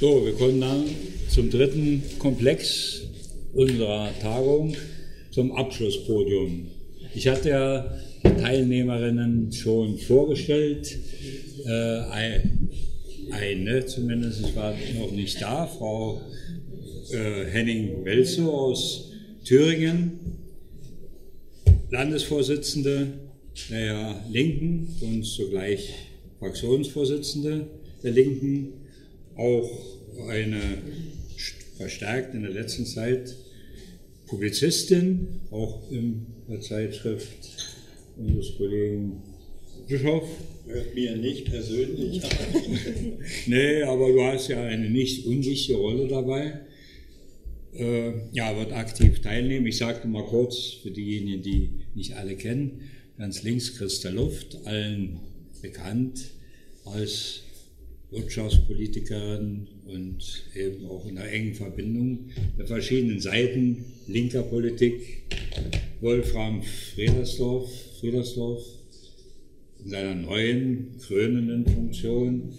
So, 0.00 0.24
wir 0.24 0.32
kommen 0.32 0.62
dann 0.62 0.84
zum 1.28 1.50
dritten 1.50 2.02
Komplex 2.18 3.02
unserer 3.52 4.08
Tagung, 4.18 4.74
zum 5.30 5.52
Abschlusspodium. 5.52 6.68
Ich 7.14 7.28
hatte 7.28 7.50
ja 7.50 7.98
Teilnehmerinnen 8.22 9.52
schon 9.52 9.98
vorgestellt. 9.98 10.96
Äh, 11.66 12.40
eine 13.30 13.84
zumindest 13.84 14.56
war 14.56 14.72
noch 14.98 15.10
nicht 15.10 15.42
da, 15.42 15.66
Frau 15.66 16.22
äh, 17.12 17.44
Henning-Welzow 17.50 18.48
aus 18.48 19.10
Thüringen, 19.44 20.12
Landesvorsitzende 21.90 23.08
der 23.68 24.24
Linken 24.30 24.96
und 25.02 25.24
zugleich 25.24 25.92
Fraktionsvorsitzende 26.38 27.66
der 28.02 28.12
Linken, 28.12 28.79
auch 29.40 29.70
eine 30.28 30.60
verstärkt 31.78 32.34
in 32.34 32.42
der 32.42 32.50
letzten 32.52 32.84
Zeit 32.84 33.34
Publizistin, 34.26 35.40
auch 35.50 35.90
in 35.90 36.26
der 36.48 36.60
Zeitschrift 36.60 37.38
unseres 38.16 38.56
Kollegen 38.56 39.22
Bischof. 39.88 40.28
Hört 40.66 40.94
mir 40.94 41.16
nicht 41.16 41.46
persönlich 41.46 42.22
nee, 43.46 43.82
aber 43.82 44.12
du 44.12 44.22
hast 44.22 44.48
ja 44.48 44.62
eine 44.62 44.88
nicht 44.90 45.26
unwichtige 45.26 45.78
Rolle 45.78 46.06
dabei. 46.06 46.60
Äh, 47.72 48.12
ja, 48.32 48.56
wird 48.56 48.72
aktiv 48.72 49.20
teilnehmen. 49.20 49.66
Ich 49.66 49.78
sagte 49.78 50.06
mal 50.06 50.24
kurz 50.24 50.74
für 50.82 50.90
diejenigen, 50.90 51.42
die 51.42 51.70
nicht 51.94 52.14
alle 52.14 52.36
kennen, 52.36 52.82
ganz 53.16 53.42
links 53.42 53.76
Christa 53.76 54.10
Luft, 54.10 54.58
allen 54.64 55.18
bekannt 55.62 56.30
als 56.84 57.42
Wirtschaftspolitikerin 58.10 59.68
und 59.86 60.44
eben 60.54 60.86
auch 60.86 61.06
in 61.06 61.18
einer 61.18 61.30
engen 61.30 61.54
Verbindung 61.54 62.30
der 62.58 62.66
verschiedenen 62.66 63.20
Seiten 63.20 63.84
linker 64.08 64.42
Politik. 64.42 65.22
Wolfram 66.00 66.62
Fredersdorf, 66.62 67.70
Fredersdorf 68.00 68.64
in 69.84 69.90
seiner 69.90 70.14
neuen, 70.14 70.96
krönenden 71.00 71.66
Funktion, 71.66 72.52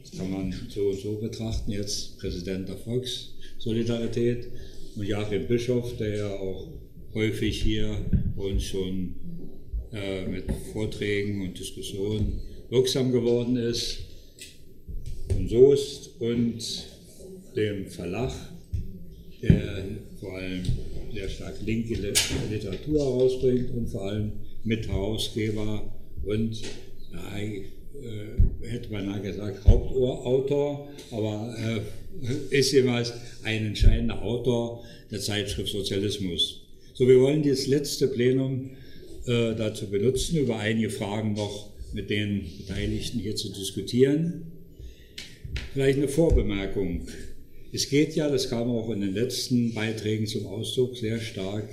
das 0.00 0.18
kann 0.18 0.30
man 0.30 0.54
so 0.68 0.88
und 0.88 0.98
so 0.98 1.16
betrachten, 1.16 1.72
jetzt 1.72 2.18
Präsident 2.18 2.68
der 2.68 2.76
Volkssolidarität. 2.76 4.48
Und 4.94 5.06
Joachim 5.06 5.46
Bischof, 5.46 5.96
der 5.96 6.16
ja 6.16 6.30
auch 6.30 6.68
häufig 7.14 7.62
hier 7.62 7.96
uns 8.36 8.64
schon 8.64 9.14
äh, 9.92 10.26
mit 10.26 10.44
Vorträgen 10.72 11.42
und 11.42 11.58
Diskussionen 11.58 12.40
wirksam 12.68 13.12
geworden 13.12 13.56
ist 13.56 14.05
von 15.28 15.48
Soest 15.48 16.10
und 16.20 16.86
dem 17.54 17.86
Verlag, 17.86 18.32
der 19.42 19.84
vor 20.20 20.36
allem 20.36 20.62
sehr 21.12 21.28
stark 21.28 21.54
linke 21.64 21.94
Literatur 22.50 22.98
herausbringt 22.98 23.70
und 23.70 23.88
vor 23.88 24.02
allem 24.02 24.32
Mitherausgeber 24.64 25.82
und 26.24 26.60
ja, 27.12 27.38
äh, 27.38 28.68
hätte 28.68 28.92
man 28.92 29.22
gesagt 29.22 29.64
Hauptautor, 29.64 30.88
aber 31.10 31.54
äh, 31.58 32.56
ist 32.58 32.72
jeweils 32.72 33.12
ein 33.42 33.66
entscheidender 33.66 34.22
Autor 34.22 34.84
der 35.10 35.20
Zeitschrift 35.20 35.70
Sozialismus. 35.70 36.62
So, 36.94 37.06
wir 37.06 37.20
wollen 37.20 37.42
dieses 37.42 37.66
letzte 37.66 38.08
Plenum 38.08 38.70
äh, 39.26 39.54
dazu 39.54 39.86
benutzen, 39.88 40.38
über 40.38 40.58
einige 40.58 40.90
Fragen 40.90 41.34
noch 41.34 41.70
mit 41.92 42.10
den 42.10 42.44
Beteiligten 42.58 43.20
hier 43.20 43.36
zu 43.36 43.50
diskutieren. 43.50 44.55
Vielleicht 45.72 45.98
eine 45.98 46.08
Vorbemerkung. 46.08 47.02
Es 47.72 47.88
geht 47.90 48.16
ja, 48.16 48.28
das 48.30 48.48
kam 48.48 48.70
auch 48.70 48.90
in 48.90 49.00
den 49.02 49.12
letzten 49.12 49.74
Beiträgen 49.74 50.26
zum 50.26 50.46
Ausdruck, 50.46 50.96
sehr 50.96 51.20
stark 51.20 51.68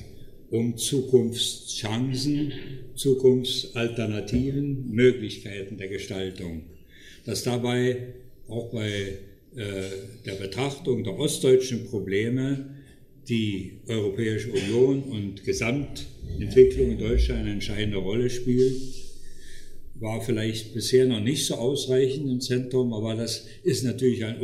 um 0.50 0.78
Zukunftschancen, 0.78 2.54
Zukunftsalternativen, 2.96 4.92
Möglichkeiten 4.92 5.78
der 5.78 5.88
Gestaltung. 5.88 6.64
Dass 7.26 7.44
dabei 7.44 8.14
auch 8.48 8.72
bei 8.72 9.18
äh, 9.56 9.84
der 10.26 10.34
Betrachtung 10.34 11.04
der 11.04 11.18
ostdeutschen 11.18 11.86
Probleme 11.86 12.76
die 13.30 13.80
Europäische 13.88 14.52
Union 14.52 15.04
und 15.04 15.44
Gesamtentwicklung 15.44 16.92
in 16.92 17.00
Deutschland 17.00 17.42
eine 17.42 17.52
entscheidende 17.52 17.98
Rolle 17.98 18.30
spielt 18.30 19.03
war 19.96 20.22
vielleicht 20.22 20.74
bisher 20.74 21.06
noch 21.06 21.20
nicht 21.20 21.46
so 21.46 21.56
ausreichend 21.56 22.30
im 22.30 22.42
Zentrum, 22.42 22.94
aber 22.94 23.16
das 23.16 23.46
ist 23.64 23.84
natürlich 23.84 24.26
ein, 24.26 24.38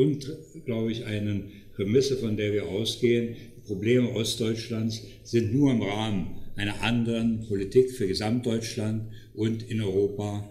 glaube 0.66 0.92
ich, 0.92 1.06
eine 1.06 1.44
Prämisse, 1.76 2.18
von 2.18 2.38
der 2.38 2.54
wir 2.54 2.68
ausgehen. 2.68 3.36
Die 3.58 3.68
Probleme 3.68 4.10
Ostdeutschlands 4.12 5.02
sind 5.24 5.54
nur 5.54 5.72
im 5.72 5.82
Rahmen 5.82 6.36
einer 6.56 6.82
anderen 6.82 7.46
Politik 7.48 7.92
für 7.92 8.08
Gesamtdeutschland 8.08 9.04
und 9.34 9.70
in 9.70 9.82
Europa 9.82 10.50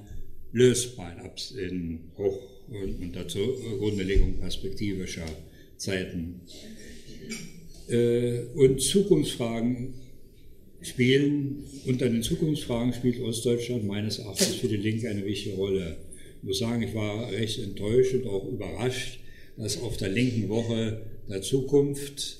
lösbar, 0.53 1.14
in 1.56 2.00
Hoch- 2.16 2.41
und 2.69 3.03
unter 3.03 3.25
Grundlegung 3.78 4.38
perspektivischer 4.38 5.26
Zeiten. 5.76 6.41
Äh, 7.88 8.41
und 8.54 8.81
Zukunftsfragen 8.81 9.94
spielen, 10.82 11.64
unter 11.86 12.08
den 12.08 12.22
Zukunftsfragen 12.22 12.92
spielt 12.92 13.20
Ostdeutschland 13.20 13.86
meines 13.86 14.18
Erachtens 14.18 14.54
für 14.56 14.68
die 14.68 14.76
Linke 14.76 15.08
eine 15.08 15.24
wichtige 15.24 15.56
Rolle. 15.56 15.96
Ich 16.38 16.44
muss 16.46 16.58
sagen, 16.58 16.82
ich 16.82 16.94
war 16.94 17.30
recht 17.32 17.58
enttäuscht 17.58 18.14
und 18.14 18.26
auch 18.26 18.48
überrascht, 18.48 19.20
dass 19.56 19.80
auf 19.80 19.96
der 19.96 20.10
linken 20.10 20.48
Woche 20.48 21.02
der 21.28 21.42
Zukunft 21.42 22.36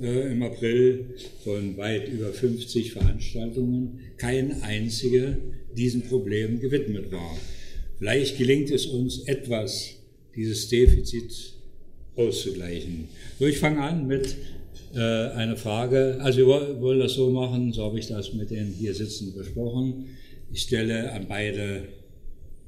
äh, 0.00 0.32
im 0.32 0.42
April 0.42 1.14
von 1.44 1.76
weit 1.76 2.08
über 2.08 2.32
50 2.32 2.92
Veranstaltungen 2.92 4.00
kein 4.16 4.62
einziger 4.62 5.36
diesen 5.76 6.02
Problemen 6.02 6.60
gewidmet 6.60 7.12
war. 7.12 7.36
Vielleicht 7.98 8.38
gelingt 8.38 8.70
es 8.70 8.86
uns 8.86 9.20
etwas, 9.26 9.96
dieses 10.34 10.68
Defizit 10.68 11.52
auszugleichen. 12.16 13.08
So, 13.38 13.46
ich 13.46 13.58
fange 13.58 13.80
an 13.80 14.06
mit 14.06 14.36
eine 14.94 15.56
Frage. 15.56 16.18
Also 16.20 16.40
wir 16.40 16.80
wollen 16.80 17.00
das 17.00 17.14
so 17.14 17.30
machen, 17.30 17.72
so 17.72 17.84
habe 17.84 17.98
ich 17.98 18.08
das 18.08 18.34
mit 18.34 18.50
den 18.50 18.66
hier 18.66 18.94
Sitzenden 18.94 19.36
besprochen. 19.36 20.06
Ich 20.52 20.62
stelle 20.62 21.12
an 21.12 21.26
beide 21.28 21.88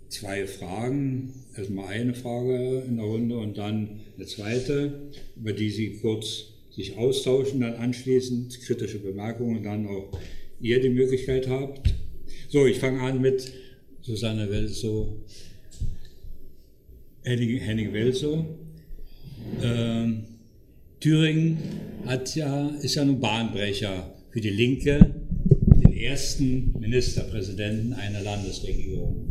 zwei 0.09 0.47
Fragen. 0.47 1.33
Erstmal 1.57 1.89
eine 1.89 2.15
Frage 2.15 2.83
in 2.89 2.97
der 2.97 3.05
Runde 3.05 3.37
und 3.37 3.59
dann 3.59 4.01
eine 4.17 4.27
zweite, 4.27 5.11
über 5.37 5.53
die 5.53 5.71
Sie 5.71 5.99
kurz 6.01 6.47
sich 6.71 6.97
austauschen, 6.97 7.61
dann 7.61 7.75
anschließend 7.75 8.61
kritische 8.61 8.99
Bemerkungen 8.99 9.59
und 9.59 9.65
dann 9.65 9.87
auch 9.87 10.19
ihr 10.61 10.81
die 10.81 10.89
Möglichkeit 10.89 11.49
habt. 11.49 11.95
So, 12.49 12.67
ich 12.67 12.79
fange 12.79 13.01
an 13.01 13.21
mit 13.21 13.53
Susanne 14.01 14.51
Welso, 14.51 15.21
Henning, 17.23 17.59
Henning 17.59 17.93
Welso. 17.93 18.47
Ähm, 19.63 20.25
Thüringen 21.05 21.59
hat 22.07 22.35
ja, 22.35 22.71
ist 22.81 22.95
ja 22.95 23.03
ein 23.03 23.21
Bahnbrecher 23.21 24.11
für 24.31 24.41
die 24.41 24.49
Linke, 24.49 25.15
den 25.85 25.93
ersten 25.93 26.75
Ministerpräsidenten 26.81 27.93
einer 27.93 28.23
Landesregierung. 28.23 29.27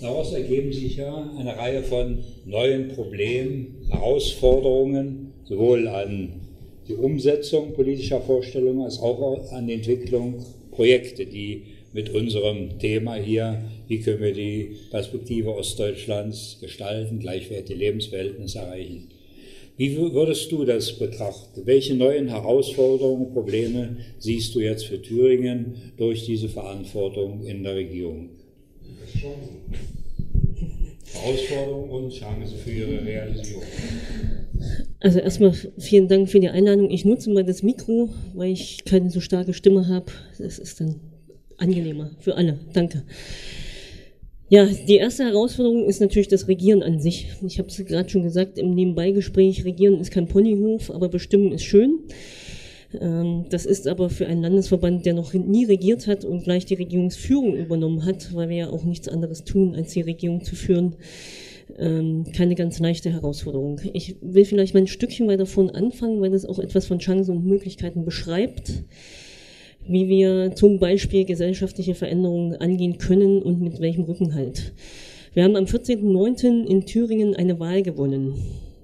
Daraus 0.00 0.32
ergeben 0.32 0.72
sich 0.72 0.96
ja 0.96 1.30
eine 1.38 1.54
Reihe 1.54 1.82
von 1.82 2.24
neuen 2.46 2.88
Problemen, 2.88 3.74
Herausforderungen, 3.90 5.34
sowohl 5.44 5.86
an 5.86 6.40
die 6.88 6.94
Umsetzung 6.94 7.74
politischer 7.74 8.22
Vorstellungen 8.22 8.86
als 8.86 8.98
auch 9.00 9.52
an 9.52 9.66
die 9.66 9.74
Entwicklung 9.74 10.46
Projekte, 10.70 11.26
die 11.26 11.64
mit 11.92 12.08
unserem 12.08 12.78
Thema 12.78 13.16
hier, 13.16 13.62
wie 13.86 14.00
können 14.00 14.22
wir 14.22 14.32
die 14.32 14.76
Perspektive 14.90 15.54
Ostdeutschlands 15.54 16.56
gestalten, 16.62 17.18
gleichwertige 17.18 17.78
Lebensverhältnisse 17.78 18.60
erreichen, 18.60 19.10
wie 19.76 19.96
würdest 19.96 20.52
du 20.52 20.64
das 20.64 20.92
betrachten? 20.98 21.62
Welche 21.64 21.94
neuen 21.94 22.28
Herausforderungen, 22.28 23.32
Probleme 23.32 23.96
siehst 24.18 24.54
du 24.54 24.60
jetzt 24.60 24.86
für 24.86 25.02
Thüringen 25.02 25.92
durch 25.96 26.24
diese 26.24 26.48
Verantwortung 26.48 27.44
in 27.44 27.64
der 27.64 27.74
Regierung? 27.74 28.30
Herausforderungen 31.12 31.90
und 31.90 32.12
Chancen 32.12 32.56
für 32.56 32.70
ihre 32.70 33.04
Realisierung. 33.04 33.62
Also 35.00 35.18
erstmal 35.18 35.52
vielen 35.78 36.08
Dank 36.08 36.30
für 36.30 36.40
die 36.40 36.48
Einladung. 36.48 36.90
Ich 36.90 37.04
nutze 37.04 37.30
mal 37.30 37.44
das 37.44 37.62
Mikro, 37.62 38.10
weil 38.34 38.52
ich 38.52 38.84
keine 38.84 39.10
so 39.10 39.20
starke 39.20 39.54
Stimme 39.54 39.88
habe. 39.88 40.06
Das 40.38 40.58
ist 40.58 40.80
dann 40.80 41.00
angenehmer 41.58 42.10
für 42.20 42.36
alle. 42.36 42.58
Danke. 42.72 43.02
Ja, 44.50 44.66
die 44.66 44.96
erste 44.96 45.24
Herausforderung 45.24 45.88
ist 45.88 46.00
natürlich 46.00 46.28
das 46.28 46.48
Regieren 46.48 46.82
an 46.82 47.00
sich. 47.00 47.28
Ich 47.46 47.58
habe 47.58 47.68
es 47.68 47.82
gerade 47.84 48.10
schon 48.10 48.22
gesagt 48.22 48.58
im 48.58 48.74
Nebenbeigespräch, 48.74 49.64
Regieren 49.64 49.98
ist 50.00 50.10
kein 50.10 50.28
Ponyhof, 50.28 50.90
aber 50.90 51.08
bestimmen 51.08 51.50
ist 51.52 51.64
schön. 51.64 52.00
Ähm, 53.00 53.46
das 53.48 53.64
ist 53.64 53.88
aber 53.88 54.10
für 54.10 54.26
einen 54.26 54.42
Landesverband, 54.42 55.06
der 55.06 55.14
noch 55.14 55.32
nie 55.32 55.64
regiert 55.64 56.06
hat 56.06 56.26
und 56.26 56.44
gleich 56.44 56.66
die 56.66 56.74
Regierungsführung 56.74 57.56
übernommen 57.56 58.04
hat, 58.04 58.34
weil 58.34 58.50
wir 58.50 58.56
ja 58.56 58.70
auch 58.70 58.84
nichts 58.84 59.08
anderes 59.08 59.44
tun, 59.44 59.74
als 59.74 59.92
die 59.92 60.02
Regierung 60.02 60.44
zu 60.44 60.54
führen, 60.54 60.96
ähm, 61.78 62.24
keine 62.36 62.54
ganz 62.54 62.78
leichte 62.78 63.10
Herausforderung. 63.10 63.80
Ich 63.94 64.16
will 64.20 64.44
vielleicht 64.44 64.74
mal 64.74 64.80
ein 64.80 64.86
Stückchen 64.86 65.26
weiter 65.26 65.38
davon 65.38 65.70
anfangen, 65.70 66.20
weil 66.20 66.34
es 66.34 66.44
auch 66.44 66.58
etwas 66.58 66.86
von 66.86 66.98
Chancen 66.98 67.38
und 67.38 67.46
Möglichkeiten 67.46 68.04
beschreibt, 68.04 68.84
wie 69.86 70.08
wir 70.08 70.54
zum 70.54 70.78
Beispiel 70.78 71.24
gesellschaftliche 71.24 71.94
Veränderungen 71.94 72.56
angehen 72.56 72.98
können 72.98 73.42
und 73.42 73.60
mit 73.60 73.80
welchem 73.80 74.04
Rückenhalt. 74.04 74.72
Wir 75.34 75.44
haben 75.44 75.56
am 75.56 75.64
14.09. 75.64 76.64
in 76.64 76.86
Thüringen 76.86 77.34
eine 77.34 77.58
Wahl 77.58 77.82
gewonnen 77.82 78.34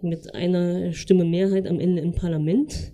mit 0.03 0.35
einer 0.35 0.93
Stimme 0.93 1.25
Mehrheit 1.25 1.67
am 1.67 1.79
Ende 1.79 2.03
im 2.03 2.13
Parlament. 2.13 2.93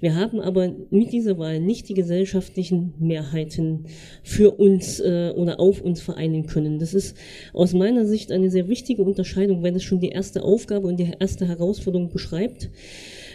Wir 0.00 0.16
haben 0.16 0.40
aber 0.40 0.72
mit 0.90 1.12
dieser 1.12 1.38
Wahl 1.38 1.60
nicht 1.60 1.88
die 1.88 1.94
gesellschaftlichen 1.94 2.94
Mehrheiten 2.98 3.86
für 4.22 4.50
uns 4.52 5.00
äh, 5.00 5.32
oder 5.34 5.60
auf 5.60 5.80
uns 5.80 6.00
vereinen 6.00 6.46
können. 6.46 6.78
Das 6.78 6.94
ist 6.94 7.16
aus 7.52 7.72
meiner 7.72 8.04
Sicht 8.04 8.30
eine 8.30 8.50
sehr 8.50 8.68
wichtige 8.68 9.02
Unterscheidung, 9.02 9.62
weil 9.62 9.74
es 9.76 9.82
schon 9.82 10.00
die 10.00 10.10
erste 10.10 10.42
Aufgabe 10.42 10.88
und 10.88 10.98
die 10.98 11.12
erste 11.18 11.48
Herausforderung 11.48 12.10
beschreibt, 12.10 12.70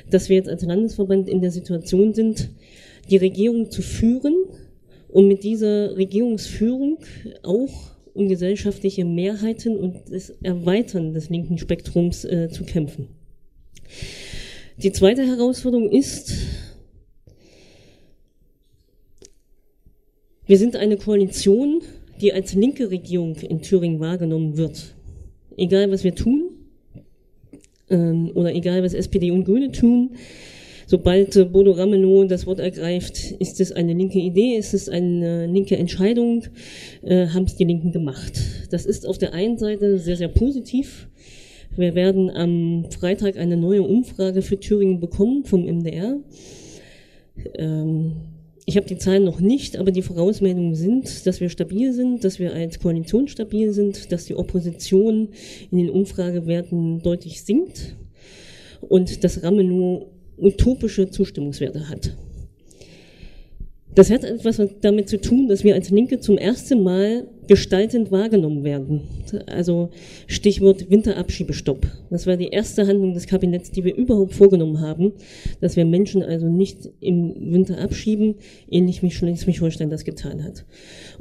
dass 0.10 0.30
wir 0.30 0.36
jetzt 0.36 0.50
als 0.50 0.63
Landesverband 0.63 1.27
in 1.30 1.42
der 1.42 1.51
Situation 1.51 2.13
sind, 2.13 2.50
die 3.10 3.18
Regierung 3.18 3.72
zu 3.72 3.82
führen 3.82 4.36
und 5.08 5.28
mit 5.28 5.44
dieser 5.44 5.98
Regierungsführung 5.98 7.00
auch 7.44 7.92
um 8.14 8.28
gesellschaftliche 8.28 9.06
Mehrheiten 9.06 9.78
und 9.78 9.96
das 10.10 10.30
Erweitern 10.44 11.14
des 11.14 11.30
linken 11.30 11.58
Spektrums 11.58 12.26
äh, 12.26 12.50
zu 12.50 12.64
kämpfen. 12.64 13.08
Die 14.78 14.92
zweite 14.92 15.26
Herausforderung 15.26 15.92
ist, 15.92 16.34
wir 20.46 20.58
sind 20.58 20.76
eine 20.76 20.98
Koalition, 20.98 21.82
die 22.22 22.34
als 22.34 22.54
linke 22.54 22.90
Regierung 22.90 23.36
in 23.36 23.62
Thüringen 23.62 24.00
wahrgenommen 24.00 24.58
wird. 24.58 24.96
Egal 25.58 25.92
was 25.92 26.04
wir 26.04 26.16
tun 26.16 26.50
ähm, 27.90 28.32
oder 28.36 28.54
egal 28.54 28.84
was 28.84 28.94
SPD 28.94 29.32
und 29.32 29.46
Grüne 29.46 29.72
tun, 29.72 30.16
sobald 30.89 31.36
äh, 31.36 31.45
Bodo 31.45 31.71
Ramelow 31.71 32.25
das 32.25 32.47
Wort 32.47 32.59
ergreift, 32.59 33.31
ist 33.39 33.62
es 33.62 33.71
eine 33.71 33.94
linke 33.94 34.18
Idee, 34.18 34.56
ist 34.57 34.74
es 34.74 34.89
eine 34.89 35.45
linke 35.45 35.77
Entscheidung, 35.77 36.45
äh, 37.03 37.27
haben 37.27 37.44
es 37.44 37.56
die 37.56 37.63
Linken 37.63 37.91
gemacht. 37.91 38.39
Das 38.71 38.88
ist 38.88 39.06
auf 39.06 39.19
der 39.19 39.33
einen 39.33 39.59
Seite 39.59 40.00
sehr, 40.00 40.18
sehr 40.18 40.30
positiv. 40.30 41.07
Wir 41.77 41.94
werden 41.94 42.31
am 42.31 42.86
Freitag 42.89 43.38
eine 43.38 43.56
neue 43.56 43.83
Umfrage 43.83 44.41
für 44.41 44.59
Thüringen 44.59 45.00
bekommen 45.00 45.45
vom 45.45 45.63
MDR. 45.63 46.18
Ähm, 47.53 48.13
ich 48.65 48.75
habe 48.75 48.88
die 48.88 48.97
Zahlen 48.97 49.24
noch 49.24 49.39
nicht, 49.39 49.77
aber 49.77 49.91
die 49.91 50.01
Vorausmeldungen 50.01 50.74
sind, 50.74 51.27
dass 51.27 51.39
wir 51.39 51.50
stabil 51.50 51.94
sind, 51.94 52.24
dass 52.24 52.39
wir 52.39 52.53
als 52.53 52.80
Koalition 52.80 53.27
stabil 53.27 53.74
sind, 53.74 54.12
dass 54.12 54.25
die 54.25 54.36
Opposition 54.36 55.30
in 55.69 55.77
den 55.77 55.89
Umfragewerten 55.91 57.03
deutlich 57.03 57.44
sinkt 57.44 57.95
und 58.81 59.24
dass 59.24 59.44
Ramelow 59.44 60.07
utopische 60.41 61.09
Zustimmungswerte 61.09 61.89
hat. 61.89 62.15
Das 63.95 64.12
hat 64.12 64.24
etwas 64.24 64.62
damit 64.81 65.09
zu 65.09 65.19
tun, 65.19 65.47
dass 65.47 65.63
wir 65.63 65.74
als 65.74 65.89
Linke 65.89 66.19
zum 66.19 66.38
ersten 66.38 66.83
Mal 66.83 67.27
gestaltend 67.47 68.12
wahrgenommen 68.12 68.63
werden. 68.63 69.01
Also 69.47 69.89
Stichwort 70.27 70.91
Winterabschiebestopp. 70.91 71.88
Das 72.12 72.27
war 72.27 72.38
die 72.38 72.50
erste 72.50 72.86
Handlung 72.86 73.15
des 73.15 73.25
Kabinetts, 73.25 73.71
die 73.71 73.83
wir 73.83 73.95
überhaupt 73.95 74.33
vorgenommen 74.36 74.80
haben, 74.80 75.13
dass 75.59 75.75
wir 75.75 75.86
Menschen 75.86 76.21
also 76.21 76.47
nicht 76.47 76.89
im 77.00 77.51
Winter 77.51 77.80
abschieben, 77.80 78.36
ähnlich 78.69 79.01
wie 79.01 79.09
Schleswig-Holstein 79.09 79.89
das 79.89 80.06
getan 80.06 80.44
hat. 80.44 80.65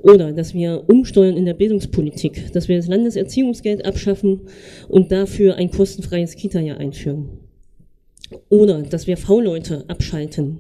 Oder 0.02 0.32
dass 0.32 0.52
wir 0.52 0.84
umsteuern 0.88 1.38
in 1.38 1.46
der 1.46 1.54
Bildungspolitik, 1.54 2.52
dass 2.52 2.68
wir 2.68 2.76
das 2.76 2.86
Landeserziehungsgeld 2.86 3.86
abschaffen 3.86 4.42
und 4.88 5.10
dafür 5.10 5.56
ein 5.56 5.70
kostenfreies 5.70 6.36
Kita-Jahr 6.36 6.76
einführen. 6.76 7.47
Oder 8.48 8.82
dass 8.82 9.06
wir 9.06 9.16
V-Leute 9.16 9.84
abschalten 9.88 10.58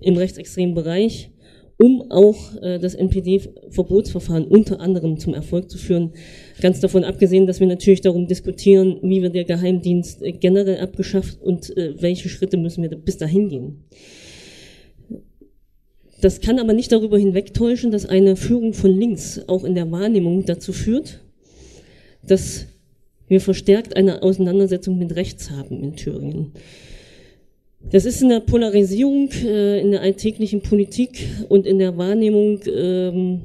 im 0.00 0.16
rechtsextremen 0.16 0.74
Bereich, 0.74 1.30
um 1.78 2.10
auch 2.10 2.60
äh, 2.60 2.78
das 2.78 2.94
NPD-Verbotsverfahren 2.94 4.44
unter 4.44 4.80
anderem 4.80 5.18
zum 5.18 5.34
Erfolg 5.34 5.70
zu 5.70 5.78
führen. 5.78 6.12
Ganz 6.60 6.80
davon 6.80 7.04
abgesehen, 7.04 7.46
dass 7.46 7.60
wir 7.60 7.66
natürlich 7.66 8.00
darum 8.00 8.26
diskutieren, 8.26 8.98
wie 9.02 9.22
wird 9.22 9.34
der 9.34 9.44
Geheimdienst 9.44 10.22
äh, 10.22 10.32
generell 10.32 10.80
abgeschafft 10.80 11.40
und 11.40 11.76
äh, 11.76 11.94
welche 12.00 12.28
Schritte 12.28 12.56
müssen 12.56 12.82
wir 12.82 12.90
bis 12.90 13.16
dahin 13.16 13.48
gehen. 13.48 13.84
Das 16.20 16.40
kann 16.40 16.58
aber 16.58 16.72
nicht 16.72 16.90
darüber 16.90 17.16
hinwegtäuschen, 17.16 17.92
dass 17.92 18.06
eine 18.06 18.34
Führung 18.34 18.74
von 18.74 18.90
links 18.90 19.40
auch 19.46 19.62
in 19.62 19.76
der 19.76 19.90
Wahrnehmung 19.92 20.44
dazu 20.44 20.72
führt, 20.72 21.20
dass 22.24 22.66
wir 23.28 23.40
verstärkt 23.40 23.96
eine 23.96 24.22
Auseinandersetzung 24.22 24.98
mit 24.98 25.14
rechts 25.14 25.50
haben 25.50 25.82
in 25.82 25.96
Thüringen. 25.96 26.52
Das 27.90 28.04
ist 28.04 28.22
in 28.22 28.28
der 28.28 28.40
Polarisierung, 28.40 29.30
äh, 29.44 29.80
in 29.80 29.92
der 29.92 30.00
alltäglichen 30.00 30.62
Politik 30.62 31.28
und 31.48 31.66
in 31.66 31.78
der 31.78 31.96
Wahrnehmung 31.96 32.60
ähm, 32.66 33.40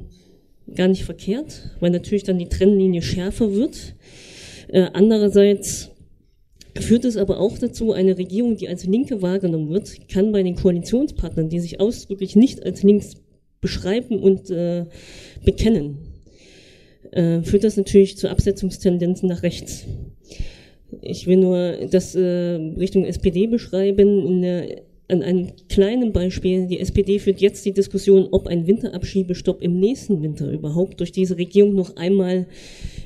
gar 0.74 0.88
nicht 0.88 1.04
verkehrt, 1.04 1.70
weil 1.80 1.90
natürlich 1.90 2.24
dann 2.24 2.38
die 2.38 2.48
Trennlinie 2.48 3.02
schärfer 3.02 3.54
wird. 3.54 3.94
Äh, 4.68 4.86
andererseits 4.92 5.90
führt 6.80 7.04
es 7.04 7.16
aber 7.16 7.38
auch 7.38 7.58
dazu, 7.58 7.92
eine 7.92 8.18
Regierung, 8.18 8.56
die 8.56 8.68
als 8.68 8.84
Linke 8.84 9.22
wahrgenommen 9.22 9.70
wird, 9.70 10.08
kann 10.08 10.32
bei 10.32 10.42
den 10.42 10.56
Koalitionspartnern, 10.56 11.48
die 11.48 11.60
sich 11.60 11.80
ausdrücklich 11.80 12.34
nicht 12.34 12.64
als 12.64 12.82
links 12.82 13.14
beschreiben 13.60 14.18
und 14.18 14.50
äh, 14.50 14.84
bekennen, 15.44 16.13
äh, 17.14 17.42
führt 17.42 17.64
das 17.64 17.76
natürlich 17.76 18.16
zu 18.16 18.28
Absetzungstendenzen 18.28 19.28
nach 19.28 19.42
rechts. 19.42 19.86
Ich 21.00 21.26
will 21.26 21.38
nur 21.38 21.78
das 21.90 22.14
äh, 22.14 22.22
Richtung 22.22 23.04
SPD 23.04 23.46
beschreiben. 23.46 24.42
Der, 24.42 24.82
an 25.08 25.22
einem 25.22 25.52
kleinen 25.68 26.12
Beispiel. 26.12 26.66
Die 26.66 26.80
SPD 26.80 27.18
führt 27.18 27.40
jetzt 27.40 27.64
die 27.66 27.72
Diskussion, 27.72 28.28
ob 28.30 28.46
ein 28.46 28.66
Winterabschiebestopp 28.66 29.62
im 29.62 29.78
nächsten 29.78 30.22
Winter 30.22 30.50
überhaupt 30.50 31.00
durch 31.00 31.12
diese 31.12 31.36
Regierung 31.36 31.74
noch 31.74 31.96
einmal 31.96 32.46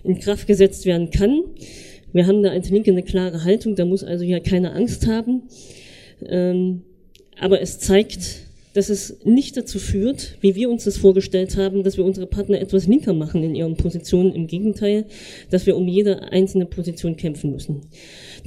in 0.05 0.19
Kraft 0.19 0.47
gesetzt 0.47 0.87
werden 0.87 1.11
kann. 1.11 1.43
Wir 2.13 2.27
haben 2.27 2.43
da 2.43 2.51
als 2.51 2.71
Linke 2.71 2.91
eine 2.91 3.03
klare 3.03 3.45
Haltung, 3.45 3.75
da 3.75 3.85
muss 3.85 4.05
also 4.05 4.25
ja 4.25 4.41
keine 4.41 4.73
Angst 4.73 5.07
haben. 5.07 5.43
Ähm, 6.25 6.83
aber 7.39 7.61
es 7.61 7.79
zeigt, 7.79 8.48
dass 8.79 8.91
es 8.91 9.19
nicht 9.25 9.57
dazu 9.57 9.81
führt, 9.81 10.37
wie 10.41 10.55
wir 10.55 10.71
uns 10.71 10.85
das 10.85 10.99
vorgestellt 10.99 11.57
haben, 11.57 11.83
dass 11.83 11.97
wir 11.97 12.05
unsere 12.05 12.29
Partner 12.29 12.61
etwas 12.61 12.87
linker 12.87 13.13
machen 13.13 13.43
in 13.43 13.57
ihren 13.57 13.77
Positionen. 13.77 14.33
Im 14.33 14.47
Gegenteil, 14.47 15.07
dass 15.51 15.67
wir 15.67 15.77
um 15.77 15.89
jede 15.89 16.31
einzelne 16.31 16.65
Position 16.65 17.17
kämpfen 17.17 17.51
müssen. 17.51 17.81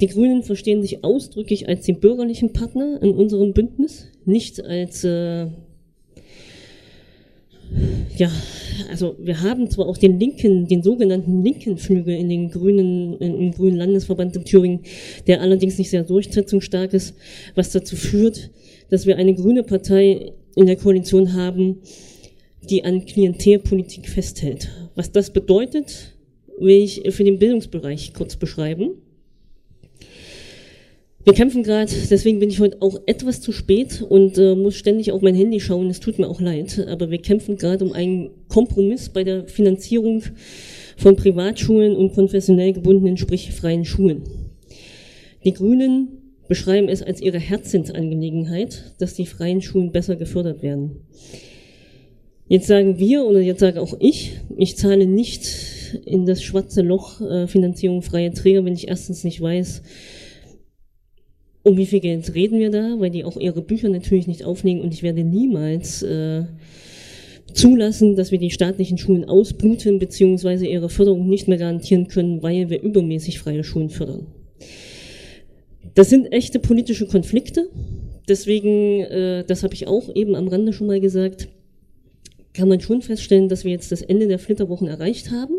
Die 0.00 0.06
Grünen 0.06 0.42
verstehen 0.42 0.80
sich 0.80 1.04
ausdrücklich 1.04 1.68
als 1.68 1.82
die 1.82 1.92
bürgerlichen 1.92 2.54
Partner 2.54 2.98
in 3.02 3.10
unserem 3.10 3.52
Bündnis, 3.52 4.08
nicht 4.24 4.64
als 4.64 5.04
äh, 5.04 5.48
ja, 8.16 8.30
also 8.90 9.16
wir 9.18 9.40
haben 9.42 9.70
zwar 9.70 9.86
auch 9.86 9.96
den 9.96 10.18
linken, 10.18 10.66
den 10.66 10.82
sogenannten 10.82 11.42
linken 11.42 11.78
Flügel 11.78 12.14
in 12.14 12.28
den 12.28 12.50
Grünen, 12.50 13.18
im 13.18 13.52
Grünen 13.52 13.76
Landesverband 13.76 14.36
in 14.36 14.44
Thüringen, 14.44 14.80
der 15.26 15.40
allerdings 15.40 15.78
nicht 15.78 15.90
sehr 15.90 16.04
durchsetzungsstark 16.04 16.92
ist, 16.92 17.14
was 17.54 17.70
dazu 17.70 17.96
führt, 17.96 18.50
dass 18.90 19.06
wir 19.06 19.16
eine 19.16 19.34
grüne 19.34 19.62
Partei 19.62 20.32
in 20.54 20.66
der 20.66 20.76
Koalition 20.76 21.32
haben, 21.32 21.78
die 22.68 22.84
an 22.84 23.04
Klientelpolitik 23.04 24.08
festhält. 24.08 24.70
Was 24.94 25.10
das 25.10 25.32
bedeutet, 25.32 26.12
will 26.58 26.82
ich 26.82 27.02
für 27.10 27.24
den 27.24 27.38
Bildungsbereich 27.38 28.12
kurz 28.12 28.36
beschreiben. 28.36 28.90
Wir 31.24 31.34
kämpfen 31.34 31.62
gerade, 31.62 31.92
deswegen 32.10 32.40
bin 32.40 32.50
ich 32.50 32.58
heute 32.58 32.78
auch 32.80 33.00
etwas 33.06 33.40
zu 33.40 33.52
spät 33.52 34.02
und 34.02 34.38
äh, 34.38 34.56
muss 34.56 34.74
ständig 34.74 35.12
auf 35.12 35.22
mein 35.22 35.36
Handy 35.36 35.60
schauen. 35.60 35.88
Es 35.88 36.00
tut 36.00 36.18
mir 36.18 36.28
auch 36.28 36.40
leid, 36.40 36.84
aber 36.88 37.10
wir 37.10 37.18
kämpfen 37.18 37.56
gerade 37.56 37.84
um 37.84 37.92
einen 37.92 38.30
Kompromiss 38.48 39.08
bei 39.08 39.22
der 39.22 39.46
Finanzierung 39.46 40.24
von 40.96 41.14
Privatschulen 41.14 41.94
und 41.94 42.12
konfessionell 42.12 42.72
gebundenen, 42.72 43.18
sprich 43.18 43.52
freien 43.52 43.84
Schulen. 43.84 44.22
Die 45.44 45.52
Grünen 45.52 46.08
beschreiben 46.48 46.88
es 46.88 47.02
als 47.02 47.20
ihre 47.20 47.38
Herzensangelegenheit, 47.38 48.92
dass 48.98 49.14
die 49.14 49.26
freien 49.26 49.62
Schulen 49.62 49.92
besser 49.92 50.16
gefördert 50.16 50.60
werden. 50.62 51.02
Jetzt 52.48 52.66
sagen 52.66 52.98
wir 52.98 53.24
oder 53.24 53.40
jetzt 53.40 53.60
sage 53.60 53.80
auch 53.80 53.94
ich, 54.00 54.40
ich 54.56 54.76
zahle 54.76 55.06
nicht 55.06 55.46
in 56.04 56.26
das 56.26 56.42
schwarze 56.42 56.82
Loch 56.82 57.20
äh, 57.20 57.46
Finanzierung 57.46 58.02
freie 58.02 58.32
Träger, 58.32 58.64
wenn 58.64 58.74
ich 58.74 58.88
erstens 58.88 59.22
nicht 59.22 59.40
weiß, 59.40 59.82
um 61.62 61.76
wie 61.76 61.86
viel 61.86 62.00
Geld 62.00 62.34
reden 62.34 62.58
wir 62.58 62.70
da, 62.70 62.96
weil 62.98 63.10
die 63.10 63.24
auch 63.24 63.36
ihre 63.36 63.62
Bücher 63.62 63.88
natürlich 63.88 64.26
nicht 64.26 64.44
auflegen 64.44 64.82
und 64.82 64.92
ich 64.92 65.02
werde 65.02 65.22
niemals 65.22 66.02
äh, 66.02 66.44
zulassen, 67.52 68.16
dass 68.16 68.32
wir 68.32 68.38
die 68.38 68.50
staatlichen 68.50 68.98
Schulen 68.98 69.24
ausbluten 69.24 69.98
beziehungsweise 69.98 70.66
ihre 70.66 70.88
Förderung 70.88 71.28
nicht 71.28 71.48
mehr 71.48 71.58
garantieren 71.58 72.08
können, 72.08 72.42
weil 72.42 72.70
wir 72.70 72.82
übermäßig 72.82 73.38
freie 73.38 73.64
Schulen 73.64 73.90
fördern. 73.90 74.26
Das 75.94 76.08
sind 76.08 76.32
echte 76.32 76.58
politische 76.58 77.06
Konflikte. 77.06 77.68
Deswegen, 78.28 79.00
äh, 79.00 79.44
das 79.44 79.62
habe 79.62 79.74
ich 79.74 79.86
auch 79.86 80.14
eben 80.14 80.34
am 80.34 80.48
Rande 80.48 80.72
schon 80.72 80.86
mal 80.86 81.00
gesagt, 81.00 81.48
kann 82.54 82.68
man 82.68 82.80
schon 82.80 83.02
feststellen, 83.02 83.48
dass 83.48 83.64
wir 83.64 83.72
jetzt 83.72 83.92
das 83.92 84.02
Ende 84.02 84.28
der 84.28 84.38
Flitterwochen 84.38 84.88
erreicht 84.88 85.30
haben 85.30 85.54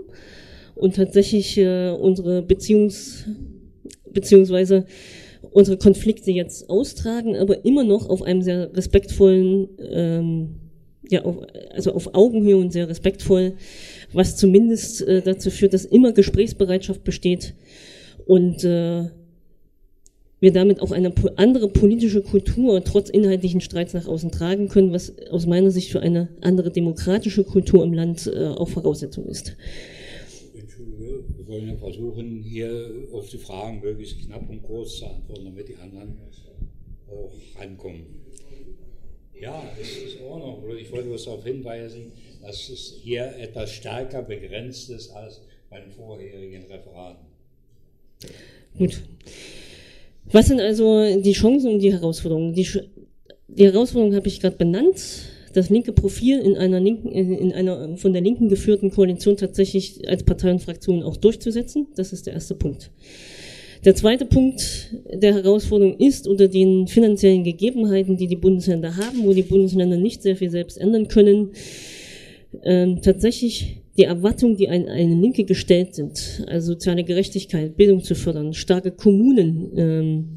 und 0.76 0.96
tatsächlich 0.96 1.58
äh, 1.58 1.90
unsere 1.90 2.42
Beziehungs 2.42 3.26
beziehungsweise 4.12 4.86
unsere 5.54 5.78
Konflikte 5.78 6.32
jetzt 6.32 6.70
austragen, 6.70 7.36
aber 7.36 7.66
immer 7.66 7.84
noch 7.84 8.10
auf 8.10 8.22
einem 8.22 8.42
sehr 8.42 8.76
respektvollen, 8.76 9.70
ähm, 9.80 10.56
ja, 11.10 11.24
auf, 11.24 11.38
also 11.72 11.94
auf 11.94 12.14
Augenhöhe 12.16 12.58
und 12.58 12.74
sehr 12.74 12.90
respektvoll, 12.90 13.54
was 14.14 14.36
zumindest 14.36 15.02
äh, 15.02 15.22
dazu 15.22 15.50
führt, 15.50 15.74
dass 15.74 15.86
immer 15.86 16.12
Gesprächsbereitschaft 16.12 17.04
besteht 17.04 17.54
und 18.26 18.64
äh, 18.64 19.10
wir 20.40 20.52
damit 20.52 20.82
auch 20.82 20.92
eine 20.92 21.14
andere 21.38 21.70
politische 21.70 22.22
Kultur 22.22 22.84
trotz 22.84 23.10
inhaltlichen 23.10 23.62
Streits 23.62 23.94
nach 23.94 24.08
außen 24.08 24.30
tragen 24.30 24.68
können, 24.68 24.92
was 24.92 25.14
aus 25.32 25.46
meiner 25.46 25.72
Sicht 25.72 25.90
für 25.90 26.02
eine 26.02 26.28
andere 26.42 26.70
demokratische 26.70 27.46
Kultur 27.46 27.82
im 27.82 27.94
Land 27.94 28.30
äh, 28.34 28.48
auch 28.48 28.68
Voraussetzung 28.68 29.26
ist. 29.26 29.56
Wir 31.00 31.48
wollen 31.48 31.68
ja 31.68 31.76
versuchen, 31.76 32.42
hier 32.42 33.08
auf 33.12 33.30
die 33.30 33.38
Fragen 33.38 33.82
möglichst 33.82 34.20
knapp 34.26 34.50
und 34.50 34.62
kurz 34.64 34.98
zu 34.98 35.06
antworten, 35.06 35.46
damit 35.46 35.70
die 35.70 35.76
anderen 35.76 36.18
auch 37.08 37.32
rankommen. 37.60 38.06
Ja, 39.40 39.62
es 39.80 39.98
ist 39.98 40.22
auch 40.22 40.40
noch, 40.40 40.76
Ich 40.76 40.92
wollte 40.92 41.10
bloß 41.10 41.26
darauf 41.26 41.44
hinweisen, 41.44 42.12
dass 42.42 42.70
es 42.70 43.00
hier 43.02 43.36
etwas 43.38 43.72
stärker 43.72 44.22
begrenzt 44.22 44.90
ist 44.90 45.10
als 45.12 45.42
bei 45.70 45.80
den 45.80 45.92
vorherigen 45.92 46.64
Referaten. 46.64 47.26
Gut. 48.78 49.02
Was 50.26 50.48
sind 50.48 50.62
also 50.62 51.20
die 51.20 51.34
Chancen 51.34 51.74
und 51.74 51.80
die 51.80 51.92
Herausforderungen? 51.92 52.54
Die, 52.54 52.68
die 53.48 53.66
Herausforderungen 53.66 54.16
habe 54.16 54.28
ich 54.28 54.40
gerade 54.40 54.56
benannt. 54.56 55.30
Das 55.54 55.70
linke 55.70 55.94
Profil 55.94 56.40
in 56.40 56.58
einer, 56.58 56.80
linken, 56.80 57.10
in 57.12 57.54
einer 57.54 57.96
von 57.98 58.12
der 58.12 58.22
Linken 58.22 58.50
geführten 58.50 58.92
Koalition 58.92 59.38
tatsächlich 59.38 60.08
als 60.10 60.24
Partei 60.24 60.52
und 60.52 60.62
Fraktion 60.62 61.04
auch 61.04 61.16
durchzusetzen. 61.18 61.88
Das 61.96 62.12
ist 62.12 62.26
der 62.26 62.34
erste 62.34 62.56
Punkt. 62.56 62.92
Der 63.86 63.96
zweite 63.96 64.26
Punkt 64.26 64.96
der 65.12 65.34
Herausforderung 65.34 65.98
ist 65.98 66.28
unter 66.28 66.48
den 66.48 66.88
finanziellen 66.88 67.44
Gegebenheiten, 67.44 68.16
die 68.16 68.28
die 68.28 68.38
Bundesländer 68.38 68.96
haben, 68.96 69.26
wo 69.26 69.34
die 69.34 69.44
Bundesländer 69.44 69.98
nicht 69.98 70.22
sehr 70.22 70.38
viel 70.38 70.50
selbst 70.50 70.78
ändern 70.78 71.10
können, 71.10 71.52
ähm, 72.64 73.02
tatsächlich 73.02 73.82
die 73.98 74.04
Erwartungen, 74.04 74.56
die 74.56 74.70
an 74.70 74.88
eine 74.88 75.16
Linke 75.16 75.44
gestellt 75.44 75.96
sind, 75.96 76.44
also 76.48 76.74
soziale 76.74 77.04
Gerechtigkeit, 77.04 77.76
Bildung 77.76 78.04
zu 78.04 78.16
fördern, 78.16 78.54
starke 78.54 78.92
Kommunen 78.92 79.72
ähm, 79.76 80.30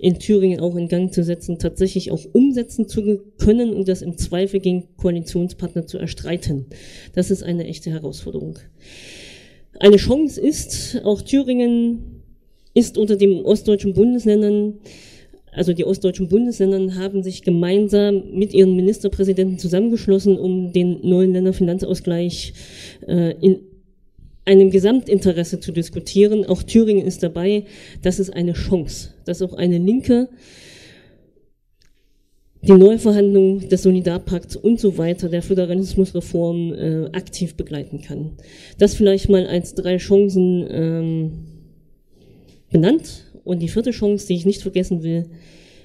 in 0.00 0.18
Thüringen 0.18 0.60
auch 0.60 0.76
in 0.76 0.88
Gang 0.88 1.12
zu 1.12 1.22
setzen, 1.22 1.58
tatsächlich 1.58 2.10
auch 2.10 2.24
umsetzen 2.32 2.88
zu 2.88 3.20
können 3.38 3.74
und 3.74 3.86
das 3.86 4.00
im 4.00 4.16
Zweifel 4.16 4.60
gegen 4.60 4.88
Koalitionspartner 4.96 5.86
zu 5.86 5.98
erstreiten. 5.98 6.66
Das 7.14 7.30
ist 7.30 7.42
eine 7.42 7.66
echte 7.66 7.90
Herausforderung. 7.90 8.58
Eine 9.78 9.96
Chance 9.96 10.40
ist, 10.40 11.02
auch 11.04 11.20
Thüringen 11.20 12.22
ist 12.72 12.96
unter 12.96 13.16
den 13.16 13.44
ostdeutschen 13.44 13.92
Bundesländern 13.92 14.78
also 15.52 15.72
die 15.72 15.84
ostdeutschen 15.84 16.28
Bundesländer 16.28 16.94
haben 16.94 17.24
sich 17.24 17.42
gemeinsam 17.42 18.22
mit 18.32 18.54
ihren 18.54 18.76
Ministerpräsidenten 18.76 19.58
zusammengeschlossen, 19.58 20.38
um 20.38 20.72
den 20.72 21.00
neuen 21.02 21.32
Länderfinanzausgleich 21.32 22.52
äh, 23.08 23.34
in 23.40 23.58
einem 24.44 24.70
Gesamtinteresse 24.70 25.60
zu 25.60 25.72
diskutieren. 25.72 26.44
Auch 26.44 26.62
Thüringen 26.62 27.06
ist 27.06 27.22
dabei. 27.22 27.64
Das 28.02 28.18
ist 28.18 28.30
eine 28.30 28.52
Chance, 28.54 29.10
dass 29.24 29.42
auch 29.42 29.54
eine 29.54 29.78
Linke 29.78 30.28
die 32.62 32.72
Neuverhandlung 32.72 33.68
des 33.68 33.82
Solidarpakts 33.82 34.56
und 34.56 34.78
so 34.78 34.98
weiter, 34.98 35.30
der 35.30 35.42
Föderalismusreform 35.42 36.74
äh, 36.74 37.04
aktiv 37.12 37.54
begleiten 37.54 38.02
kann. 38.02 38.32
Das 38.78 38.94
vielleicht 38.94 39.30
mal 39.30 39.46
als 39.46 39.74
drei 39.74 39.96
Chancen 39.96 40.66
ähm, 40.70 41.32
benannt. 42.70 43.26
Und 43.44 43.60
die 43.60 43.68
vierte 43.68 43.92
Chance, 43.92 44.26
die 44.26 44.34
ich 44.34 44.44
nicht 44.44 44.60
vergessen 44.60 45.02
will, 45.02 45.26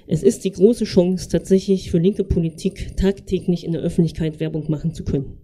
es 0.07 0.21
ist 0.21 0.43
die 0.43 0.51
große 0.51 0.83
Chance, 0.85 1.29
tatsächlich 1.29 1.89
für 1.89 1.97
linke 1.97 2.24
Politik 2.24 2.95
tagtäglich 2.97 3.65
in 3.65 3.71
der 3.71 3.81
Öffentlichkeit 3.81 4.39
Werbung 4.39 4.69
machen 4.69 4.93
zu 4.93 5.03
können. 5.03 5.38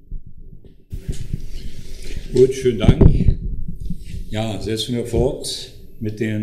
Gut, 2.34 2.54
schönen 2.54 2.80
Dank. 2.80 3.12
Ja, 4.30 4.62
setzen 4.62 4.96
wir 4.96 5.06
fort 5.06 5.74
mit 6.00 6.22
der 6.22 6.42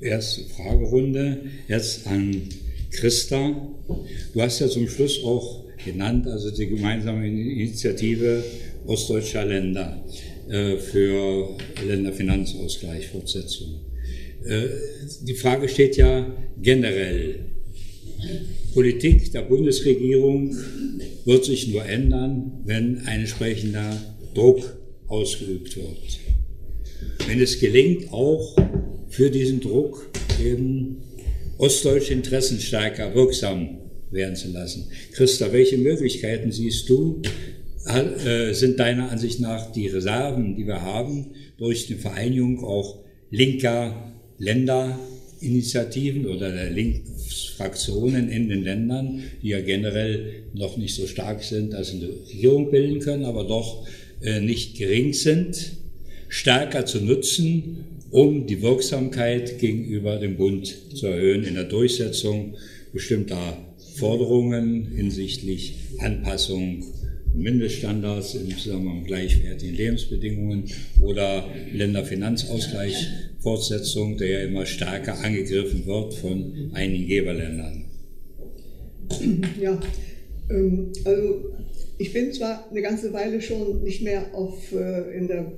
ersten 0.00 0.48
Fragerunde. 0.48 1.42
Jetzt 1.68 2.06
an 2.06 2.42
Christa. 2.90 3.54
Du 4.32 4.40
hast 4.40 4.60
ja 4.60 4.68
zum 4.68 4.88
Schluss 4.88 5.22
auch 5.22 5.66
genannt, 5.84 6.26
also 6.26 6.50
die 6.50 6.68
gemeinsame 6.68 7.28
Initiative 7.28 8.42
ostdeutscher 8.86 9.44
Länder 9.44 10.02
äh, 10.48 10.76
für 10.76 11.54
Länderfinanzausgleich, 11.86 13.08
Fortsetzung. 13.08 13.80
Äh, 14.46 14.68
die 15.20 15.34
Frage 15.34 15.68
steht 15.68 15.98
ja 15.98 16.34
generell. 16.62 17.40
Politik 18.72 19.32
der 19.32 19.42
Bundesregierung 19.42 20.56
wird 21.26 21.44
sich 21.44 21.68
nur 21.68 21.84
ändern, 21.84 22.62
wenn 22.64 23.00
ein 23.00 23.20
entsprechender 23.20 24.00
Druck 24.34 24.77
ausgeübt 25.08 25.76
wird. 25.76 26.20
Wenn 27.26 27.40
es 27.40 27.58
gelingt, 27.58 28.12
auch 28.12 28.56
für 29.08 29.30
diesen 29.30 29.60
Druck 29.60 30.10
eben 30.42 30.98
ostdeutsche 31.58 32.14
Interessen 32.14 32.60
stärker 32.60 33.14
wirksam 33.14 33.78
werden 34.10 34.36
zu 34.36 34.48
lassen. 34.48 34.88
Christa, 35.12 35.52
welche 35.52 35.76
Möglichkeiten 35.76 36.52
siehst 36.52 36.88
du, 36.88 37.20
äh, 37.86 38.52
sind 38.52 38.78
deiner 38.78 39.10
Ansicht 39.10 39.40
nach 39.40 39.72
die 39.72 39.88
Reserven, 39.88 40.56
die 40.56 40.66
wir 40.66 40.82
haben, 40.82 41.32
durch 41.56 41.86
die 41.86 41.94
Vereinigung 41.94 42.64
auch 42.64 43.00
linker 43.30 44.12
Länderinitiativen 44.38 46.26
oder 46.26 46.52
der 46.52 46.70
Linksfraktionen 46.70 48.28
in 48.28 48.48
den 48.48 48.62
Ländern, 48.62 49.22
die 49.42 49.48
ja 49.48 49.60
generell 49.60 50.44
noch 50.54 50.76
nicht 50.76 50.94
so 50.94 51.06
stark 51.06 51.42
sind, 51.42 51.72
dass 51.72 51.90
sie 51.90 51.96
eine 51.96 52.08
Regierung 52.28 52.70
bilden 52.70 53.00
können, 53.00 53.24
aber 53.24 53.44
doch 53.44 53.86
nicht 54.20 54.76
gering 54.76 55.12
sind, 55.12 55.76
stärker 56.28 56.86
zu 56.86 57.00
nutzen, 57.00 57.84
um 58.10 58.46
die 58.46 58.62
Wirksamkeit 58.62 59.58
gegenüber 59.58 60.18
dem 60.18 60.36
Bund 60.36 60.66
zu 60.94 61.06
erhöhen 61.06 61.44
in 61.44 61.54
der 61.54 61.64
Durchsetzung 61.64 62.56
bestimmter 62.92 63.58
Forderungen 63.96 64.92
hinsichtlich 64.94 65.74
Anpassung 65.98 66.84
Mindeststandards 67.34 68.34
im 68.34 68.56
Zusammenhang 68.56 68.98
mit 68.98 69.06
gleichwertigen 69.06 69.76
Lebensbedingungen 69.76 70.64
oder 71.00 71.46
Länderfinanzausgleich 71.72 73.06
Fortsetzung, 73.40 74.16
der 74.16 74.28
ja 74.28 74.40
immer 74.40 74.66
stärker 74.66 75.18
angegriffen 75.22 75.86
wird 75.86 76.14
von 76.14 76.70
einigen 76.72 77.06
Geberländern. 77.06 77.84
Ja, 79.60 79.78
ähm, 80.50 80.92
also 81.04 81.57
ich 81.98 82.12
bin 82.12 82.32
zwar 82.32 82.68
eine 82.70 82.80
ganze 82.80 83.12
Weile 83.12 83.42
schon 83.42 83.82
nicht 83.82 84.02
mehr 84.02 84.26
auf, 84.32 84.72
äh, 84.72 85.16
in 85.16 85.26
der 85.26 85.52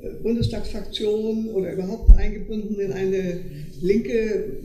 äh, 0.00 0.10
Bundestagsfraktion 0.22 1.48
oder 1.48 1.72
überhaupt 1.72 2.16
eingebunden 2.16 2.78
in 2.78 2.92
eine 2.92 3.40
linke, 3.80 4.58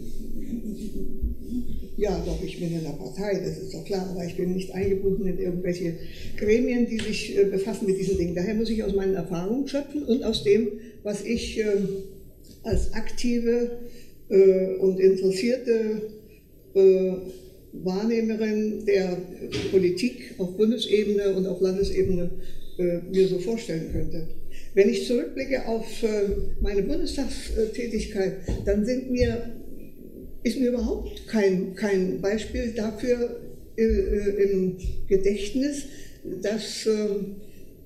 ja 1.96 2.22
doch, 2.26 2.44
ich 2.44 2.60
bin 2.60 2.74
in 2.74 2.84
der 2.84 2.92
Partei, 2.92 3.40
das 3.40 3.58
ist 3.58 3.74
doch 3.74 3.86
klar, 3.86 4.10
aber 4.12 4.26
ich 4.26 4.36
bin 4.36 4.54
nicht 4.54 4.74
eingebunden 4.74 5.26
in 5.26 5.40
irgendwelche 5.40 5.96
Gremien, 6.38 6.88
die 6.88 7.00
sich 7.00 7.38
äh, 7.38 7.46
befassen 7.46 7.88
mit 7.88 7.98
diesen 7.98 8.18
Dingen. 8.18 8.36
Daher 8.36 8.56
muss 8.56 8.70
ich 8.70 8.84
aus 8.84 8.94
meinen 8.94 9.16
Erfahrungen 9.16 9.68
schöpfen 9.68 10.04
und 10.04 10.24
aus 10.24 10.44
dem, 10.44 10.68
was 11.04 11.24
ich 11.24 11.58
ähm, 11.60 11.88
als 12.64 12.94
aktive 12.94 13.80
äh, 14.30 14.76
und 14.76 15.00
interessierte 15.00 16.02
äh, 16.74 17.14
Wahrnehmerin 17.74 18.86
der 18.86 19.18
Politik 19.72 20.36
auf 20.38 20.56
Bundesebene 20.56 21.34
und 21.36 21.48
auf 21.48 21.60
Landesebene 21.60 22.30
äh, 22.78 23.00
mir 23.12 23.28
so 23.28 23.40
vorstellen 23.40 23.92
könnte. 23.92 24.28
Wenn 24.76 24.90
ich 24.90 25.08
zurückblicke 25.08 25.68
auf 25.68 26.04
äh, 26.04 26.30
meine 26.62 26.84
Bundestagstätigkeit, 26.84 28.38
dann 28.66 28.86
sind 28.86 29.12
mir, 29.12 29.54
ist 30.44 30.60
mir 30.60 30.70
überhaupt 30.70 31.28
kein, 31.28 31.76
kein 31.76 32.22
Beispiel 32.22 32.74
dafür 32.76 33.42
äh, 33.78 33.84
äh, 33.84 34.52
im 34.52 34.78
Gedächtnis, 35.08 35.86
dass 36.42 36.88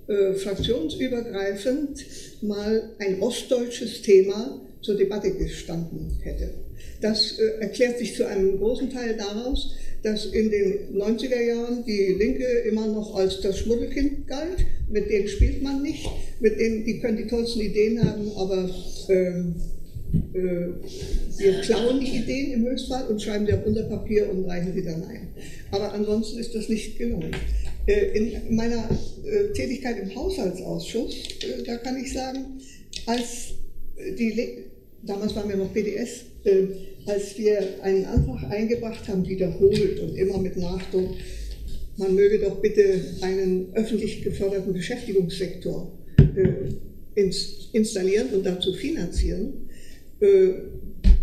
fraktionsübergreifend 0.07 2.05
mal 2.43 2.91
ein 2.99 3.19
ostdeutsches 3.19 4.03
Thema 4.03 4.61
zur 4.81 4.95
Debatte 4.95 5.31
gestanden 5.31 6.19
hätte. 6.21 6.66
Das 7.01 7.37
äh, 7.39 7.61
erklärt 7.61 7.99
sich 7.99 8.15
zu 8.15 8.27
einem 8.27 8.57
großen 8.57 8.89
Teil 8.89 9.15
daraus, 9.17 9.75
dass 10.03 10.25
in 10.25 10.49
den 10.49 10.95
90er 10.95 11.41
Jahren 11.41 11.83
die 11.85 12.15
Linke 12.17 12.45
immer 12.69 12.87
noch 12.87 13.15
als 13.15 13.41
das 13.41 13.59
Schmuddelkind 13.59 14.27
galt. 14.27 14.65
Mit 14.89 15.09
denen 15.09 15.27
spielt 15.27 15.61
man 15.61 15.81
nicht, 15.81 16.07
mit 16.39 16.59
denen, 16.59 16.85
die 16.85 16.99
können 16.99 17.17
die 17.17 17.27
tollsten 17.27 17.61
Ideen 17.61 18.03
haben, 18.03 18.31
aber 18.35 18.69
ähm, 19.09 19.55
äh, 20.33 21.39
wir 21.39 21.61
klauen 21.61 21.99
die 21.99 22.17
Ideen 22.17 22.53
im 22.53 22.69
Höchstfall 22.69 23.07
und 23.07 23.21
schreiben 23.21 23.45
sie 23.45 23.53
auf 23.53 23.65
unser 23.65 23.83
Papier 23.83 24.29
und 24.29 24.45
reichen 24.45 24.73
sie 24.73 24.83
dann 24.83 25.03
ein. 25.03 25.27
Aber 25.71 25.93
ansonsten 25.93 26.39
ist 26.39 26.55
das 26.55 26.69
nicht 26.69 26.97
gelungen. 26.97 27.31
Äh, 27.87 28.17
in 28.17 28.55
meiner 28.55 28.89
äh, 29.25 29.53
Tätigkeit 29.53 29.97
im 29.99 30.13
Haushaltsausschuss, 30.15 31.15
äh, 31.41 31.63
da 31.65 31.77
kann 31.77 31.97
ich 31.97 32.13
sagen, 32.13 32.59
als 33.05 33.53
die, 33.97 34.65
damals 35.07 35.35
waren 35.35 35.49
wir 35.49 35.55
noch 35.57 35.73
PDS, 35.73 36.25
als 37.05 37.37
wir 37.37 37.59
einen 37.81 38.05
Antrag 38.05 38.51
eingebracht 38.51 39.07
haben, 39.07 39.27
wiederholt 39.27 39.99
und 39.99 40.15
immer 40.15 40.37
mit 40.37 40.57
Nachdruck, 40.57 41.15
man 41.97 42.13
möge 42.13 42.39
doch 42.39 42.61
bitte 42.61 43.01
einen 43.21 43.73
öffentlich 43.73 44.23
geförderten 44.23 44.73
Beschäftigungssektor 44.73 45.91
installieren 47.71 48.27
und 48.33 48.45
dazu 48.45 48.71
finanzieren, 48.73 49.67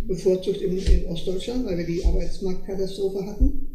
bevorzugt 0.07 0.61
in, 0.61 0.77
in 0.77 1.05
Ostdeutschland, 1.05 1.65
weil 1.65 1.77
wir 1.77 1.85
die 1.85 2.03
Arbeitsmarktkatastrophe 2.03 3.25
hatten. 3.25 3.67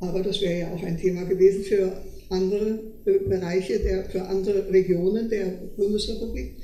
Aber 0.00 0.22
das 0.22 0.40
wäre 0.40 0.60
ja 0.60 0.72
auch 0.72 0.82
ein 0.82 0.98
Thema 0.98 1.24
gewesen 1.24 1.64
für 1.64 1.92
andere 2.28 2.80
äh, 3.06 3.18
Bereiche, 3.28 3.78
der, 3.78 4.04
für 4.10 4.22
andere 4.22 4.70
Regionen 4.70 5.28
der 5.28 5.46
Bundesrepublik. 5.76 6.56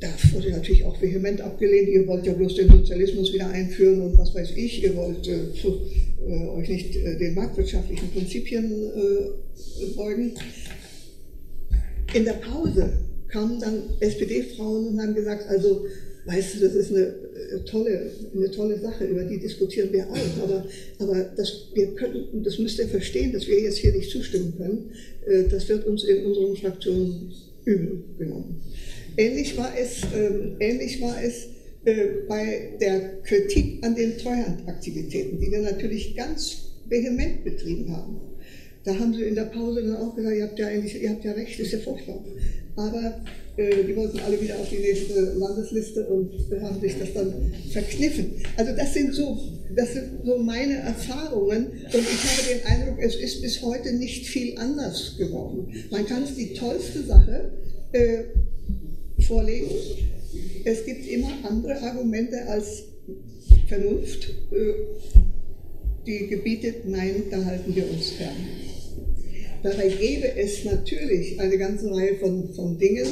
Das 0.00 0.32
wurde 0.32 0.50
natürlich 0.50 0.84
auch 0.84 1.00
vehement 1.00 1.40
abgelehnt. 1.40 1.88
Ihr 1.88 2.06
wollt 2.06 2.26
ja 2.26 2.32
bloß 2.32 2.56
den 2.56 2.68
Sozialismus 2.68 3.32
wieder 3.32 3.48
einführen 3.48 4.00
und 4.02 4.18
was 4.18 4.34
weiß 4.34 4.50
ich. 4.56 4.82
Ihr 4.82 4.94
wollt 4.96 5.26
äh, 5.28 5.52
zu, 5.60 5.80
äh, 6.26 6.48
euch 6.48 6.68
nicht 6.68 6.96
äh, 6.96 7.16
den 7.16 7.34
marktwirtschaftlichen 7.34 8.10
Prinzipien 8.10 8.72
äh, 8.72 9.94
beugen. 9.96 10.34
In 12.12 12.24
der 12.24 12.34
Pause 12.34 12.92
kamen 13.28 13.60
dann 13.60 13.82
SPD-Frauen 14.00 14.88
und 14.88 15.00
haben 15.00 15.14
gesagt, 15.14 15.48
also 15.48 15.86
weißt 16.26 16.54
du, 16.54 16.60
das 16.60 16.74
ist 16.74 16.90
eine 16.90 17.02
äh, 17.02 17.64
tolle, 17.66 18.10
eine 18.34 18.50
tolle 18.50 18.78
Sache, 18.80 19.04
über 19.04 19.24
die 19.24 19.38
diskutieren 19.38 19.92
wir 19.92 20.08
auch. 20.08 20.42
Aber, 20.42 20.66
aber 20.98 21.22
das, 21.36 21.68
wir 21.74 21.94
können, 21.94 22.42
das 22.42 22.58
müsst 22.58 22.78
ihr 22.78 22.88
verstehen, 22.88 23.32
dass 23.32 23.46
wir 23.46 23.60
jetzt 23.60 23.78
hier 23.78 23.92
nicht 23.92 24.10
zustimmen 24.10 24.54
können, 24.56 24.90
äh, 25.26 25.44
das 25.48 25.68
wird 25.68 25.86
uns 25.86 26.04
in 26.04 26.24
unseren 26.24 26.56
Fraktionen 26.56 27.32
übel 27.64 28.04
genommen. 28.18 28.60
Ähnlich 29.16 29.56
war 29.56 29.72
es, 29.78 30.02
ähm, 30.14 30.56
ähnlich 30.60 31.00
war 31.00 31.22
es 31.22 31.48
äh, 31.84 32.26
bei 32.28 32.76
der 32.80 33.22
Kritik 33.22 33.84
an 33.84 33.94
den 33.94 34.16
Treuhandaktivitäten, 34.18 35.40
die 35.40 35.50
wir 35.50 35.60
natürlich 35.60 36.16
ganz 36.16 36.72
vehement 36.86 37.44
betrieben 37.44 37.94
haben. 37.94 38.20
Da 38.84 38.98
haben 38.98 39.14
sie 39.14 39.22
in 39.22 39.34
der 39.34 39.44
Pause 39.44 39.82
dann 39.82 39.96
auch 39.96 40.14
gesagt, 40.14 40.36
ihr 40.36 40.44
habt 40.44 40.58
ja 40.58 40.66
eigentlich, 40.66 41.02
ihr 41.02 41.10
habt 41.10 41.24
ja 41.24 41.32
recht, 41.32 41.58
ist 41.58 41.72
ja 41.72 41.78
furchtbar. 41.78 42.22
Aber 42.76 43.20
äh, 43.56 43.84
die 43.84 43.96
wollten 43.96 44.18
alle 44.18 44.40
wieder 44.40 44.58
auf 44.58 44.68
die 44.68 44.78
nächste 44.78 45.34
Landesliste 45.38 46.06
und 46.06 46.32
haben 46.60 46.80
sich 46.80 46.98
das 46.98 47.14
dann 47.14 47.52
verkniffen. 47.70 48.32
Also 48.56 48.72
das 48.76 48.92
sind 48.92 49.14
so, 49.14 49.38
das 49.74 49.94
sind 49.94 50.24
so 50.24 50.38
meine 50.38 50.74
Erfahrungen 50.74 51.66
und 51.66 51.94
ich 51.94 52.24
habe 52.24 52.48
den 52.52 52.66
Eindruck, 52.66 52.98
es 53.02 53.16
ist 53.16 53.40
bis 53.42 53.62
heute 53.62 53.92
nicht 53.92 54.26
viel 54.26 54.58
anders 54.58 55.16
geworden. 55.16 55.68
Man 55.90 56.04
kann 56.06 56.24
es 56.24 56.34
die 56.34 56.52
tollste 56.52 57.04
Sache 57.04 57.52
äh, 57.92 58.24
vorlegen. 59.26 59.70
Es 60.64 60.84
gibt 60.84 61.06
immer 61.06 61.32
andere 61.44 61.80
Argumente 61.82 62.46
als 62.46 62.84
Vernunft, 63.68 64.28
äh, 64.52 64.74
die 66.06 66.26
gebietet, 66.26 66.86
nein, 66.86 67.24
da 67.30 67.42
halten 67.44 67.74
wir 67.74 67.88
uns 67.90 68.10
fern. 68.10 68.36
Dabei 69.62 69.88
gäbe 69.88 70.36
es 70.36 70.64
natürlich 70.64 71.40
eine 71.40 71.56
ganze 71.56 71.90
Reihe 71.90 72.16
von, 72.16 72.52
von 72.54 72.78
Dingen, 72.78 73.06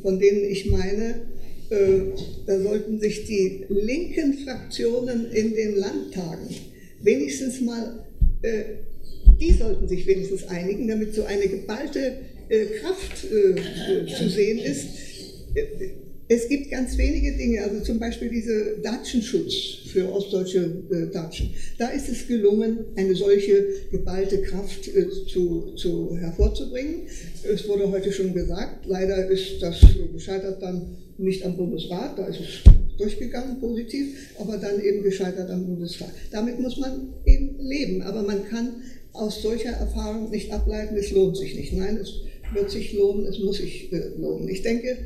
von 0.00 0.18
denen 0.18 0.44
ich 0.44 0.70
meine, 0.70 1.26
äh, 1.68 2.00
da 2.46 2.58
sollten 2.60 2.98
sich 3.00 3.26
die 3.26 3.64
linken 3.68 4.38
Fraktionen 4.44 5.30
in 5.32 5.54
den 5.54 5.76
Landtagen 5.76 6.48
wenigstens 7.02 7.60
mal, 7.60 8.06
äh, 8.40 8.62
die 9.38 9.52
sollten 9.52 9.88
sich 9.88 10.06
wenigstens 10.06 10.44
einigen, 10.44 10.88
damit 10.88 11.14
so 11.14 11.24
eine 11.24 11.46
geballte 11.46 12.16
Kraft 12.80 13.16
zu 13.18 14.28
sehen 14.28 14.58
ist. 14.58 14.86
Es 16.28 16.48
gibt 16.48 16.70
ganz 16.70 16.96
wenige 16.96 17.36
Dinge, 17.36 17.62
also 17.62 17.80
zum 17.80 17.98
Beispiel 17.98 18.30
dieser 18.30 18.76
Datschenschutz 18.82 19.52
für 19.88 20.10
ostdeutsche 20.10 20.82
äh, 20.90 21.12
Datschen. 21.12 21.50
Da 21.78 21.88
ist 21.88 22.08
es 22.08 22.26
gelungen, 22.26 22.78
eine 22.96 23.14
solche 23.14 23.66
geballte 23.90 24.40
Kraft 24.40 24.88
äh, 24.88 25.10
zu, 25.26 25.74
zu, 25.76 26.16
hervorzubringen. 26.16 27.02
Es 27.42 27.68
wurde 27.68 27.90
heute 27.90 28.12
schon 28.12 28.32
gesagt, 28.32 28.86
leider 28.86 29.28
ist 29.28 29.60
das 29.60 29.78
gescheitert 30.12 30.62
dann 30.62 30.96
nicht 31.18 31.44
am 31.44 31.56
Bundesrat, 31.56 32.18
da 32.18 32.26
ist 32.26 32.40
es 32.40 32.72
durchgegangen, 32.96 33.60
positiv, 33.60 34.34
aber 34.38 34.56
dann 34.56 34.82
eben 34.82 35.02
gescheitert 35.02 35.50
am 35.50 35.66
Bundesrat. 35.66 36.12
Damit 36.30 36.58
muss 36.60 36.78
man 36.78 37.12
eben 37.26 37.58
leben, 37.58 38.00
aber 38.02 38.22
man 38.22 38.48
kann 38.48 38.76
aus 39.12 39.42
solcher 39.42 39.72
Erfahrung 39.72 40.30
nicht 40.30 40.50
ableiten, 40.50 40.96
es 40.96 41.10
lohnt 41.10 41.36
sich 41.36 41.54
nicht. 41.54 41.74
Nein, 41.74 41.98
es 41.98 42.22
wird 42.54 42.70
sich 42.70 42.92
lohnen, 42.92 43.26
es 43.26 43.38
muss 43.38 43.58
sich 43.58 43.92
äh, 43.92 44.10
lohnen. 44.18 44.48
Ich 44.48 44.62
denke, 44.62 44.96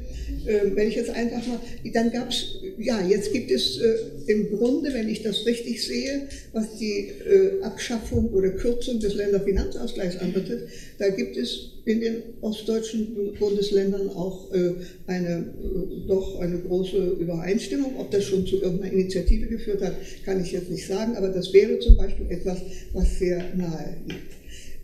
äh, 0.47 0.61
wenn 0.75 0.89
ich 0.89 0.97
jetzt 0.97 1.11
einfach 1.11 1.47
mal, 1.47 1.61
dann 1.93 2.11
gab 2.11 2.31
es, 2.31 2.57
ja, 2.79 3.07
jetzt 3.07 3.33
gibt 3.33 3.51
es 3.51 3.79
äh, 3.79 3.95
im 4.27 4.57
Grunde, 4.57 4.93
wenn 4.93 5.09
ich 5.09 5.23
das 5.23 5.47
richtig 5.47 5.85
sehe, 5.85 6.29
was 6.53 6.77
die 6.79 7.09
äh, 7.09 7.63
Abschaffung 7.63 8.31
oder 8.31 8.51
Kürzung 8.51 9.01
des 9.01 9.15
Länderfinanzausgleichs 9.15 10.19
anbetrifft, 10.19 10.67
da 10.99 11.09
gibt 11.09 11.37
es 11.37 11.73
in 11.85 12.01
den 12.01 12.23
ostdeutschen 12.41 13.35
Bundesländern 13.39 14.11
auch 14.11 14.53
äh, 14.53 14.73
eine, 15.07 15.39
äh, 15.39 16.09
doch 16.09 16.41
eine 16.41 16.59
große 16.59 16.97
Übereinstimmung. 17.21 17.97
Ob 17.99 18.11
das 18.11 18.25
schon 18.25 18.45
zu 18.47 18.61
irgendeiner 18.61 18.93
Initiative 18.93 19.47
geführt 19.47 19.83
hat, 19.83 19.95
kann 20.25 20.43
ich 20.43 20.53
jetzt 20.53 20.71
nicht 20.71 20.87
sagen, 20.87 21.17
aber 21.17 21.29
das 21.29 21.53
wäre 21.53 21.79
zum 21.79 21.97
Beispiel 21.97 22.27
etwas, 22.29 22.59
was 22.93 23.19
sehr 23.19 23.55
nahe 23.55 23.97
liegt 24.07 24.36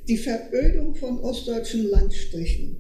die 0.09 0.17
Verödung 0.17 0.95
von 0.95 1.21
ostdeutschen 1.21 1.89
Landstrichen. 1.91 2.77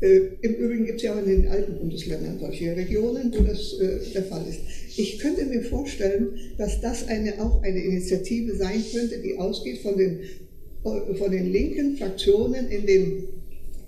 Äh, 0.00 0.20
Im 0.42 0.54
Übrigen 0.54 0.86
gibt 0.86 0.98
es 0.98 1.04
ja 1.04 1.14
auch 1.14 1.18
in 1.18 1.26
den 1.26 1.48
alten 1.48 1.78
Bundesländern 1.78 2.38
solche 2.38 2.76
Regionen, 2.76 3.32
wo 3.34 3.42
das 3.42 3.78
äh, 3.80 4.12
der 4.12 4.24
Fall 4.24 4.44
ist. 4.48 4.60
Ich 4.96 5.18
könnte 5.18 5.44
mir 5.46 5.62
vorstellen, 5.62 6.38
dass 6.58 6.80
das 6.80 7.08
eine, 7.08 7.40
auch 7.40 7.62
eine 7.62 7.82
Initiative 7.82 8.54
sein 8.56 8.84
könnte, 8.92 9.18
die 9.18 9.38
ausgeht 9.38 9.78
von 9.78 9.96
den, 9.96 10.20
von 10.82 11.30
den 11.30 11.50
linken 11.50 11.96
Fraktionen 11.96 12.68
in 12.68 12.86
den 12.86 13.24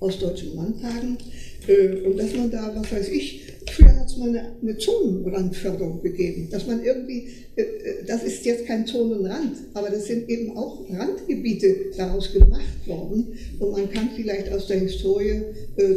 ostdeutschen 0.01 0.57
Landtagen 0.57 1.19
äh, 1.67 2.01
und 2.07 2.19
dass 2.19 2.35
man 2.35 2.51
da, 2.51 2.73
was 2.75 2.91
weiß 2.91 3.09
ich, 3.09 3.43
früher 3.71 3.97
hat 3.97 4.07
es 4.07 4.17
mal 4.17 4.29
eine, 4.29 4.57
eine 4.61 4.77
Zonenrandförderung 4.77 6.03
gegeben, 6.03 6.49
dass 6.51 6.67
man 6.67 6.85
irgendwie, 6.85 7.29
äh, 7.57 7.63
äh, 7.63 8.05
das 8.07 8.25
ist 8.25 8.45
jetzt 8.45 8.67
kein 8.67 8.87
Zonenrand, 8.87 9.57
aber 9.75 9.91
das 9.91 10.07
sind 10.07 10.29
eben 10.29 10.57
auch 10.57 10.85
Randgebiete 10.91 11.93
daraus 11.97 12.33
gemacht 12.33 12.87
worden 12.87 13.29
und 13.59 13.73
man 13.73 13.91
kann 13.91 14.11
vielleicht 14.15 14.53
aus 14.53 14.67
der 14.67 14.81
Historie 14.81 15.43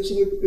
zurück 0.03 0.43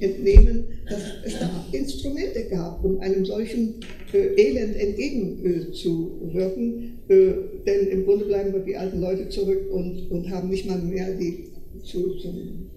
entnehmen, 0.00 0.64
dass 0.88 1.02
es 1.24 1.38
da 1.38 1.64
Instrumente 1.72 2.44
gab, 2.50 2.84
um 2.84 3.00
einem 3.00 3.24
solchen 3.24 3.76
Elend 4.12 4.76
entgegenzuwirken, 4.76 6.98
denn 7.08 7.86
im 7.88 8.04
Grunde 8.04 8.26
bleiben 8.26 8.52
die 8.66 8.76
alten 8.76 9.00
Leute 9.00 9.28
zurück 9.28 9.70
und, 9.72 10.10
und 10.10 10.30
haben 10.30 10.48
nicht 10.48 10.66
mal 10.66 10.78
mehr 10.78 11.14
die 11.14 11.52
zu, 11.84 12.16
zum, 12.16 12.70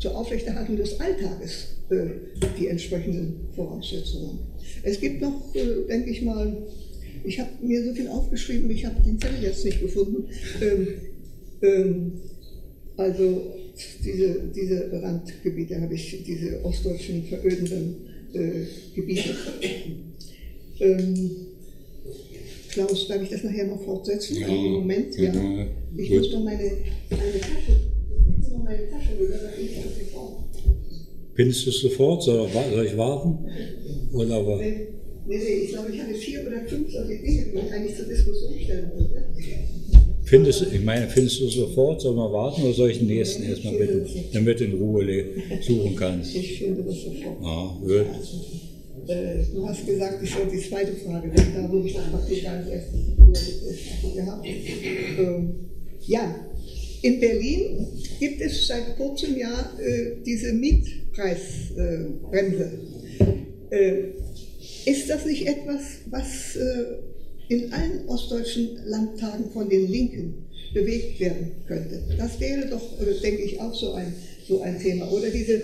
zur 0.00 0.16
Aufrechterhaltung 0.16 0.76
des 0.76 0.98
Alltages 0.98 1.76
äh, 1.90 2.48
die 2.58 2.68
entsprechenden 2.68 3.48
Voraussetzungen. 3.54 4.40
Es 4.82 4.98
gibt 4.98 5.20
noch, 5.20 5.54
äh, 5.54 5.86
denke 5.88 6.10
ich 6.10 6.22
mal, 6.22 6.66
ich 7.22 7.38
habe 7.38 7.50
mir 7.62 7.84
so 7.84 7.92
viel 7.92 8.08
aufgeschrieben, 8.08 8.70
ich 8.70 8.84
habe 8.86 9.00
den 9.02 9.20
Zettel 9.20 9.42
jetzt 9.42 9.64
nicht 9.64 9.80
gefunden. 9.80 10.24
Ähm, 10.62 10.88
ähm, 11.62 12.12
also 12.96 13.54
diese, 14.04 14.50
diese 14.54 14.90
Randgebiete 15.02 15.80
habe 15.80 15.94
ich, 15.94 16.24
diese 16.24 16.64
ostdeutschen 16.64 17.24
verödenden 17.24 17.96
äh, 18.32 18.64
Gebiete. 18.94 19.34
Ähm, 20.80 21.30
Klaus, 22.70 23.08
darf 23.08 23.22
ich 23.22 23.28
das 23.28 23.44
nachher 23.44 23.66
noch 23.66 23.82
fortsetzen? 23.82 24.36
Ja, 24.38 24.46
Einen 24.46 24.72
Moment, 24.72 25.14
ja. 25.18 25.32
Ich 25.96 26.10
muss 26.10 26.32
noch 26.32 26.44
meine, 26.44 26.72
meine 27.10 27.40
Tasche 27.40 27.89
Findest 31.34 31.66
du 31.66 31.70
es 31.70 31.80
sofort? 31.80 32.22
Soll, 32.22 32.48
soll 32.74 32.86
ich 32.86 32.96
warten? 32.96 33.38
Oder 34.12 34.34
aber? 34.36 34.56
Nee, 34.58 34.86
nee, 35.26 35.36
ich 35.64 35.70
glaube, 35.70 35.90
ich 35.92 36.00
hatte 36.00 36.14
vier 36.14 36.46
oder 36.46 36.64
fünf 36.66 36.90
solche 36.90 37.18
Dinge, 37.22 37.46
die 37.52 37.58
ich 37.66 37.72
eigentlich 37.72 37.96
zur 37.96 38.06
Diskussion 38.06 38.52
stellen 38.62 38.90
würde. 38.94 39.24
Findest, 40.24 40.66
ich 40.72 40.84
meine, 40.84 41.08
findest 41.08 41.40
du 41.40 41.46
es 41.46 41.54
sofort? 41.54 42.00
Soll 42.00 42.14
man 42.14 42.32
warten 42.32 42.62
oder 42.62 42.72
soll 42.72 42.90
ich 42.90 42.98
den 42.98 43.08
nächsten 43.08 43.42
erstmal 43.42 43.74
bitten, 43.74 44.06
damit 44.32 44.60
du 44.60 44.64
in 44.64 44.74
Ruhe 44.74 45.24
suchen 45.60 45.96
kannst? 45.96 46.34
Ich 46.36 46.58
finde 46.58 46.82
das 46.82 46.94
sofort. 47.02 47.38
Ah, 47.42 47.76
gut. 47.80 48.06
Äh, 49.08 49.44
du 49.52 49.66
hast 49.66 49.86
gesagt, 49.86 50.22
ich 50.22 50.30
soll 50.30 50.46
die 50.52 50.58
zweite 50.68 50.92
Frage, 50.92 51.32
da 51.34 51.68
wo 51.72 51.82
ich 51.84 51.94
praktisch 51.94 52.42
gar 52.44 52.58
nicht 52.62 52.70
erst 52.72 52.88
gehabt. 54.14 54.46
Ähm, 55.18 55.54
ja, 56.06 56.46
in 57.02 57.20
Berlin 57.20 57.86
gibt 58.18 58.40
es 58.40 58.66
seit 58.66 58.96
kurzem 58.96 59.36
Jahr 59.36 59.78
äh, 59.80 60.16
diese 60.24 60.52
Mietpreisbremse. 60.52 62.72
Äh, 63.70 64.02
ist 64.84 65.08
das 65.08 65.24
nicht 65.26 65.46
etwas, 65.46 65.82
was 66.10 66.56
äh, 66.56 66.84
in 67.48 67.72
allen 67.72 68.08
ostdeutschen 68.08 68.80
Landtagen 68.84 69.50
von 69.52 69.68
den 69.68 69.88
Linken 69.90 70.46
bewegt 70.72 71.18
werden 71.20 71.52
könnte. 71.66 72.02
Das 72.16 72.38
wäre 72.40 72.68
doch, 72.68 73.00
äh, 73.00 73.20
denke 73.20 73.42
ich, 73.42 73.60
auch 73.60 73.74
so 73.74 73.92
ein, 73.94 74.14
so 74.46 74.60
ein 74.60 74.80
Thema. 74.80 75.10
Oder 75.10 75.30
diese 75.30 75.60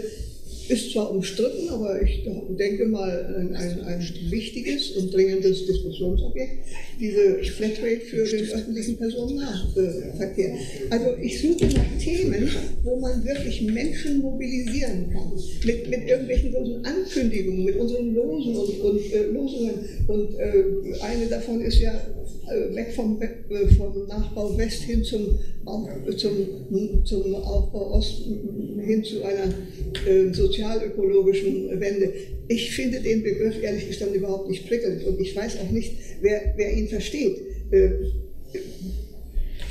ist 0.69 0.93
zwar 0.93 1.11
umstritten, 1.11 1.69
aber 1.69 2.01
ich 2.03 2.25
denke 2.59 2.87
mal 2.87 3.37
ein, 3.39 3.55
ein, 3.55 3.81
ein 3.85 4.09
wichtiges 4.31 4.93
und 4.93 5.13
dringendes 5.13 5.67
Diskussionsobjekt, 5.67 6.65
diese 6.99 7.43
Flatrate 7.45 8.01
für 8.01 8.25
den 8.25 8.49
öffentlichen 8.49 8.97
Personennahverkehr. 8.97 10.57
Also 10.91 11.17
ich 11.23 11.41
suche 11.41 11.67
nach 11.67 11.99
Themen, 12.03 12.49
wo 12.83 12.97
man 12.97 13.25
wirklich 13.25 13.63
Menschen 13.63 14.19
mobilisieren 14.19 15.11
kann, 15.13 15.33
mit, 15.65 15.91
mit 15.91 16.09
irgendwelchen 16.09 16.53
losen 16.53 16.85
Ankündigungen, 16.85 17.65
mit 17.65 17.77
unseren 17.77 18.15
Losen 18.15 18.57
und, 18.57 18.81
und 18.81 19.13
äh, 19.13 19.25
Losungen. 19.27 19.75
Und 20.07 20.39
äh, 20.39 20.65
eine 21.03 21.27
davon 21.27 21.61
ist 21.61 21.81
ja 21.81 21.93
weg 22.47 22.93
vom, 22.95 23.21
äh, 23.21 23.67
vom 23.75 24.07
Nachbau 24.07 24.57
West 24.57 24.83
hin 24.83 25.03
zum, 25.03 25.39
zum, 26.17 27.05
zum 27.05 27.35
Aufbau 27.35 27.95
Ost, 27.95 28.23
hin 28.25 29.03
zu 29.05 29.25
einer 29.25 29.53
äh, 30.07 30.33
sozialökologischen 30.33 31.81
Wende. 31.81 32.13
Ich 32.49 32.71
finde 32.71 33.01
den 33.01 33.23
Begriff 33.23 33.63
ehrlich 33.63 33.89
gesagt 33.89 34.15
überhaupt 34.15 34.49
nicht 34.49 34.69
prickelnd 34.69 35.05
und 35.05 35.21
ich 35.21 35.35
weiß 35.35 35.59
auch 35.61 35.71
nicht, 35.71 35.93
wer, 36.21 36.55
wer 36.57 36.73
ihn 36.73 36.89
versteht. 36.89 37.39
Äh, 37.71 37.91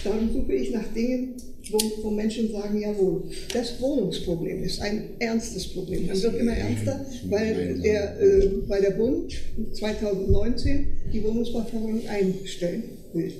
darum 0.03 0.29
suche 0.33 0.53
ich 0.53 0.71
nach 0.71 0.93
Dingen, 0.93 1.35
wo, 1.71 1.79
wo, 2.03 2.11
Menschen 2.11 2.51
sagen, 2.51 2.79
jawohl, 2.79 3.23
das 3.53 3.79
Wohnungsproblem 3.81 4.63
ist 4.63 4.81
ein 4.81 5.09
ernstes 5.19 5.67
Problem. 5.67 6.09
Es 6.11 6.23
wird 6.23 6.39
immer 6.39 6.55
ernster, 6.55 7.05
weil 7.29 7.79
der, 7.81 8.19
äh, 8.21 8.49
weil 8.67 8.81
der 8.81 8.91
Bund 8.91 9.33
2019 9.73 10.87
die 11.13 11.23
Wohnungsbauförderung 11.23 12.07
einstellen 12.07 12.83
will. 13.13 13.33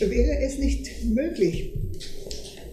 Wäre 0.00 0.38
es 0.40 0.58
nicht 0.58 0.90
möglich, 1.04 1.72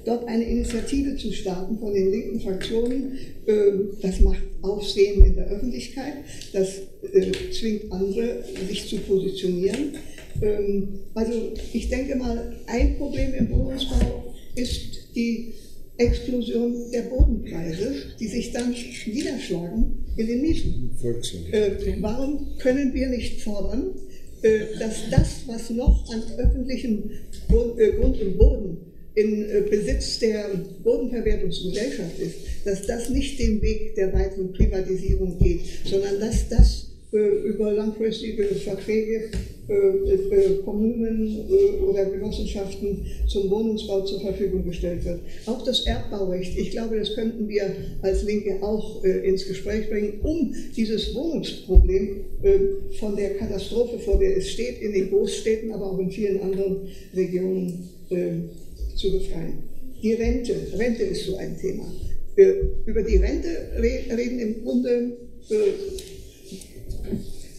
dort 0.06 0.28
eine 0.28 0.44
Initiative 0.44 1.16
zu 1.18 1.32
starten 1.32 1.78
von 1.78 1.94
den 1.94 2.12
linken 2.12 2.42
Fraktionen, 2.42 3.18
äh, 3.46 3.72
das 4.02 4.20
macht 4.22 4.42
Aufsehen 4.62 5.24
in 5.24 5.36
der 5.36 5.48
Öffentlichkeit, 5.48 6.14
das 6.54 6.80
äh, 7.14 7.32
zwingt 7.52 7.92
andere, 7.92 8.44
sich 8.68 8.90
zu 8.90 8.98
positionieren. 8.98 9.96
Ähm, 10.42 11.00
also 11.14 11.54
ich 11.74 11.90
denke 11.90 12.16
mal, 12.16 12.56
ein 12.68 12.98
Problem 12.98 13.34
im 13.36 13.50
Wohnungsbau 13.52 14.34
ist 14.60 15.16
die 15.16 15.54
Explosion 15.98 16.92
der 16.92 17.04
Bodenpreise, 17.04 17.94
die 18.20 18.28
sich 18.28 18.52
dann 18.52 18.74
niederschlagen 19.06 20.06
in 20.16 20.28
den 20.28 20.42
Mieten. 20.42 20.92
Äh, 21.52 21.72
warum 22.00 22.58
können 22.58 22.94
wir 22.94 23.10
nicht 23.10 23.42
fordern, 23.42 23.96
äh, 24.42 24.60
dass 24.80 25.10
das, 25.12 25.42
was 25.48 25.70
noch 25.72 26.10
an 26.10 26.24
öffentlichem 26.38 27.12
Grund, 27.50 27.80
äh, 27.80 27.92
Grund 27.92 28.22
und 28.22 28.38
Boden 28.38 28.78
in 29.16 29.50
äh, 29.50 29.62
Besitz 29.70 30.20
der 30.20 30.50
Bodenverwertungsgesellschaft 30.84 32.18
ist, 32.20 32.36
dass 32.64 32.88
das 32.88 33.10
nicht 33.10 33.38
den 33.40 33.62
Weg 33.62 33.96
der 33.96 34.14
weiteren 34.14 34.54
Privatisierung 34.54 35.38
geht, 35.40 35.62
sondern 35.84 36.20
dass 36.22 36.48
das 36.48 36.92
äh, 37.12 37.18
über 37.18 37.74
langfristige 37.74 38.46
Verträge 38.46 39.32
Kommunen 40.66 41.46
oder 41.88 42.06
Genossenschaften 42.06 43.06
zum 43.28 43.50
Wohnungsbau 43.50 44.02
zur 44.02 44.20
Verfügung 44.20 44.66
gestellt 44.66 45.06
wird. 45.06 45.20
Auch 45.46 45.64
das 45.64 45.86
Erbbaurecht, 45.86 46.58
ich 46.58 46.72
glaube, 46.72 46.98
das 46.98 47.14
könnten 47.14 47.48
wir 47.48 47.72
als 48.02 48.24
Linke 48.24 48.64
auch 48.64 49.04
ins 49.04 49.48
Gespräch 49.48 49.90
bringen, 49.90 50.20
um 50.24 50.54
dieses 50.76 51.14
Wohnungsproblem 51.14 52.26
von 53.00 53.16
der 53.16 53.36
Katastrophe, 53.36 54.00
vor 54.00 54.18
der 54.18 54.38
es 54.38 54.50
steht, 54.50 54.82
in 54.82 54.94
den 54.94 55.10
Großstädten, 55.10 55.72
aber 55.72 55.92
auch 55.92 56.00
in 56.00 56.10
vielen 56.10 56.42
anderen 56.42 56.88
Regionen 57.16 57.90
zu 58.96 59.12
befreien. 59.12 59.64
Die 60.02 60.14
Rente, 60.14 60.56
Rente 60.78 61.04
ist 61.04 61.26
so 61.26 61.36
ein 61.36 61.58
Thema. 61.60 61.86
Über 62.86 63.04
die 63.04 63.18
Rente 63.18 63.50
reden 63.80 64.40
im 64.40 64.64
Grunde 64.64 65.18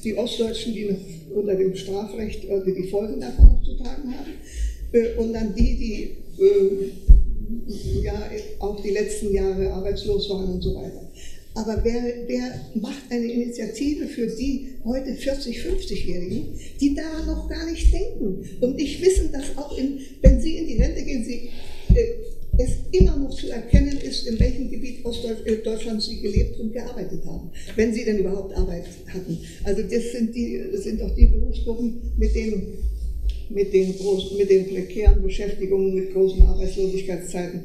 die 0.05 0.17
Ostdeutschen, 0.17 0.75
die 0.75 0.85
noch 0.87 1.37
unter 1.37 1.55
dem 1.55 1.75
Strafrecht 1.75 2.45
irgendwie 2.45 2.83
die 2.83 2.89
Folgen 2.89 3.21
davon 3.21 3.47
noch 3.47 3.63
zu 3.63 3.77
tragen 3.77 4.15
haben, 4.15 4.33
äh, 4.93 5.15
und 5.19 5.33
dann 5.33 5.55
die, 5.55 5.77
die 5.77 6.43
äh, 6.43 6.93
ja 8.03 8.31
auch 8.59 8.81
die 8.83 8.91
letzten 8.91 9.33
Jahre 9.33 9.73
arbeitslos 9.73 10.29
waren 10.31 10.55
und 10.55 10.63
so 10.63 10.75
weiter. 10.75 11.11
Aber 11.55 11.81
wer, 11.83 12.03
wer 12.27 12.61
macht 12.81 13.03
eine 13.11 13.27
Initiative 13.27 14.07
für 14.07 14.29
die 14.29 14.77
heute 14.85 15.15
40, 15.15 15.59
50-Jährigen, 15.59 16.59
die 16.81 16.95
daran 16.95 17.27
noch 17.27 17.49
gar 17.49 17.69
nicht 17.71 17.93
denken 17.93 18.49
und 18.61 18.77
nicht 18.77 19.03
wissen, 19.03 19.33
dass 19.33 19.57
auch 19.57 19.77
in, 19.77 19.99
wenn 20.23 20.41
sie 20.41 20.59
in 20.59 20.69
die 20.69 20.77
Rente 20.77 21.03
gehen, 21.03 21.25
sie 21.25 21.51
äh, 21.95 22.05
es 22.59 22.71
immer 22.93 23.17
noch 23.17 23.35
zu 23.35 23.49
erkennen 23.51 23.97
ist, 23.99 24.27
in 24.27 24.39
welchem 24.39 24.71
Gebiet 24.71 25.05
Ostdeutschlands 25.05 26.07
äh, 26.07 26.11
sie 26.11 26.21
gelebt 26.21 26.59
und 26.61 26.73
gearbeitet 26.73 27.25
haben, 27.25 27.51
wenn 27.77 27.95
sie 27.95 28.05
denn 28.05 28.19
überhaupt 28.19 28.57
Arbeit 28.57 28.85
hatten. 29.09 29.39
Also 29.65 29.83
das 29.83 30.13
sind, 30.13 30.35
die, 30.35 30.63
das 30.73 30.85
sind 30.85 31.01
auch 31.03 31.15
die 31.15 31.27
Berufsgruppen, 31.27 32.01
mit 32.19 32.35
denen 32.35 32.79
mit 33.49 33.73
den, 33.73 33.99
großen, 33.99 34.37
mit 34.37 34.49
den 34.49 34.69
prekären 34.69 35.23
Beschäftigungen, 35.23 35.95
mit 35.95 36.13
großen 36.13 36.41
Arbeitslosigkeitszeiten. 36.43 37.63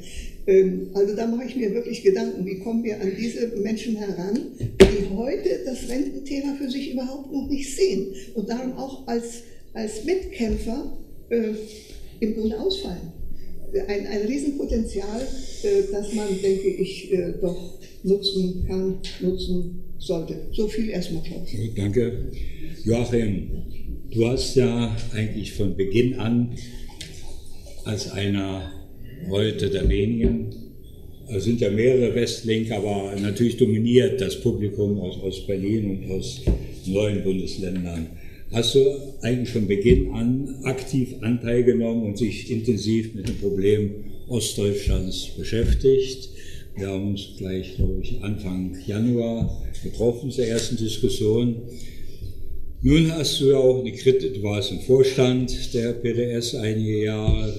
Ähm, 0.48 0.89
also 0.93 1.15
da 1.15 1.28
mache 1.28 1.45
ich 1.48 1.56
mir 1.56 1.74
wirklich 1.74 2.02
Gedanken, 2.02 2.45
wie 2.45 2.60
kommen 2.60 2.84
wir 2.84 3.00
an 3.00 3.12
diese 3.17 3.48
Menschen 3.58 3.95
heran, 3.95 4.39
die 4.60 5.15
heute 5.15 5.60
das 5.63 5.88
Rententhema 5.88 6.56
für 6.56 6.69
sich 6.69 6.93
überhaupt 6.93 7.32
noch 7.32 7.48
nicht 7.50 7.76
sehen 7.76 8.08
und 8.34 8.50
darum 8.50 8.74
auch 8.74 9.08
als, 9.08 9.43
als 9.74 10.04
Mitkämpfer 10.06 10.98
äh, 11.30 11.54
im 12.19 12.34
Grunde 12.34 12.60
ausfallen 12.60 13.25
ein, 13.88 14.08
ein 14.08 14.28
Riesenpotenzial, 14.28 15.21
äh, 15.63 15.91
das 15.91 16.13
man, 16.13 16.28
denke 16.41 16.67
ich, 16.67 17.12
äh, 17.12 17.34
doch 17.41 17.80
nutzen 18.04 18.65
kann, 18.67 18.99
nutzen 19.21 19.84
sollte. 19.97 20.47
So 20.51 20.67
viel 20.67 20.89
erstmal, 20.89 21.23
Klaus. 21.23 21.49
Danke. 21.75 22.32
Joachim, 22.84 23.49
du 24.12 24.28
hast 24.28 24.56
ja 24.56 24.95
eigentlich 25.13 25.54
von 25.54 25.75
Beginn 25.75 26.15
an 26.15 26.56
als 27.84 28.12
einer 28.12 28.71
heute 29.30 29.69
der 29.69 29.88
wenigen, 29.89 30.54
es 31.28 31.43
sind 31.43 31.60
ja 31.60 31.71
mehrere 31.71 32.13
Westlink, 32.13 32.71
aber 32.71 33.15
natürlich 33.19 33.58
dominiert 33.58 34.21
das 34.21 34.39
Publikum 34.41 34.99
aus 34.99 35.17
Ostberlin 35.23 35.89
und 35.89 36.12
aus 36.12 36.41
neuen 36.86 37.23
Bundesländern 37.23 38.10
hast 38.56 38.74
du 38.74 38.80
eigentlich 39.22 39.50
von 39.50 39.68
Beginn 39.68 40.12
an 40.12 40.62
aktiv 40.63 41.15
Anteil 41.20 41.65
genommen 41.65 42.06
und 42.06 42.18
sich 42.18 42.50
intensiv 42.50 43.13
mit 43.13 43.28
dem 43.28 43.38
Problem 43.38 44.06
Ostdeutschlands 44.30 45.32
beschäftigt. 45.38 46.30
Wir 46.78 46.88
haben 46.88 47.10
uns 47.10 47.36
gleich, 47.38 47.76
glaube 47.76 48.00
ich, 48.02 48.24
Anfang 48.24 48.78
Januar 48.88 49.62
getroffen 49.84 50.32
zur 50.32 50.46
ersten 50.46 50.78
Diskussion. 50.78 51.63
Nun 52.82 53.12
hast 53.12 53.41
du 53.41 53.50
ja 53.50 53.58
auch 53.58 53.82
eine 53.82 53.91
Kritik, 53.91 54.36
du 54.36 54.44
warst 54.44 54.72
im 54.72 54.80
Vorstand 54.80 55.74
der 55.74 55.91
PDS 55.91 56.56
einige 56.56 57.04
Jahre. 57.04 57.54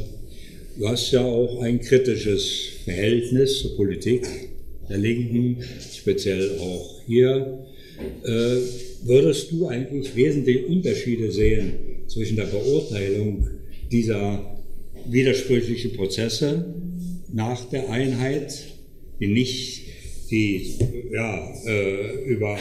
Du 0.78 0.88
hast 0.88 1.10
ja 1.10 1.22
auch 1.22 1.60
ein 1.60 1.78
kritisches 1.78 2.68
Verhältnis 2.84 3.60
zur 3.60 3.76
Politik 3.76 4.26
der 4.88 4.96
Linken, 4.96 5.58
speziell 5.94 6.58
auch 6.58 7.02
hier. 7.06 7.66
Äh, 8.24 8.56
würdest 9.04 9.52
du 9.52 9.68
eigentlich 9.68 10.14
wesentliche 10.16 10.66
Unterschiede 10.66 11.30
sehen 11.30 11.72
zwischen 12.06 12.36
der 12.36 12.44
Beurteilung 12.44 13.48
dieser 13.90 14.56
widersprüchlichen 15.08 15.92
Prozesse 15.92 16.74
nach 17.32 17.68
der 17.70 17.88
Einheit, 17.90 18.64
die 19.20 19.28
nicht 19.28 19.82
die 20.30 20.74
ja, 21.12 21.54
äh, 21.66 22.24
über 22.24 22.58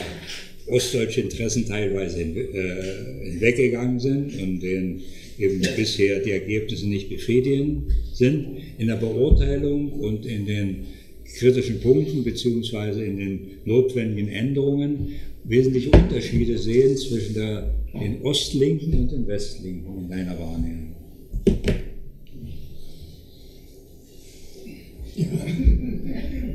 ostdeutsche 0.68 1.20
Interessen 1.20 1.66
teilweise 1.66 2.22
äh, 2.22 3.30
hinweggegangen 3.30 4.00
sind 4.00 4.40
und 4.40 4.60
denen 4.60 5.02
eben 5.38 5.60
bisher 5.76 6.20
die 6.20 6.30
Ergebnisse 6.30 6.88
nicht 6.88 7.08
befriedigend 7.08 7.92
sind, 8.12 8.58
in 8.78 8.88
der 8.88 8.96
Beurteilung 8.96 9.92
und 9.92 10.26
in 10.26 10.46
den 10.46 10.86
kritischen 11.34 11.80
Punkten 11.80 12.24
beziehungsweise 12.24 13.04
in 13.04 13.16
den 13.16 13.40
notwendigen 13.64 14.28
Änderungen 14.28 15.14
wesentliche 15.44 15.90
Unterschiede 15.90 16.58
sehen 16.58 16.96
zwischen 16.96 17.34
der, 17.34 17.74
den 17.92 18.22
Ostlinken 18.22 18.94
und 18.94 19.12
den 19.12 19.26
Westlinken 19.26 19.98
in 19.98 20.08
deiner 20.08 20.38
Wahrnehmung? 20.38 20.94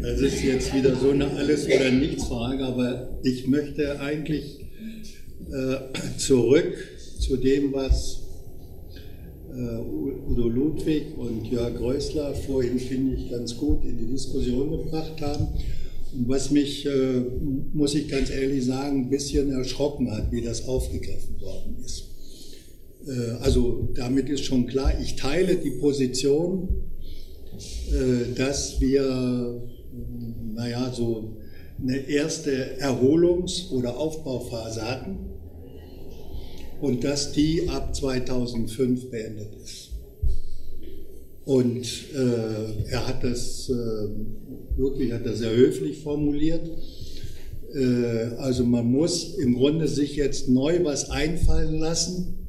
Das 0.02 0.20
ist 0.20 0.44
jetzt 0.44 0.76
wieder 0.76 0.96
so 0.96 1.12
eine 1.12 1.30
Alles- 1.32 1.66
oder 1.66 1.92
Nichts-Frage, 1.92 2.64
aber 2.64 3.20
ich 3.24 3.48
möchte 3.48 4.00
eigentlich 4.00 4.60
äh, 5.52 6.18
zurück 6.18 6.74
zu 7.20 7.38
dem, 7.38 7.74
was 7.74 8.21
Udo 9.54 10.48
Ludwig 10.48 11.18
und 11.18 11.46
Jörg 11.48 11.80
Rösler 11.80 12.34
vorhin, 12.34 12.80
finde 12.80 13.16
ich, 13.16 13.30
ganz 13.30 13.58
gut 13.58 13.84
in 13.84 13.98
die 13.98 14.08
Diskussion 14.08 14.72
gebracht 14.72 15.20
haben. 15.22 15.48
Und 16.14 16.28
was 16.28 16.52
mich, 16.52 16.86
äh, 16.86 17.22
muss 17.74 17.96
ich 17.96 18.08
ganz 18.08 18.30
ehrlich 18.30 18.66
sagen, 18.66 19.04
ein 19.04 19.10
bisschen 19.10 19.52
erschrocken 19.52 20.12
hat, 20.12 20.32
wie 20.32 20.42
das 20.42 20.68
aufgegriffen 20.68 21.40
worden 21.40 21.78
ist. 21.86 22.06
Äh, 23.08 23.32
also 23.42 23.90
damit 23.96 24.30
ist 24.30 24.44
schon 24.44 24.68
klar, 24.68 24.94
ich 25.02 25.16
teile 25.16 25.56
die 25.56 25.72
Position, 25.72 26.68
äh, 27.92 28.36
dass 28.36 28.80
wir, 28.82 29.62
naja, 30.54 30.92
so 30.94 31.38
eine 31.82 31.98
erste 31.98 32.80
Erholungs- 32.80 33.72
oder 33.72 33.98
Aufbauphase 33.98 34.82
hatten 34.82 35.18
und 36.82 37.04
dass 37.04 37.32
die 37.32 37.70
ab 37.70 37.96
2005 37.96 39.12
beendet 39.12 39.50
ist. 39.64 39.92
Und 41.46 41.86
äh, 42.16 42.90
er 42.92 43.08
hat 43.08 43.24
das 43.24 43.70
äh, 43.70 43.74
wirklich, 44.78 45.12
hat 45.12 45.26
das 45.26 45.40
sehr 45.40 45.56
höflich 45.56 46.00
formuliert. 46.00 46.70
Äh, 47.74 48.36
also 48.38 48.64
man 48.64 48.92
muss 48.92 49.36
im 49.36 49.56
Grunde 49.56 49.88
sich 49.88 50.16
jetzt 50.16 50.50
neu 50.50 50.84
was 50.84 51.10
einfallen 51.10 51.80
lassen, 51.80 52.48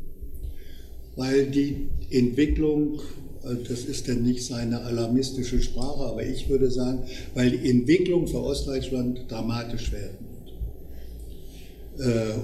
weil 1.17 1.47
die 1.47 1.89
Entwicklung, 2.11 3.01
äh, 3.45 3.57
das 3.69 3.85
ist 3.85 4.09
denn 4.09 4.23
nicht 4.23 4.45
seine 4.45 4.83
alarmistische 4.83 5.61
Sprache, 5.61 6.05
aber 6.05 6.25
ich 6.25 6.49
würde 6.49 6.71
sagen, 6.71 7.05
weil 7.35 7.51
die 7.51 7.71
Entwicklung 7.71 8.27
für 8.27 8.43
Ostdeutschland 8.43 9.31
dramatisch 9.31 9.93
werden 9.93 10.32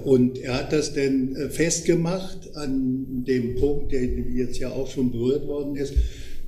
und 0.05 0.39
er 0.39 0.55
hat 0.55 0.73
das 0.73 0.93
denn 0.95 1.35
festgemacht 1.51 2.55
an 2.55 3.25
dem 3.27 3.57
Punkt, 3.57 3.93
der 3.93 4.05
jetzt 4.05 4.59
ja 4.59 4.71
auch 4.71 4.89
schon 4.89 5.11
berührt 5.11 5.47
worden 5.47 5.77
ist. 5.77 5.95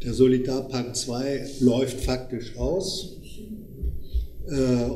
Der 0.05 0.15
Solidarpakt 0.15 0.97
2 0.97 1.47
läuft 1.61 2.01
faktisch 2.01 2.57
aus. 2.57 3.17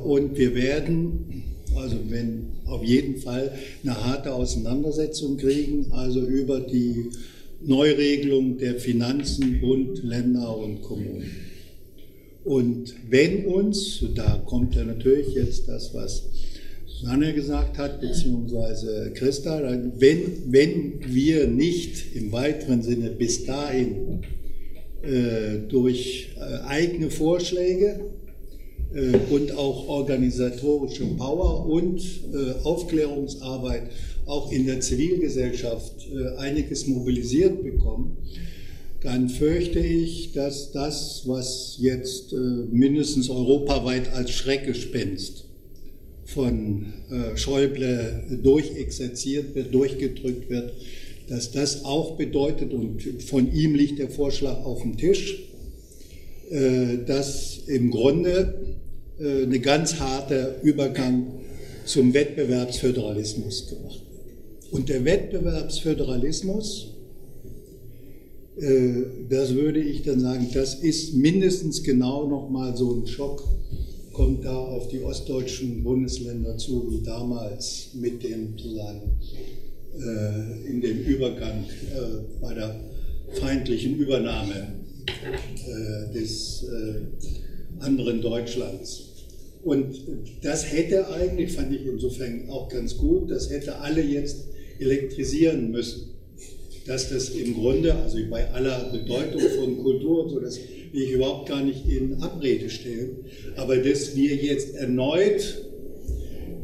Und 0.04 0.36
wir 0.36 0.54
werden 0.54 1.44
also 1.76 1.96
wenn 2.08 2.46
auf 2.66 2.84
jeden 2.84 3.16
Fall 3.16 3.52
eine 3.82 4.04
harte 4.04 4.32
Auseinandersetzung 4.32 5.36
kriegen, 5.36 5.86
also 5.92 6.20
über 6.20 6.60
die 6.60 7.10
Neuregelung 7.62 8.58
der 8.58 8.76
Finanzen 8.76 9.60
Bund, 9.60 10.02
Länder 10.02 10.56
und 10.56 10.82
Kommunen. 10.82 11.30
Und 12.44 12.94
wenn 13.08 13.46
uns, 13.46 14.04
da 14.14 14.42
kommt 14.44 14.74
ja 14.74 14.84
natürlich 14.84 15.34
jetzt 15.34 15.66
das, 15.66 15.94
was 15.94 16.24
Susanne 17.00 17.34
gesagt 17.34 17.76
hat, 17.76 18.00
beziehungsweise 18.00 19.10
Christa, 19.14 19.60
wenn, 19.98 20.52
wenn 20.52 21.00
wir 21.06 21.48
nicht 21.48 22.14
im 22.14 22.30
weiteren 22.30 22.82
Sinne 22.82 23.10
bis 23.10 23.44
dahin 23.44 24.20
äh, 25.02 25.58
durch 25.68 26.28
äh, 26.36 26.64
eigene 26.66 27.10
Vorschläge 27.10 28.00
äh, 28.94 29.16
und 29.28 29.56
auch 29.56 29.88
organisatorische 29.88 31.04
Power 31.16 31.66
und 31.66 32.00
äh, 32.32 32.62
Aufklärungsarbeit 32.62 33.90
auch 34.26 34.52
in 34.52 34.64
der 34.66 34.80
Zivilgesellschaft 34.80 36.06
äh, 36.14 36.36
einiges 36.38 36.86
mobilisiert 36.86 37.64
bekommen, 37.64 38.18
dann 39.02 39.28
fürchte 39.28 39.80
ich, 39.80 40.32
dass 40.32 40.70
das, 40.72 41.24
was 41.26 41.76
jetzt 41.78 42.32
mindestens 42.32 43.28
europaweit 43.28 44.14
als 44.14 44.30
Schreckgespenst 44.30 45.44
von 46.26 46.92
Schäuble 47.34 48.24
durchexerziert 48.42 49.54
wird, 49.54 49.74
durchgedrückt 49.74 50.48
wird, 50.48 50.72
dass 51.28 51.52
das 51.52 51.84
auch 51.84 52.16
bedeutet, 52.16 52.72
und 52.72 53.02
von 53.22 53.52
ihm 53.52 53.74
liegt 53.74 53.98
der 53.98 54.08
Vorschlag 54.08 54.64
auf 54.64 54.82
dem 54.82 54.96
Tisch, 54.96 55.42
dass 57.06 57.58
im 57.66 57.90
Grunde 57.90 58.76
äh, 59.18 59.44
eine 59.44 59.60
ganz 59.60 60.00
harte 60.00 60.56
Übergang 60.62 61.26
zum 61.84 62.14
Wettbewerbsföderalismus 62.14 63.68
gemacht 63.68 64.00
wird. 64.00 64.72
Und 64.72 64.88
der 64.88 65.04
Wettbewerbsföderalismus, 65.04 66.94
äh, 68.58 69.02
das 69.28 69.54
würde 69.54 69.80
ich 69.80 70.02
dann 70.02 70.18
sagen, 70.20 70.48
das 70.52 70.74
ist 70.74 71.14
mindestens 71.14 71.84
genau 71.84 72.26
nochmal 72.26 72.76
so 72.76 72.92
ein 72.92 73.06
Schock, 73.06 73.44
kommt 74.14 74.44
da 74.44 74.56
auf 74.56 74.88
die 74.88 75.02
ostdeutschen 75.02 75.84
Bundesländer 75.84 76.56
zu, 76.56 76.90
wie 76.90 77.04
damals 77.04 77.90
mit 77.92 78.22
dem 78.22 78.56
sozusagen 78.56 79.18
äh, 79.98 80.70
in 80.70 80.80
dem 80.80 81.00
Übergang 81.00 81.64
bei 82.40 82.54
der 82.54 82.80
feindlichen 83.40 83.96
Übernahme 83.96 84.68
des 86.14 86.66
anderen 87.80 88.22
Deutschlands. 88.22 89.14
Und 89.64 89.96
das 90.42 90.70
hätte 90.72 91.08
eigentlich, 91.08 91.52
fand 91.52 91.74
ich 91.74 91.86
insofern 91.86 92.48
auch 92.50 92.68
ganz 92.68 92.96
gut, 92.98 93.30
das 93.30 93.50
hätte 93.50 93.76
alle 93.76 94.02
jetzt 94.02 94.46
elektrisieren 94.78 95.70
müssen. 95.70 96.10
Dass 96.86 97.08
das 97.08 97.30
im 97.30 97.54
Grunde, 97.54 97.94
also 97.94 98.18
bei 98.30 98.50
aller 98.52 98.90
Bedeutung 98.92 99.40
von 99.58 99.78
Kultur 99.82 100.24
und 100.24 100.30
so, 100.30 100.40
das 100.40 100.58
will 100.94 101.02
ich 101.02 101.10
überhaupt 101.10 101.48
gar 101.48 101.62
nicht 101.62 101.88
in 101.88 102.22
Abrede 102.22 102.70
stellen, 102.70 103.24
aber 103.56 103.76
dass 103.78 104.14
wir 104.14 104.36
jetzt 104.36 104.76
erneut 104.76 105.64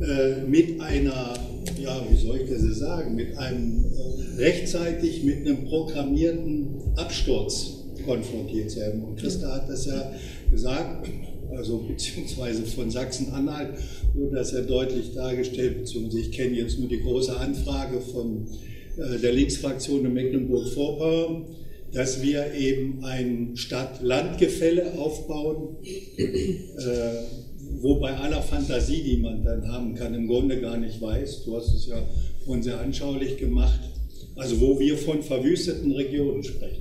äh, 0.00 0.42
mit 0.46 0.80
einer, 0.80 1.34
ja, 1.78 2.06
wie 2.08 2.16
soll 2.16 2.42
ich 2.42 2.50
das 2.50 2.78
sagen, 2.78 3.16
mit 3.16 3.36
einem 3.36 3.84
äh, 3.84 4.40
rechtzeitig 4.40 5.24
mit 5.24 5.38
einem 5.38 5.64
programmierten 5.64 6.68
Absturz 6.94 7.84
konfrontiert 8.06 8.74
werden. 8.76 9.02
Und 9.02 9.16
Christa 9.16 9.52
hat 9.52 9.68
das 9.68 9.86
ja 9.86 10.12
gesagt, 10.50 11.08
also 11.50 11.78
beziehungsweise 11.78 12.62
von 12.62 12.88
Sachsen-Anhalt 12.88 13.74
wurde 14.14 14.36
das 14.36 14.52
ja 14.52 14.60
deutlich 14.60 15.12
dargestellt, 15.12 15.80
beziehungsweise 15.80 16.20
ich 16.20 16.30
kenne 16.30 16.54
jetzt 16.54 16.78
nur 16.78 16.88
die 16.88 17.00
große 17.00 17.36
Anfrage 17.36 18.00
von 18.00 18.46
äh, 18.96 19.18
der 19.18 19.32
Linksfraktion 19.32 20.06
in 20.06 20.14
Mecklenburg-Vorpommern, 20.14 21.46
dass 21.92 22.22
wir 22.22 22.54
eben 22.54 23.04
ein 23.04 23.56
Stadt-Land-Gefälle 23.56 24.98
aufbauen, 24.98 25.76
äh, 25.84 26.78
wo 27.80 27.96
bei 27.96 28.16
aller 28.16 28.42
Fantasie, 28.42 29.02
die 29.02 29.16
man 29.16 29.44
dann 29.44 29.66
haben 29.70 29.94
kann, 29.94 30.14
im 30.14 30.26
Grunde 30.26 30.60
gar 30.60 30.76
nicht 30.76 31.00
weiß, 31.00 31.44
du 31.44 31.56
hast 31.56 31.74
es 31.74 31.86
ja 31.86 32.02
vorhin 32.44 32.62
sehr 32.62 32.80
anschaulich 32.80 33.36
gemacht, 33.38 33.80
also 34.36 34.60
wo 34.60 34.78
wir 34.78 34.96
von 34.96 35.22
verwüsteten 35.22 35.92
Regionen 35.92 36.42
sprechen. 36.42 36.79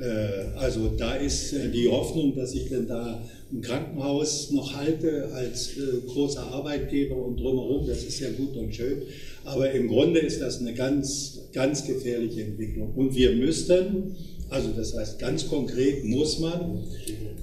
Äh, 0.00 0.56
also 0.58 0.88
da 0.96 1.14
ist 1.14 1.52
äh, 1.52 1.68
die 1.70 1.88
Hoffnung, 1.88 2.34
dass 2.34 2.54
ich 2.54 2.68
denn 2.68 2.86
da 2.86 3.22
ein 3.52 3.60
Krankenhaus 3.60 4.50
noch 4.50 4.74
halte 4.74 5.30
als 5.32 5.76
äh, 5.76 6.06
großer 6.06 6.42
Arbeitgeber 6.42 7.16
und 7.16 7.38
drumherum, 7.38 7.86
das 7.86 8.02
ist 8.02 8.18
ja 8.20 8.30
gut 8.30 8.56
und 8.56 8.74
schön. 8.74 9.02
Aber 9.44 9.70
im 9.70 9.88
Grunde 9.88 10.20
ist 10.20 10.40
das 10.40 10.60
eine 10.60 10.74
ganz, 10.74 11.42
ganz 11.52 11.86
gefährliche 11.86 12.42
Entwicklung. 12.42 12.92
Und 12.94 13.14
wir 13.14 13.36
müssten, 13.36 14.16
also 14.48 14.70
das 14.70 14.96
heißt 14.96 15.18
ganz 15.18 15.48
konkret, 15.48 16.04
muss 16.04 16.40
man 16.40 16.82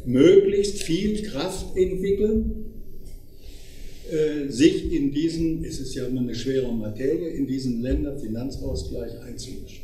möglichst 0.05 0.81
viel 0.83 1.21
Kraft 1.23 1.77
entwickeln, 1.77 2.65
sich 4.49 4.91
in 4.91 5.13
diesen, 5.13 5.63
es 5.63 5.79
ist 5.79 5.95
ja 5.95 6.05
immer 6.05 6.19
eine 6.19 6.35
schwere 6.35 6.73
Materie, 6.73 7.29
in 7.29 7.47
diesen 7.47 7.81
Länderfinanzausgleich 7.81 9.21
einzumischen. 9.21 9.80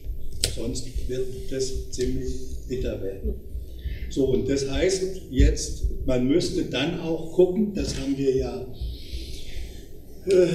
Sonst 0.55 0.87
wird 1.07 1.27
das 1.49 1.91
ziemlich 1.91 2.31
bitter 2.67 3.01
werden. 3.01 3.35
So, 4.09 4.25
und 4.25 4.49
das 4.49 4.69
heißt 4.69 5.21
jetzt, 5.31 5.83
man 6.05 6.27
müsste 6.27 6.63
dann 6.65 6.99
auch 7.01 7.33
gucken, 7.33 7.73
das 7.73 7.99
haben 7.99 8.17
wir 8.17 8.35
ja, 8.35 8.65
äh, 10.25 10.47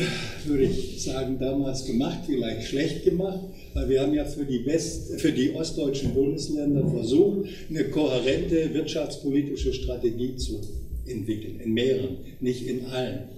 würde 0.46 0.64
ich 0.64 1.02
sagen, 1.02 1.38
damals 1.38 1.84
gemacht, 1.84 2.20
vielleicht 2.26 2.68
schlecht 2.68 3.04
gemacht, 3.04 3.40
weil 3.74 3.88
wir 3.88 4.00
haben 4.02 4.14
ja 4.14 4.24
für 4.24 4.44
die, 4.44 4.64
West, 4.66 5.20
für 5.20 5.32
die 5.32 5.54
ostdeutschen 5.54 6.14
Bundesländer 6.14 6.88
versucht, 6.88 7.48
eine 7.68 7.84
kohärente 7.84 8.72
wirtschaftspolitische 8.72 9.72
Strategie 9.74 10.36
zu 10.36 10.60
entwickeln, 11.06 11.60
in 11.60 11.72
mehreren, 11.72 12.16
nicht 12.40 12.66
in 12.66 12.86
allen. 12.86 13.28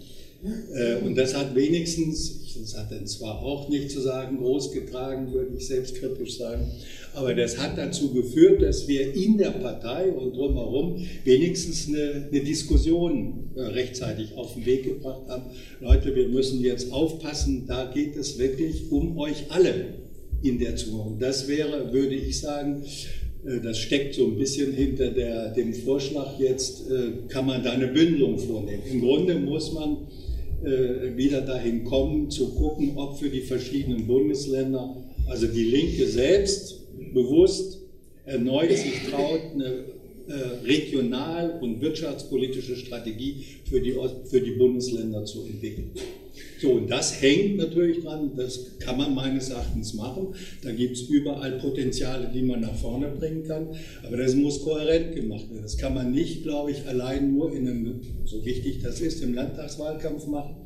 Äh, 0.75 0.97
und 1.05 1.17
das 1.17 1.35
hat 1.35 1.55
wenigstens, 1.55 2.55
das 2.61 2.77
hat 2.77 2.93
dann 2.93 3.07
zwar 3.07 3.43
auch 3.43 3.69
nicht 3.69 3.91
zu 3.91 4.01
sagen 4.01 4.39
groß 4.39 4.73
getragen, 4.73 5.33
würde 5.33 5.57
ich 5.57 5.67
selbstkritisch 5.67 6.37
sagen, 6.37 6.71
aber 7.15 7.35
das 7.35 7.59
hat 7.59 7.79
dazu 7.79 8.13
geführt, 8.13 8.61
dass 8.61 8.87
wir 8.87 9.15
in 9.15 9.39
der 9.39 9.51
Partei 9.51 10.11
und 10.11 10.37
drumherum 10.37 11.07
wenigstens 11.25 11.89
eine, 11.89 12.29
eine 12.31 12.41
Diskussion 12.41 13.51
äh, 13.55 13.63
rechtzeitig 13.63 14.37
auf 14.37 14.55
den 14.55 14.67
Weg 14.67 14.85
gebracht 14.85 15.23
haben. 15.29 15.45
Leute, 15.81 16.15
wir 16.15 16.29
müssen 16.29 16.61
jetzt 16.63 16.93
aufpassen, 16.93 17.65
da 17.67 17.91
geht 17.93 18.17
es 18.17 18.39
wirklich 18.39 18.91
um 18.91 19.17
euch 19.17 19.47
alle 19.49 19.95
in 20.43 20.59
der 20.59 20.77
Zukunft. 20.77 21.23
Das 21.23 21.49
wäre, 21.49 21.93
würde 21.93 22.17
ich 22.17 22.41
sagen, 22.41 22.83
äh, 23.47 23.61
das 23.61 23.79
steckt 23.79 24.15
so 24.15 24.27
ein 24.27 24.37
bisschen 24.37 24.73
hinter 24.73 25.11
der, 25.11 25.53
dem 25.53 25.73
Vorschlag 25.73 26.39
jetzt, 26.39 26.83
kann 27.29 27.47
man 27.47 27.63
da 27.63 27.73
eine 27.73 27.89
Bündelung 27.89 28.39
vornehmen. 28.39 28.83
Im 28.91 29.01
Grunde 29.01 29.37
muss 29.37 29.73
man 29.73 30.09
äh, 30.64 31.16
wieder 31.16 31.40
dahin 31.40 31.85
kommen, 31.85 32.31
zu 32.31 32.55
gucken, 32.55 32.92
ob 32.96 33.18
für 33.18 33.29
die 33.29 33.42
verschiedenen 33.42 34.07
Bundesländer, 34.07 34.96
also 35.29 35.46
die 35.46 35.64
Linke 35.64 36.07
selbst 36.07 36.81
bewusst 37.12 37.81
erneut 38.24 38.72
sich 38.72 39.03
traut, 39.11 39.40
eine 39.53 39.85
äh, 40.27 40.64
regional- 40.64 41.59
und 41.61 41.81
wirtschaftspolitische 41.81 42.77
Strategie 42.77 43.44
für 43.68 43.81
die, 43.81 43.94
für 44.24 44.40
die 44.40 44.53
Bundesländer 44.53 45.24
zu 45.24 45.44
entwickeln. 45.44 45.90
So, 46.61 46.73
und 46.73 46.90
das 46.90 47.21
hängt 47.21 47.57
natürlich 47.57 48.03
dran, 48.03 48.33
das 48.37 48.79
kann 48.79 48.97
man 48.97 49.14
meines 49.14 49.51
Erachtens 49.51 49.95
machen. 49.95 50.35
Da 50.62 50.71
gibt 50.73 50.97
es 50.97 51.03
überall 51.03 51.59
Potenziale, 51.59 52.31
die 52.33 52.43
man 52.43 52.61
nach 52.61 52.75
vorne 52.75 53.09
bringen 53.09 53.45
kann. 53.45 53.69
Aber 54.07 54.17
das 54.17 54.35
muss 54.35 54.62
kohärent 54.62 55.14
gemacht 55.14 55.51
werden. 55.51 55.62
Das 55.62 55.77
kann 55.77 55.95
man 55.95 56.12
nicht, 56.12 56.43
glaube 56.43 56.71
ich, 56.71 56.87
allein 56.87 57.35
nur 57.35 57.53
in 57.53 57.69
einem, 57.69 58.01
so 58.25 58.45
wichtig 58.45 58.81
das 58.83 59.01
ist, 59.01 59.23
im 59.23 59.35
Landtagswahlkampf 59.35 60.27
machen. 60.27 60.57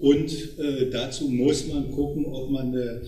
Und 0.00 0.58
äh, 0.58 0.90
dazu 0.90 1.28
muss 1.28 1.66
man 1.68 1.90
gucken, 1.92 2.26
ob 2.26 2.50
man 2.50 2.68
eine 2.68 3.02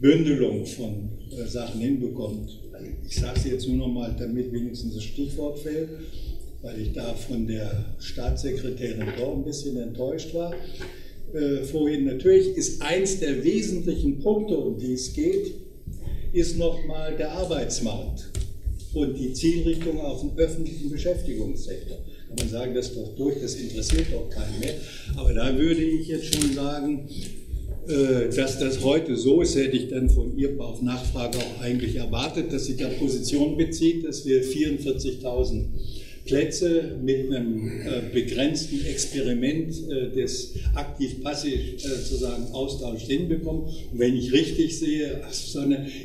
Bündelung 0.00 0.64
von 0.64 1.10
äh, 1.30 1.46
Sachen 1.46 1.80
hinbekommt. 1.80 2.58
Ich 3.06 3.16
sage 3.16 3.38
es 3.38 3.44
jetzt 3.44 3.68
nur 3.68 3.76
noch 3.76 3.92
mal, 3.92 4.14
damit 4.18 4.52
wenigstens 4.52 4.94
das 4.94 5.04
Stichwort 5.04 5.58
fällt, 5.58 5.90
weil 6.62 6.80
ich 6.80 6.92
da 6.92 7.12
von 7.14 7.46
der 7.46 7.96
Staatssekretärin 7.98 9.06
doch 9.18 9.36
ein 9.36 9.44
bisschen 9.44 9.76
enttäuscht 9.76 10.32
war 10.34 10.54
äh, 11.34 11.64
vorhin. 11.64 12.04
Natürlich 12.04 12.56
ist 12.56 12.82
eins 12.82 13.20
der 13.20 13.44
wesentlichen 13.44 14.20
Punkte, 14.20 14.56
um 14.56 14.78
die 14.78 14.94
es 14.94 15.12
geht, 15.12 15.54
ist 16.32 16.58
nochmal 16.58 17.16
der 17.16 17.32
Arbeitsmarkt 17.32 18.30
und 18.94 19.18
die 19.18 19.32
Zielrichtung 19.32 20.00
auf 20.00 20.20
den 20.20 20.36
öffentlichen 20.36 20.90
Beschäftigungssektor. 20.90 21.98
Kann 22.28 22.36
man 22.38 22.48
sagen, 22.48 22.74
das 22.74 22.94
doch 22.94 23.14
durch, 23.16 23.40
das 23.40 23.54
interessiert 23.56 24.06
doch 24.12 24.28
keinen 24.30 24.60
mehr. 24.60 24.74
Aber 25.16 25.32
da 25.34 25.56
würde 25.56 25.82
ich 25.82 26.08
jetzt 26.08 26.34
schon 26.34 26.54
sagen, 26.54 27.08
äh, 27.88 28.28
dass 28.34 28.58
das 28.58 28.82
heute 28.84 29.16
so 29.16 29.40
ist, 29.40 29.56
hätte 29.56 29.76
ich 29.76 29.88
dann 29.88 30.10
von 30.10 30.36
ihr 30.38 30.60
auf 30.60 30.82
Nachfrage 30.82 31.38
auch 31.38 31.60
eigentlich 31.60 31.96
erwartet, 31.96 32.52
dass 32.52 32.66
sie 32.66 32.76
da 32.76 32.88
Position 32.88 33.56
bezieht, 33.56 34.06
dass 34.06 34.24
wir 34.26 34.44
44.000 34.44 35.64
Plätze 36.24 36.98
mit 37.02 37.30
einem 37.30 37.66
äh, 37.68 38.02
begrenzten 38.12 38.84
Experiment 38.84 39.74
äh, 39.88 40.14
des 40.14 40.54
aktiv-passiv 40.74 41.54
äh, 41.54 41.78
sozusagen 41.78 42.52
Austauschs 42.52 43.06
hinbekommen. 43.06 43.62
Und 43.62 43.98
wenn 43.98 44.16
ich 44.16 44.32
richtig 44.32 44.78
sehe, 44.78 45.22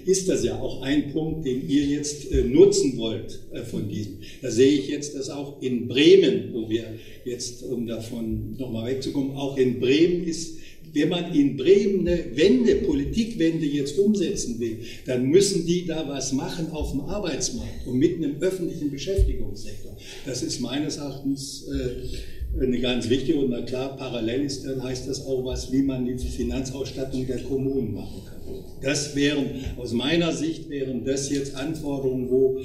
ist 0.06 0.30
das 0.30 0.43
ja 0.43 0.60
auch 0.60 0.82
ein 0.82 1.12
Punkt, 1.12 1.45
den 1.45 1.67
ihr 1.69 1.86
jetzt 1.86 2.32
nutzen 2.32 2.97
wollt 2.97 3.39
von 3.69 3.88
diesem. 3.88 4.19
Da 4.41 4.51
sehe 4.51 4.71
ich 4.80 4.88
jetzt, 4.89 5.15
dass 5.15 5.30
auch 5.30 5.62
in 5.62 5.88
Bremen, 5.88 6.54
wo 6.54 6.69
wir 6.69 6.86
jetzt, 7.23 7.63
um 7.63 7.88
davon 7.88 8.56
nochmal 8.58 8.91
wegzukommen, 8.91 9.36
auch 9.36 9.58
in 9.58 9.80
Bremen 9.80 10.23
ist 10.25 10.58
wenn 10.95 11.10
man 11.10 11.34
in 11.34 11.58
Bremen 11.58 12.08
eine 12.08 12.36
Wende, 12.36 12.75
Politikwende 12.75 13.65
jetzt 13.65 13.99
umsetzen 13.99 14.60
will, 14.60 14.79
dann 15.05 15.25
müssen 15.27 15.65
die 15.67 15.86
da 15.86 16.08
was 16.08 16.31
machen 16.31 16.71
auf 16.71 16.91
dem 16.91 17.01
Arbeitsmarkt 17.01 17.86
und 17.86 17.97
mit 17.97 18.15
einem 18.15 18.38
öffentlichen 18.39 18.89
Beschäftigungssektor. 18.89 19.95
Das 20.25 20.41
ist 20.41 20.62
meines 20.62 20.97
Erachtens 20.97 21.67
äh, 21.67 22.63
eine 22.63 22.79
ganz 22.79 23.10
wichtige 23.10 23.39
und 23.39 23.49
na 23.49 23.62
klar, 23.63 23.97
parallel 23.97 24.45
ist, 24.45 24.65
dann 24.65 24.81
heißt 24.81 25.10
das 25.10 25.25
auch 25.25 25.43
was, 25.43 25.71
wie 25.73 25.81
man 25.81 26.05
die 26.05 26.17
Finanzausstattung 26.17 27.27
der 27.27 27.39
Kommunen 27.39 27.93
machen 27.93 28.21
kann. 28.25 28.36
Das 28.81 29.15
wären, 29.15 29.47
aus 29.77 29.91
meiner 29.91 30.31
Sicht 30.31 30.69
wären 30.69 31.03
das 31.03 31.29
jetzt 31.29 31.55
Anforderungen, 31.55 32.29
wo 32.29 32.62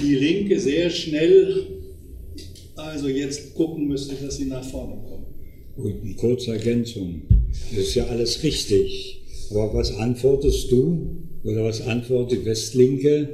die 0.00 0.14
Linke 0.14 0.60
sehr 0.60 0.90
schnell 0.90 1.66
also 2.76 3.08
jetzt 3.08 3.54
gucken 3.54 3.88
müsste, 3.88 4.14
dass 4.14 4.36
sie 4.36 4.46
nach 4.46 4.64
vorne 4.64 4.96
kommen. 5.02 5.26
Gut, 5.76 5.94
eine 6.02 6.14
kurze 6.14 6.52
Ergänzung. 6.52 7.22
Das 7.70 7.88
ist 7.88 7.94
ja 7.94 8.06
alles 8.06 8.42
richtig. 8.42 9.20
Aber 9.50 9.74
was 9.74 9.94
antwortest 9.96 10.70
du 10.70 11.16
oder 11.44 11.64
was 11.64 11.82
antwortet 11.82 12.44
Westlinke 12.44 13.28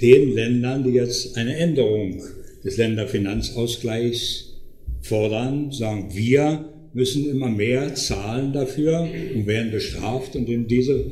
den 0.00 0.34
Ländern, 0.34 0.84
die 0.84 0.90
jetzt 0.90 1.36
eine 1.36 1.56
Änderung 1.56 2.22
des 2.64 2.76
Länderfinanzausgleichs 2.76 4.54
fordern, 5.02 5.72
sagen, 5.72 6.10
wir 6.12 6.64
müssen 6.92 7.30
immer 7.30 7.48
mehr 7.48 7.94
zahlen 7.94 8.52
dafür 8.52 9.08
und 9.34 9.46
werden 9.46 9.70
bestraft 9.70 10.36
und 10.36 10.48
in 10.48 10.66
diese 10.66 11.04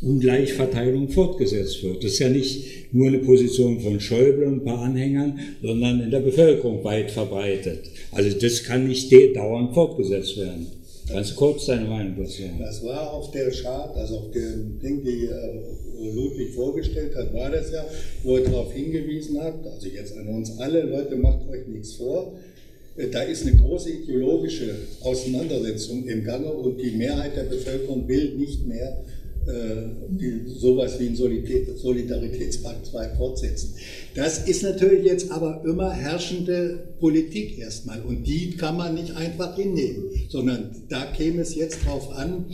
Ungleichverteilung 0.00 1.08
fortgesetzt 1.08 1.82
wird. 1.84 2.02
Das 2.02 2.12
ist 2.12 2.18
ja 2.18 2.28
nicht 2.28 2.92
nur 2.92 3.08
eine 3.08 3.18
Position 3.18 3.80
von 3.80 4.00
Schäuble 4.00 4.46
und 4.46 4.54
ein 4.54 4.64
paar 4.64 4.82
Anhängern, 4.82 5.38
sondern 5.62 6.00
in 6.00 6.10
der 6.10 6.20
Bevölkerung 6.20 6.82
weit 6.82 7.10
verbreitet. 7.10 7.90
Also 8.10 8.36
das 8.36 8.64
kann 8.64 8.88
nicht 8.88 9.12
dauernd 9.34 9.74
fortgesetzt 9.74 10.36
werden. 10.38 10.66
Ganz 11.08 11.34
kurz 11.34 11.66
deine 11.66 11.86
Meinung 11.86 12.16
dazu. 12.16 12.42
Das 12.58 12.82
war 12.84 13.12
auf 13.12 13.30
der 13.32 13.50
Chart, 13.50 13.96
also 13.96 14.18
auf 14.18 14.30
dem 14.30 14.78
Ding, 14.78 15.02
die 15.04 15.26
äh, 15.26 16.12
Ludwig 16.14 16.54
vorgestellt 16.54 17.14
hat, 17.16 17.34
war 17.34 17.50
das 17.50 17.72
ja, 17.72 17.84
wo 18.22 18.36
er 18.36 18.44
darauf 18.44 18.72
hingewiesen 18.72 19.40
hat, 19.40 19.66
also 19.66 19.88
jetzt 19.88 20.16
an 20.16 20.28
uns 20.28 20.58
alle, 20.58 20.82
Leute, 20.82 21.16
macht 21.16 21.48
euch 21.48 21.66
nichts 21.66 21.94
vor. 21.94 22.34
Äh, 22.96 23.08
da 23.08 23.22
ist 23.22 23.46
eine 23.46 23.56
große 23.56 23.90
ideologische 23.90 24.74
Auseinandersetzung 25.00 26.06
im 26.06 26.24
Gange 26.24 26.52
und 26.52 26.80
die 26.80 26.92
Mehrheit 26.92 27.36
der 27.36 27.44
Bevölkerung 27.44 28.06
will 28.06 28.34
nicht 28.36 28.66
mehr 28.66 29.02
die, 29.46 30.42
sowas 30.46 31.00
wie 31.00 31.06
ein 31.06 31.16
Solidaritätspakt 31.16 32.86
2 32.86 33.08
fortsetzen. 33.16 33.74
Das 34.14 34.46
ist 34.46 34.62
natürlich 34.62 35.04
jetzt 35.04 35.30
aber 35.32 35.62
immer 35.64 35.90
herrschende 35.92 36.94
Politik 37.00 37.58
erstmal 37.58 38.02
und 38.02 38.24
die 38.24 38.52
kann 38.52 38.76
man 38.76 38.94
nicht 38.94 39.16
einfach 39.16 39.56
hinnehmen, 39.56 40.04
sondern 40.28 40.70
da 40.88 41.06
käme 41.06 41.42
es 41.42 41.54
jetzt 41.54 41.84
drauf 41.84 42.12
an, 42.12 42.46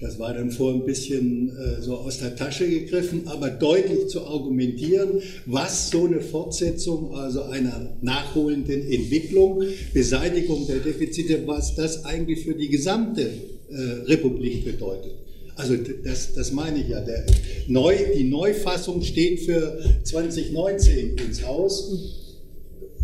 das 0.00 0.18
war 0.18 0.34
dann 0.34 0.50
vor 0.50 0.74
ein 0.74 0.84
bisschen 0.84 1.56
äh, 1.56 1.80
so 1.80 1.96
aus 1.96 2.18
der 2.18 2.36
Tasche 2.36 2.68
gegriffen, 2.68 3.22
aber 3.26 3.48
deutlich 3.48 4.08
zu 4.08 4.26
argumentieren, 4.26 5.22
was 5.46 5.90
so 5.90 6.04
eine 6.04 6.20
Fortsetzung, 6.20 7.14
also 7.14 7.44
einer 7.44 7.96
nachholenden 8.02 8.82
Entwicklung, 8.90 9.62
Beseitigung 9.94 10.66
der 10.66 10.80
Defizite, 10.80 11.46
was 11.46 11.74
das 11.76 12.04
eigentlich 12.04 12.44
für 12.44 12.54
die 12.54 12.68
gesamte 12.68 13.22
äh, 13.22 13.82
Republik 14.04 14.64
bedeutet. 14.66 15.25
Also 15.56 15.74
das, 15.76 16.34
das 16.34 16.52
meine 16.52 16.80
ich 16.80 16.88
ja. 16.88 17.00
Der 17.00 17.24
Neu, 17.66 17.96
die 18.14 18.24
Neufassung 18.24 19.02
steht 19.02 19.40
für 19.40 19.78
2019 20.04 21.16
ins 21.16 21.44
Haus. 21.44 22.22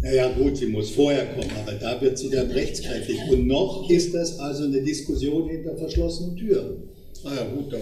Naja 0.02 0.32
gut, 0.32 0.56
sie 0.56 0.66
muss 0.66 0.90
vorher 0.90 1.26
kommen, 1.26 1.50
aber 1.62 1.72
da 1.72 2.00
wird 2.00 2.18
sie 2.18 2.28
dann 2.28 2.50
rechtskräftig. 2.50 3.18
Und 3.30 3.46
noch 3.46 3.88
ist 3.88 4.14
das 4.14 4.38
also 4.38 4.64
eine 4.64 4.82
Diskussion 4.82 5.48
hinter 5.48 5.76
verschlossenen 5.76 6.36
Türen. 6.36 6.82
Ah 7.24 7.34
ja 7.36 7.44
gut, 7.44 7.72
da 7.72 7.78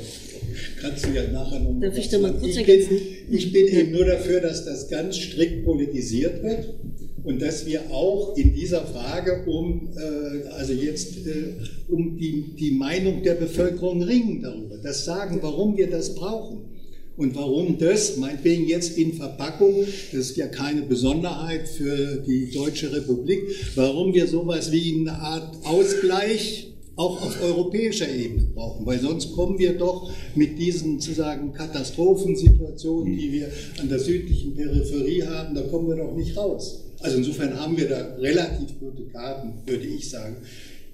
kannst 0.80 1.06
du 1.06 1.10
ja 1.10 1.22
nachher 1.32 1.60
noch 1.60 1.80
Darf 1.80 1.96
ich 1.96 2.10
da 2.10 2.18
mal 2.18 2.34
kurz 2.34 2.56
ich 2.56 2.66
bin, 2.66 3.00
ich 3.30 3.52
bin 3.52 3.68
eben 3.68 3.92
nur 3.92 4.04
dafür, 4.04 4.40
dass 4.40 4.66
das 4.66 4.88
ganz 4.88 5.16
strikt 5.16 5.64
politisiert 5.64 6.42
wird 6.42 6.74
und 7.24 7.42
dass 7.42 7.66
wir 7.66 7.90
auch 7.90 8.36
in 8.36 8.54
dieser 8.54 8.86
Frage 8.86 9.44
um, 9.46 9.88
äh, 9.96 10.48
also 10.48 10.72
jetzt 10.72 11.26
äh, 11.26 11.54
um 11.88 12.16
die, 12.16 12.54
die 12.58 12.70
Meinung 12.72 13.22
der 13.22 13.34
Bevölkerung 13.34 14.02
ringen 14.02 14.42
darüber, 14.42 14.78
das 14.78 15.04
sagen, 15.04 15.38
warum 15.42 15.76
wir 15.76 15.90
das 15.90 16.14
brauchen. 16.14 16.70
Und 17.16 17.34
warum 17.34 17.76
das, 17.76 18.16
meinetwegen 18.16 18.66
jetzt 18.66 18.96
in 18.96 19.12
Verpackung, 19.12 19.84
das 20.10 20.30
ist 20.30 20.36
ja 20.38 20.46
keine 20.46 20.80
Besonderheit 20.82 21.68
für 21.68 22.16
die 22.26 22.50
Deutsche 22.50 22.90
Republik, 22.94 23.42
warum 23.74 24.14
wir 24.14 24.26
sowas 24.26 24.72
wie 24.72 25.00
eine 25.00 25.12
Art 25.12 25.54
Ausgleich 25.64 26.68
auch 26.96 27.20
auf 27.22 27.42
europäischer 27.42 28.08
Ebene 28.08 28.46
brauchen, 28.54 28.86
weil 28.86 29.00
sonst 29.00 29.32
kommen 29.34 29.58
wir 29.58 29.76
doch 29.76 30.10
mit 30.34 30.58
diesen 30.58 30.98
sozusagen 30.98 31.52
Katastrophensituationen, 31.52 33.16
die 33.16 33.32
wir 33.32 33.48
an 33.78 33.88
der 33.88 33.98
südlichen 33.98 34.54
Peripherie 34.54 35.22
haben, 35.22 35.54
da 35.54 35.62
kommen 35.62 35.88
wir 35.88 35.96
doch 35.96 36.14
nicht 36.14 36.36
raus. 36.36 36.89
Also 37.00 37.16
insofern 37.18 37.58
haben 37.58 37.76
wir 37.76 37.88
da 37.88 38.14
relativ 38.18 38.78
gute 38.78 39.04
Karten, 39.04 39.54
würde 39.66 39.86
ich 39.86 40.08
sagen. 40.08 40.36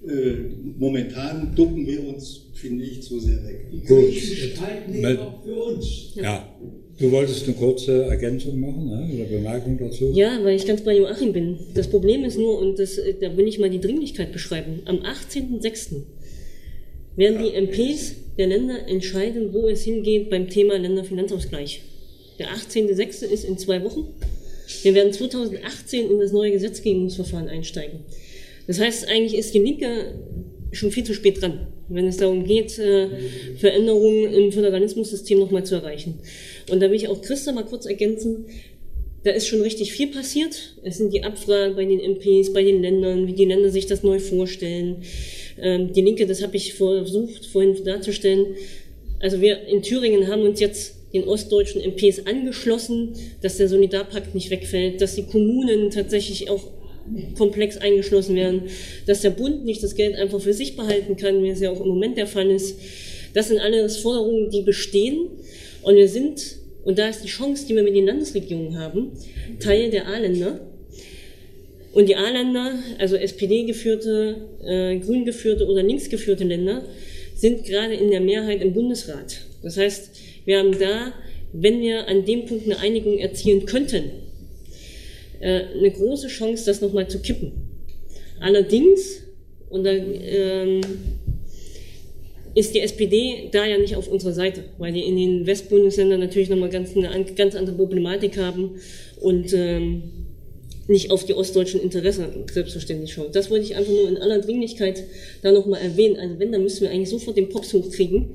Äh, 0.07 0.53
momentan 0.77 1.55
ducken 1.55 1.85
wir 1.85 2.07
uns, 2.07 2.45
finde 2.53 2.85
ich, 2.85 3.01
zu 3.01 3.19
sehr 3.19 3.43
weg. 3.43 3.67
Gut. 3.87 5.03
Weil, 5.03 5.17
auch 5.17 5.43
für 5.43 5.55
uns. 5.55 6.13
Ja. 6.15 6.47
Du 6.99 7.11
wolltest 7.11 7.45
eine 7.45 7.55
kurze 7.55 8.05
Ergänzung 8.05 8.59
machen 8.59 8.87
ne? 8.87 9.13
oder 9.13 9.25
Bemerkung 9.25 9.77
dazu? 9.77 10.11
Ja, 10.13 10.39
weil 10.43 10.55
ich 10.55 10.65
ganz 10.65 10.81
bei 10.81 10.97
Joachim 10.97 11.31
bin. 11.31 11.59
Das 11.75 11.87
Problem 11.87 12.23
ist 12.23 12.37
nur, 12.37 12.57
und 12.57 12.79
das, 12.79 12.97
äh, 12.97 13.13
da 13.19 13.35
will 13.37 13.47
ich 13.47 13.59
mal 13.59 13.69
die 13.69 13.81
Dringlichkeit 13.81 14.31
beschreiben, 14.31 14.81
am 14.85 14.97
18.06. 14.97 16.03
werden 17.15 17.43
die 17.43 17.53
MPs 17.53 18.15
der 18.37 18.47
Länder 18.47 18.87
entscheiden, 18.87 19.53
wo 19.53 19.67
es 19.67 19.83
hingeht 19.83 20.29
beim 20.29 20.49
Thema 20.49 20.77
Länderfinanzausgleich. 20.77 21.81
Der 22.39 22.47
18.06. 22.47 23.25
ist 23.25 23.45
in 23.45 23.57
zwei 23.57 23.83
Wochen. 23.83 24.05
Wir 24.83 24.93
werden 24.93 25.13
2018 25.13 26.11
in 26.11 26.19
das 26.19 26.31
neue 26.31 26.51
Gesetzgebungsverfahren 26.51 27.47
einsteigen. 27.47 27.99
Das 28.67 28.79
heißt, 28.79 29.07
eigentlich 29.07 29.37
ist 29.37 29.53
die 29.53 29.59
Linke 29.59 30.15
schon 30.71 30.91
viel 30.91 31.03
zu 31.03 31.13
spät 31.13 31.41
dran, 31.41 31.67
wenn 31.87 32.07
es 32.07 32.17
darum 32.17 32.43
geht, 32.43 32.77
äh, 32.77 33.07
Veränderungen 33.57 34.33
im 34.33 34.51
Föderalismussystem 34.51 35.39
nochmal 35.39 35.65
zu 35.65 35.75
erreichen. 35.75 36.19
Und 36.69 36.81
da 36.81 36.89
will 36.89 36.97
ich 36.97 37.07
auch 37.07 37.21
Christa 37.21 37.53
mal 37.53 37.65
kurz 37.65 37.85
ergänzen, 37.85 38.45
da 39.23 39.31
ist 39.31 39.47
schon 39.47 39.61
richtig 39.61 39.91
viel 39.91 40.07
passiert. 40.07 40.75
Es 40.83 40.97
sind 40.97 41.13
die 41.13 41.23
Abfragen 41.23 41.75
bei 41.75 41.85
den 41.85 41.99
MPs, 41.99 42.53
bei 42.53 42.63
den 42.63 42.81
Ländern, 42.81 43.27
wie 43.27 43.33
die 43.33 43.45
Länder 43.45 43.69
sich 43.69 43.85
das 43.85 44.03
neu 44.03 44.19
vorstellen. 44.19 45.03
Ähm, 45.59 45.91
die 45.91 46.01
Linke, 46.01 46.27
das 46.27 46.41
habe 46.43 46.55
ich 46.55 46.75
versucht 46.75 47.45
vorhin 47.47 47.83
darzustellen. 47.83 48.55
Also 49.19 49.41
wir 49.41 49.65
in 49.67 49.81
Thüringen 49.81 50.27
haben 50.27 50.43
uns 50.43 50.59
jetzt 50.59 50.96
den 51.17 51.27
ostdeutschen 51.27 51.81
MPs 51.81 52.25
angeschlossen, 52.25 53.13
dass 53.41 53.57
der 53.57 53.67
Solidarpakt 53.67 54.35
nicht 54.35 54.49
wegfällt, 54.49 55.01
dass 55.01 55.15
die 55.15 55.23
Kommunen 55.23 55.89
tatsächlich 55.89 56.49
auch 56.49 56.63
komplex 57.37 57.77
eingeschlossen 57.77 58.35
werden, 58.35 58.63
dass 59.05 59.21
der 59.21 59.29
Bund 59.29 59.65
nicht 59.65 59.81
das 59.81 59.95
Geld 59.95 60.15
einfach 60.15 60.41
für 60.41 60.53
sich 60.53 60.75
behalten 60.75 61.15
kann, 61.15 61.43
wie 61.43 61.49
es 61.49 61.61
ja 61.61 61.71
auch 61.71 61.81
im 61.81 61.87
Moment 61.87 62.17
der 62.17 62.27
Fall 62.27 62.49
ist. 62.49 62.77
Das 63.33 63.47
sind 63.47 63.59
alles 63.59 63.97
Forderungen, 63.97 64.49
die 64.49 64.61
bestehen. 64.61 65.27
Und 65.83 65.95
wir 65.95 66.09
sind, 66.09 66.57
und 66.83 66.99
da 66.99 67.07
ist 67.07 67.23
die 67.23 67.27
Chance, 67.27 67.65
die 67.67 67.75
wir 67.75 67.83
mit 67.83 67.95
den 67.95 68.05
Landesregierungen 68.05 68.77
haben, 68.79 69.11
Teil 69.59 69.89
der 69.89 70.07
A-Länder. 70.07 70.59
Und 71.93 72.09
die 72.09 72.15
A-Länder, 72.15 72.73
also 72.99 73.15
SPD-geführte, 73.15 74.35
äh, 74.63 74.97
grün 74.97 75.25
geführte 75.25 75.65
oder 75.65 75.81
links 75.81 76.09
geführte 76.09 76.43
Länder, 76.43 76.83
sind 77.35 77.63
gerade 77.65 77.93
in 77.93 78.11
der 78.11 78.21
Mehrheit 78.21 78.61
im 78.61 78.73
Bundesrat. 78.73 79.41
Das 79.63 79.77
heißt, 79.77 80.16
wir 80.47 80.59
haben 80.59 80.79
da, 80.79 81.11
wenn 81.51 81.81
wir 81.81 82.07
an 82.07 82.23
dem 82.23 82.45
Punkt 82.45 82.65
eine 82.65 82.79
Einigung 82.79 83.17
erzielen 83.17 83.65
könnten, 83.65 84.05
äh, 85.41 85.63
eine 85.77 85.91
große 85.91 86.29
Chance, 86.29 86.65
das 86.65 86.79
nochmal 86.79 87.09
zu 87.09 87.19
kippen. 87.19 87.51
Allerdings, 88.39 89.23
und 89.69 89.83
da 89.83 89.91
ähm, 89.91 90.81
ist 92.55 92.73
die 92.73 92.79
SPD 92.79 93.49
da 93.51 93.65
ja 93.65 93.77
nicht 93.77 93.97
auf 93.97 94.07
unserer 94.07 94.31
Seite, 94.31 94.63
weil 94.77 94.93
die 94.93 95.01
in 95.01 95.17
den 95.17 95.45
Westbundesländern 95.45 96.21
natürlich 96.21 96.49
nochmal 96.49 96.69
ganz, 96.69 96.95
eine 96.95 97.25
ganz 97.35 97.53
andere 97.53 97.75
Problematik 97.75 98.37
haben 98.37 98.79
und 99.19 99.51
ähm, 99.53 100.03
nicht 100.87 101.11
auf 101.11 101.25
die 101.25 101.33
ostdeutschen 101.33 101.81
Interessen 101.81 102.23
selbstverständlich 102.49 103.11
schaut. 103.11 103.35
Das 103.35 103.51
wollte 103.51 103.65
ich 103.65 103.75
einfach 103.75 103.91
nur 103.91 104.07
in 104.07 104.17
aller 104.17 104.39
Dringlichkeit 104.39 105.03
da 105.41 105.51
nochmal 105.51 105.81
erwähnen. 105.81 106.15
Also 106.15 106.39
wenn, 106.39 106.53
dann 106.53 106.63
müssen 106.63 106.83
wir 106.83 106.89
eigentlich 106.89 107.09
sofort 107.09 107.35
den 107.35 107.49
Pops 107.49 107.73
hochkriegen 107.73 108.29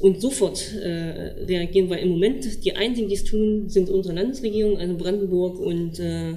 und 0.00 0.20
sofort 0.20 0.74
äh, 0.74 1.44
reagieren, 1.46 1.88
weil 1.90 2.00
im 2.00 2.10
Moment 2.10 2.64
die 2.64 2.74
einzigen, 2.74 3.08
die 3.08 3.14
es 3.14 3.24
tun, 3.24 3.68
sind 3.68 3.88
unsere 3.88 4.14
Landesregierung, 4.14 4.78
also 4.78 4.96
Brandenburg 4.96 5.58
und, 5.58 5.98
äh, 5.98 6.34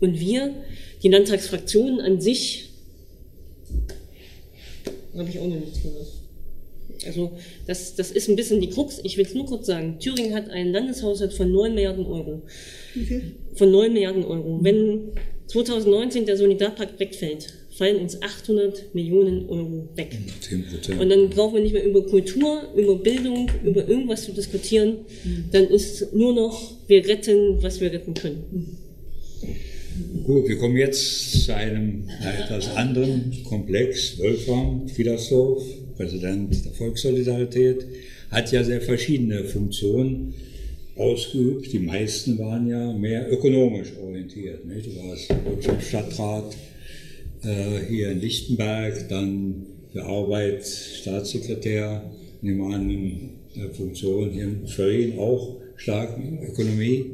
und 0.00 0.20
wir. 0.20 0.54
Die 1.02 1.08
Landtagsfraktionen 1.08 2.00
an 2.00 2.20
sich 2.20 2.70
habe 5.16 5.28
ich 5.28 5.38
auch 5.38 5.46
noch 5.46 5.60
nichts 5.60 5.82
gehört. 5.82 6.06
Also 7.06 7.32
das, 7.66 7.94
das 7.96 8.10
ist 8.10 8.28
ein 8.28 8.36
bisschen 8.36 8.60
die 8.60 8.70
Krux. 8.70 9.00
Ich 9.02 9.16
will 9.16 9.26
es 9.26 9.34
nur 9.34 9.46
kurz 9.46 9.66
sagen. 9.66 9.98
Thüringen 9.98 10.34
hat 10.34 10.48
einen 10.48 10.72
Landeshaushalt 10.72 11.32
von 11.32 11.50
9 11.52 11.74
Milliarden 11.74 12.06
Euro. 12.06 12.42
Wie 12.94 13.04
viel? 13.04 13.32
Von 13.54 13.70
9 13.70 13.92
Milliarden 13.92 14.24
Euro. 14.24 14.60
Wenn 14.62 15.12
2019 15.48 16.26
der 16.26 16.36
Solidarpakt 16.36 16.98
wegfällt, 16.98 17.52
fallen 17.76 17.96
uns 17.96 18.22
800 18.22 18.94
Millionen 18.94 19.48
Euro 19.48 19.88
weg. 19.96 20.16
10%. 20.42 20.98
Und 20.98 21.08
dann 21.08 21.28
brauchen 21.30 21.54
wir 21.56 21.62
nicht 21.62 21.72
mehr 21.72 21.84
über 21.84 22.06
Kultur, 22.06 22.62
über 22.76 22.96
Bildung, 22.96 23.50
über 23.64 23.88
irgendwas 23.88 24.24
zu 24.24 24.32
diskutieren. 24.32 24.98
Dann 25.50 25.66
ist 25.66 26.14
nur 26.14 26.34
noch, 26.34 26.72
wir 26.86 27.06
retten, 27.06 27.62
was 27.62 27.80
wir 27.80 27.92
retten 27.92 28.14
können. 28.14 28.78
Gut, 30.24 30.48
wir 30.48 30.56
kommen 30.58 30.76
jetzt 30.76 31.44
zu 31.44 31.54
einem 31.54 32.08
etwas 32.22 32.74
anderen 32.76 33.32
Komplex. 33.44 34.18
Wolfram 34.18 34.88
Fiedersdorf, 34.88 35.62
Präsident 35.96 36.64
der 36.64 36.72
Volkssolidarität, 36.72 37.86
hat 38.30 38.52
ja 38.52 38.62
sehr 38.62 38.80
verschiedene 38.80 39.44
Funktionen 39.44 40.34
ausgeübt. 40.96 41.72
Die 41.72 41.80
meisten 41.80 42.38
waren 42.38 42.68
ja 42.68 42.92
mehr 42.92 43.30
ökonomisch 43.32 43.92
orientiert. 44.00 44.64
Nicht? 44.64 44.86
Du 44.86 44.96
warst 44.96 45.28
Wirtschaftsstadtrat 45.44 46.56
äh, 47.44 47.86
hier 47.88 48.10
in 48.10 48.20
Lichtenberg, 48.20 49.08
dann 49.08 49.66
für 49.92 50.04
Arbeit 50.04 50.66
Staatssekretär, 50.66 52.10
nehme 52.42 52.74
an, 52.74 52.90
in 52.90 53.30
der 53.56 53.70
Funktion 53.70 54.30
hier 54.30 54.44
in 54.44 54.66
Schwerin 54.66 55.18
auch 55.18 55.56
stark 55.76 56.18
Ökonomie. 56.42 57.06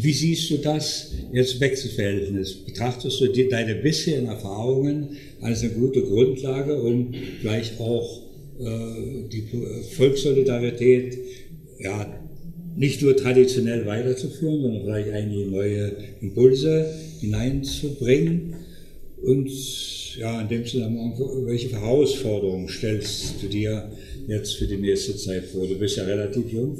Wie 0.00 0.12
siehst 0.12 0.50
du 0.50 0.58
das 0.58 1.12
jetzt 1.32 1.60
Wechselverhältnis? 1.60 2.54
Betrachtest 2.54 3.20
du 3.20 3.26
die, 3.26 3.48
deine 3.48 3.74
bisherigen 3.74 4.26
Erfahrungen 4.28 5.16
als 5.40 5.62
eine 5.62 5.72
gute 5.72 6.02
Grundlage 6.02 6.80
und 6.80 7.14
gleich 7.40 7.78
auch 7.80 8.22
äh, 8.60 9.28
die 9.32 9.44
Volkssolidarität 9.96 11.18
ja, 11.80 12.06
nicht 12.76 13.02
nur 13.02 13.16
traditionell 13.16 13.84
weiterzuführen, 13.86 14.62
sondern 14.62 14.84
vielleicht 14.84 15.10
einige 15.10 15.50
neue 15.50 15.92
Impulse 16.20 16.86
hineinzubringen? 17.20 18.54
Und 19.22 19.50
ja, 20.18 20.40
in 20.40 20.48
dem 20.48 20.66
Zusammenhang, 20.66 21.14
welche 21.46 21.70
Herausforderungen 21.70 22.68
stellst 22.68 23.42
du 23.42 23.46
dir 23.46 23.90
jetzt 24.26 24.56
für 24.56 24.66
die 24.66 24.76
nächste 24.76 25.16
Zeit 25.16 25.44
vor? 25.44 25.66
Du 25.66 25.78
bist 25.78 25.96
ja 25.96 26.04
relativ 26.04 26.52
jung, 26.52 26.76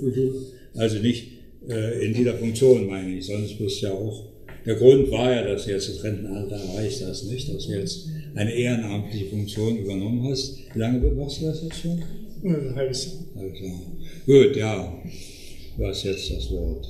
also 0.74 0.98
nicht 0.98 1.28
äh, 1.68 2.04
in 2.04 2.14
dieser 2.14 2.34
Funktion 2.34 2.86
meine 2.86 3.16
ich, 3.16 3.26
sonst 3.26 3.58
bist 3.58 3.82
du 3.82 3.86
ja 3.86 3.92
auch, 3.92 4.32
der 4.64 4.76
Grund 4.76 5.10
war 5.10 5.32
ja, 5.32 5.42
dass 5.42 5.64
du 5.64 5.72
jetzt 5.72 5.88
das 5.88 6.04
Rentenalter 6.04 6.56
erreicht 6.56 7.02
hast, 7.04 7.24
nicht? 7.24 7.52
Dass 7.52 7.66
du 7.66 7.72
jetzt 7.72 8.08
eine 8.34 8.52
ehrenamtliche 8.52 9.26
Funktion 9.26 9.78
übernommen 9.78 10.22
hast. 10.30 10.58
Wie 10.72 10.78
lange 10.78 10.98
machst 11.12 11.40
du 11.40 11.46
das 11.46 11.62
jetzt 11.62 11.80
schon? 11.80 12.02
Ein 12.44 12.74
halbes 12.74 13.06
Jahr. 13.06 13.42
Halbes 13.42 13.60
Jahr. 13.60 13.80
Gut, 14.26 14.56
ja. 14.56 15.02
Du 15.76 15.86
hast 15.86 16.04
jetzt 16.04 16.30
das 16.30 16.50
Wort. 16.50 16.86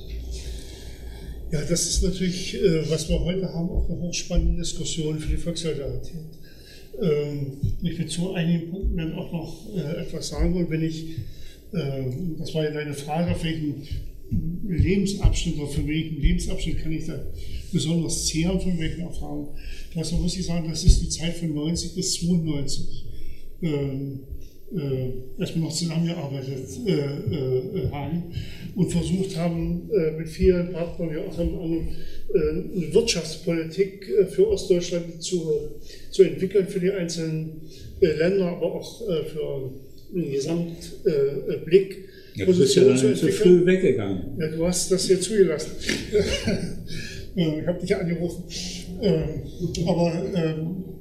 Ja, 1.53 1.61
das 1.61 1.85
ist 1.85 2.01
natürlich, 2.01 2.55
äh, 2.55 2.89
was 2.89 3.07
wir 3.09 3.19
heute 3.19 3.53
haben, 3.53 3.69
auch 3.69 3.87
eine 3.87 3.99
hochspannende 3.99 4.59
Diskussion 4.59 5.19
für 5.19 5.29
die 5.29 5.37
Volkssolidarität. 5.37 6.39
Ähm, 6.99 7.57
ich 7.83 7.99
will 7.99 8.07
zu 8.07 8.33
einigen 8.33 8.71
Punkten 8.71 8.97
dann 8.97 9.13
auch 9.13 9.31
noch 9.31 9.67
äh, 9.75 10.01
etwas 10.01 10.29
sagen 10.29 10.55
und 10.55 10.71
wenn 10.71 10.81
ich, 10.81 11.09
äh, 11.73 12.05
das 12.39 12.55
war 12.55 12.63
ja 12.63 12.71
deine 12.71 12.95
Frage, 12.95 13.33
auf 13.33 13.43
welchen 13.43 13.87
Lebensabschnitt 14.67 15.59
oder 15.59 15.67
für 15.67 15.87
welchen 15.87 16.19
Lebensabschnitt 16.19 16.79
kann 16.79 16.91
ich 16.91 17.05
da 17.05 17.23
besonders 17.71 18.25
zehren, 18.25 18.59
von 18.59 18.79
welchen 18.79 19.01
Erfahrungen. 19.01 19.49
Das 19.93 20.11
muss 20.11 20.35
ich 20.35 20.47
sagen, 20.47 20.67
das 20.67 20.83
ist 20.83 21.03
die 21.03 21.09
Zeit 21.09 21.35
von 21.35 21.53
90 21.53 21.93
bis 21.93 22.15
92. 22.15 23.05
Äh, 24.75 25.13
wir 25.37 25.61
noch 25.61 25.73
zusammengearbeitet 25.73 26.65
äh, 26.85 26.91
äh, 26.91 27.89
haben 27.91 28.23
und 28.75 28.91
versucht 28.91 29.37
haben, 29.37 29.89
äh, 29.91 30.11
mit 30.17 30.29
vielen 30.29 30.71
Partnern 30.71 31.11
ja 31.11 31.19
auch 31.23 31.37
an, 31.37 31.87
äh, 32.33 32.39
eine 32.39 32.93
Wirtschaftspolitik 32.93 34.09
äh, 34.09 34.25
für 34.25 34.47
Ostdeutschland 34.49 35.21
zu, 35.21 35.53
zu 36.11 36.23
entwickeln, 36.23 36.67
für 36.67 36.79
die 36.79 36.91
einzelnen 36.91 37.61
Länder, 38.01 38.47
aber 38.47 38.75
auch 38.75 39.01
für 39.07 39.71
einen 40.13 40.31
Gesamtblick 40.31 42.09
ja, 42.35 42.45
du 42.45 42.57
bist 42.57 42.75
ja 42.75 42.83
dann 42.83 42.97
zu 42.97 43.27
früh 43.27 43.65
weggegangen. 43.65 44.37
Ja, 44.39 44.47
du 44.47 44.65
hast 44.65 44.91
das 44.91 45.05
hier 45.05 45.21
zugelassen. 45.21 45.71
ich 47.35 47.67
habe 47.67 47.79
dich 47.79 47.95
angerufen. 47.95 48.43
Ähm, 49.01 49.43
aber 49.87 50.13
ähm, 50.33 50.33
äh, 50.33 50.92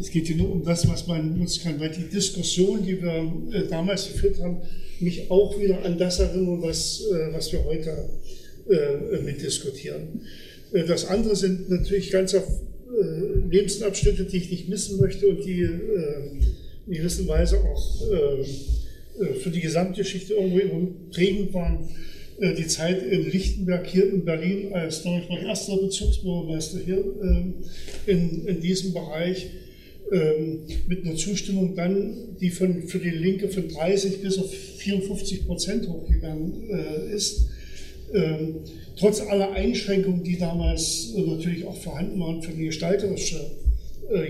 es 0.00 0.10
geht 0.10 0.26
hier 0.26 0.36
nur 0.36 0.52
um 0.52 0.64
das, 0.64 0.88
was 0.88 1.06
man 1.06 1.38
nutzen 1.38 1.62
kann, 1.62 1.80
weil 1.80 1.90
die 1.90 2.08
Diskussion, 2.08 2.84
die 2.84 3.00
wir 3.02 3.32
äh, 3.52 3.68
damals 3.68 4.12
geführt 4.12 4.40
haben, 4.40 4.58
mich 5.00 5.30
auch 5.30 5.58
wieder 5.58 5.84
an 5.84 5.98
das 5.98 6.20
erinnern, 6.20 6.62
was, 6.62 7.02
äh, 7.10 7.32
was 7.32 7.52
wir 7.52 7.64
heute 7.64 8.10
mitdiskutieren. 9.24 10.20
Das 10.86 11.06
andere 11.06 11.34
sind 11.34 11.68
natürlich 11.70 12.10
ganze 12.10 12.44
Lebensabschnitte, 13.50 14.26
die 14.26 14.36
ich 14.36 14.50
nicht 14.50 14.68
missen 14.68 15.00
möchte 15.00 15.26
und 15.26 15.44
die 15.44 15.66
in 16.86 16.92
gewisser 16.92 17.26
Weise 17.26 17.58
auch 17.58 18.10
äh, 19.20 19.34
für 19.34 19.50
die 19.50 19.60
Gesamtgeschichte 19.60 20.34
irgendwo 20.34 20.94
prägend 21.10 21.52
waren. 21.54 21.88
Äh, 22.40 22.54
die 22.54 22.66
Zeit 22.66 23.02
in 23.02 23.30
Lichtenberg 23.30 23.86
hier 23.86 24.10
in 24.10 24.24
Berlin 24.24 24.72
als, 24.72 25.04
ich, 25.04 25.30
erster 25.44 25.76
Bezirksbürgermeister 25.76 26.78
hier 26.84 27.04
ähm, 27.22 27.54
in, 28.06 28.46
in 28.46 28.60
diesem 28.60 28.94
Bereich 28.94 29.50
ähm, 30.10 30.60
mit 30.88 31.04
einer 31.04 31.16
Zustimmung 31.16 31.74
dann, 31.76 32.36
die 32.40 32.50
von, 32.50 32.82
für 32.84 32.98
die 32.98 33.10
Linke 33.10 33.48
von 33.48 33.68
30 33.68 34.22
bis 34.22 34.38
auf 34.38 34.50
54 34.50 35.46
Prozent 35.46 35.88
hochgegangen 35.88 36.70
äh, 36.70 37.14
ist. 37.14 37.48
Ähm, 38.12 38.56
trotz 38.96 39.20
aller 39.20 39.52
Einschränkungen, 39.52 40.24
die 40.24 40.38
damals 40.38 41.12
natürlich 41.14 41.64
auch 41.66 41.76
vorhanden 41.76 42.18
waren 42.18 42.42
für 42.42 42.52
die 42.52 42.64
gestalterische, 42.64 43.38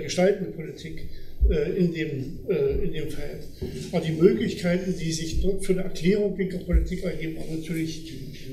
gestaltende 0.02 0.50
Politik, 0.50 0.98
äh, 0.98 1.29
in 1.48 1.92
dem, 1.92 2.38
äh, 2.48 2.84
in 2.84 2.92
dem 2.92 3.10
Feld. 3.10 3.48
Aber 3.92 4.04
die 4.04 4.12
Möglichkeiten, 4.12 4.94
die 4.98 5.12
sich 5.12 5.40
dort 5.40 5.64
für 5.64 5.72
eine 5.72 5.82
Erklärung 5.82 6.36
linker 6.36 6.58
Politik 6.58 7.02
ergeben, 7.02 7.36
waren 7.36 7.58
natürlich 7.58 8.12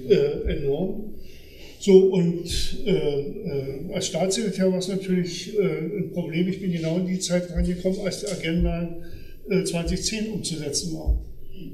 äh, 0.09 0.57
enorm. 0.57 1.13
So, 1.79 1.93
und 1.93 2.45
äh, 2.85 2.91
äh, 2.91 3.93
als 3.93 4.07
Staatssekretär 4.07 4.71
war 4.71 4.79
es 4.79 4.87
natürlich 4.87 5.57
äh, 5.57 5.61
ein 5.61 6.11
Problem. 6.11 6.47
Ich 6.47 6.59
bin 6.59 6.71
genau 6.71 6.97
in 6.97 7.07
die 7.07 7.19
Zeit 7.19 7.51
reingekommen, 7.51 7.99
als 8.01 8.21
die 8.21 8.27
Agenda 8.27 8.97
2010 9.49 10.31
umzusetzen 10.31 10.93
war. 10.93 11.23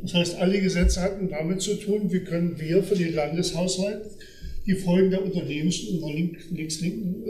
Das 0.03 0.13
heißt, 0.13 0.35
alle 0.35 0.61
Gesetze 0.61 1.01
hatten 1.01 1.27
damit 1.29 1.59
zu 1.59 1.73
tun, 1.73 2.11
wie 2.11 2.19
können 2.19 2.59
wir 2.59 2.83
für 2.83 2.93
den 2.95 3.15
Landeshaushalt 3.15 4.03
die 4.67 4.75
Folgen 4.75 5.09
der 5.09 5.23
Unternehmens- 5.23 5.81
und 5.87 6.03
links-linken 6.51 7.23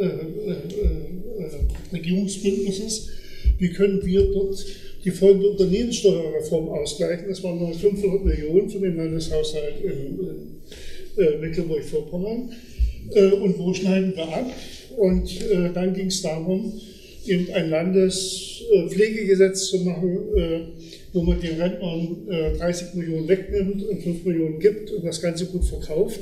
Regierungsbündnisses 1.93 3.09
wie 3.59 3.69
können 3.69 4.05
wir 4.05 4.31
dort 4.31 4.65
die 5.03 5.11
folgende 5.11 5.49
Unternehmenssteuerreform 5.49 6.69
ausgleichen. 6.69 7.27
Das 7.27 7.43
waren 7.43 7.59
nur 7.59 7.73
500 7.73 8.23
Millionen 8.23 8.69
für 8.69 8.79
den 8.79 8.95
Landeshaushalt 8.95 9.83
in 9.83 10.61
äh, 11.17 11.37
Mecklenburg-Vorpommern. 11.39 12.51
Äh, 13.13 13.31
und 13.31 13.57
wo 13.59 13.73
schneiden 13.73 14.15
wir 14.15 14.23
ab? 14.23 14.49
Und 14.97 15.29
äh, 15.41 15.71
dann 15.73 15.93
ging 15.93 16.07
es 16.07 16.21
darum, 16.21 16.79
eben 17.25 17.51
ein 17.51 17.69
Landespflegegesetz 17.69 19.67
zu 19.67 19.79
machen, 19.79 20.17
äh, 20.37 20.59
wo 21.11 21.21
man 21.21 21.41
den 21.41 21.59
Rentnern 21.61 22.27
30 22.57 22.87
äh, 22.87 22.97
Millionen 22.97 23.27
wegnimmt 23.27 23.83
und 23.83 24.01
5 24.01 24.25
Millionen 24.25 24.59
gibt 24.59 24.91
und 24.91 25.05
das 25.05 25.21
Ganze 25.21 25.45
gut 25.47 25.65
verkauft. 25.65 26.21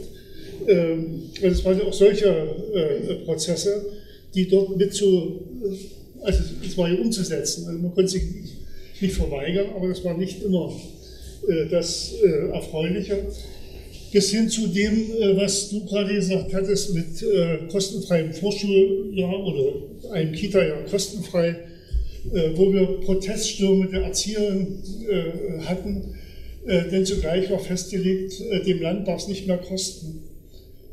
Ähm, 0.68 1.30
und 1.42 1.50
es 1.52 1.64
waren 1.66 1.78
ja 1.78 1.86
auch 1.86 1.94
solche 1.94 2.28
äh, 2.28 3.16
Prozesse, 3.26 3.86
die 4.34 4.48
dort 4.48 4.78
mit 4.78 4.94
zu, 4.94 5.42
also 6.22 6.44
es 6.66 6.78
war 6.78 6.90
ja 6.90 7.00
umzusetzen. 7.00 7.68
Also 7.68 7.80
man 7.80 7.94
konnte 7.94 8.12
sich 8.12 8.24
nicht 9.00 9.14
verweigern, 9.16 9.68
aber 9.76 9.90
das 9.90 10.04
war 10.04 10.16
nicht 10.18 10.44
immer 10.44 10.72
das 11.72 12.14
Erfreuliche 12.54 13.26
bis 14.12 14.30
hin 14.30 14.48
zu 14.48 14.68
dem, 14.68 15.10
was 15.38 15.72
du 15.72 15.84
gerade 15.86 16.14
gesagt 16.14 16.54
hattest 16.54 16.94
mit 16.94 17.26
kostenfreiem 17.72 18.32
Vorschuljahr 18.32 19.44
oder 19.44 20.12
einem 20.12 20.34
Kita-Jahr 20.34 20.84
kostenfrei 20.84 21.56
äh, 22.34 22.52
wo 22.56 22.72
wir 22.72 22.86
Proteststürme 23.02 23.88
der 23.88 24.04
Erzieherin 24.04 24.78
äh, 25.10 25.62
hatten, 25.64 26.14
äh, 26.68 26.88
denn 26.90 27.04
zugleich 27.04 27.50
war 27.50 27.58
festgelegt, 27.58 28.40
dem 28.68 28.80
Land 28.80 29.08
darf 29.08 29.24
es 29.24 29.28
nicht 29.28 29.48
mehr 29.48 29.58
kosten. 29.58 30.22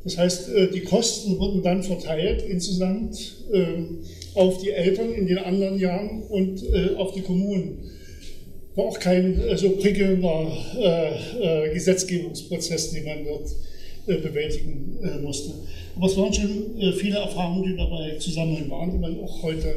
Das 0.05 0.16
heißt, 0.16 0.51
die 0.74 0.81
Kosten 0.81 1.39
wurden 1.39 1.62
dann 1.62 1.83
verteilt 1.83 2.43
insgesamt 2.49 3.45
ähm, 3.53 3.99
auf 4.39 4.59
die 4.59 4.70
Eltern 4.70 5.12
in 5.12 5.26
den 5.26 5.39
anderen 5.39 5.78
Jahren 5.78 6.22
und 6.22 6.62
auf 6.97 7.12
die 7.12 7.22
Kommunen. 7.22 7.91
War 8.74 8.86
auch 8.86 8.99
kein 8.99 9.41
so 9.57 9.70
prickelnder 9.70 10.53
Gesetzgebungsprozess, 11.72 12.93
den 12.93 13.05
man 13.05 13.24
dort 13.24 14.22
bewältigen 14.22 14.99
musste. 15.22 15.55
Aber 15.97 16.07
es 16.07 16.16
waren 16.16 16.32
schon 16.32 16.93
viele 16.97 17.18
Erfahrungen, 17.18 17.64
die 17.64 17.76
dabei 17.76 18.16
zusammen 18.18 18.70
waren, 18.70 18.93
die 18.93 18.99
man 18.99 19.20
auch 19.20 19.43
heute 19.43 19.74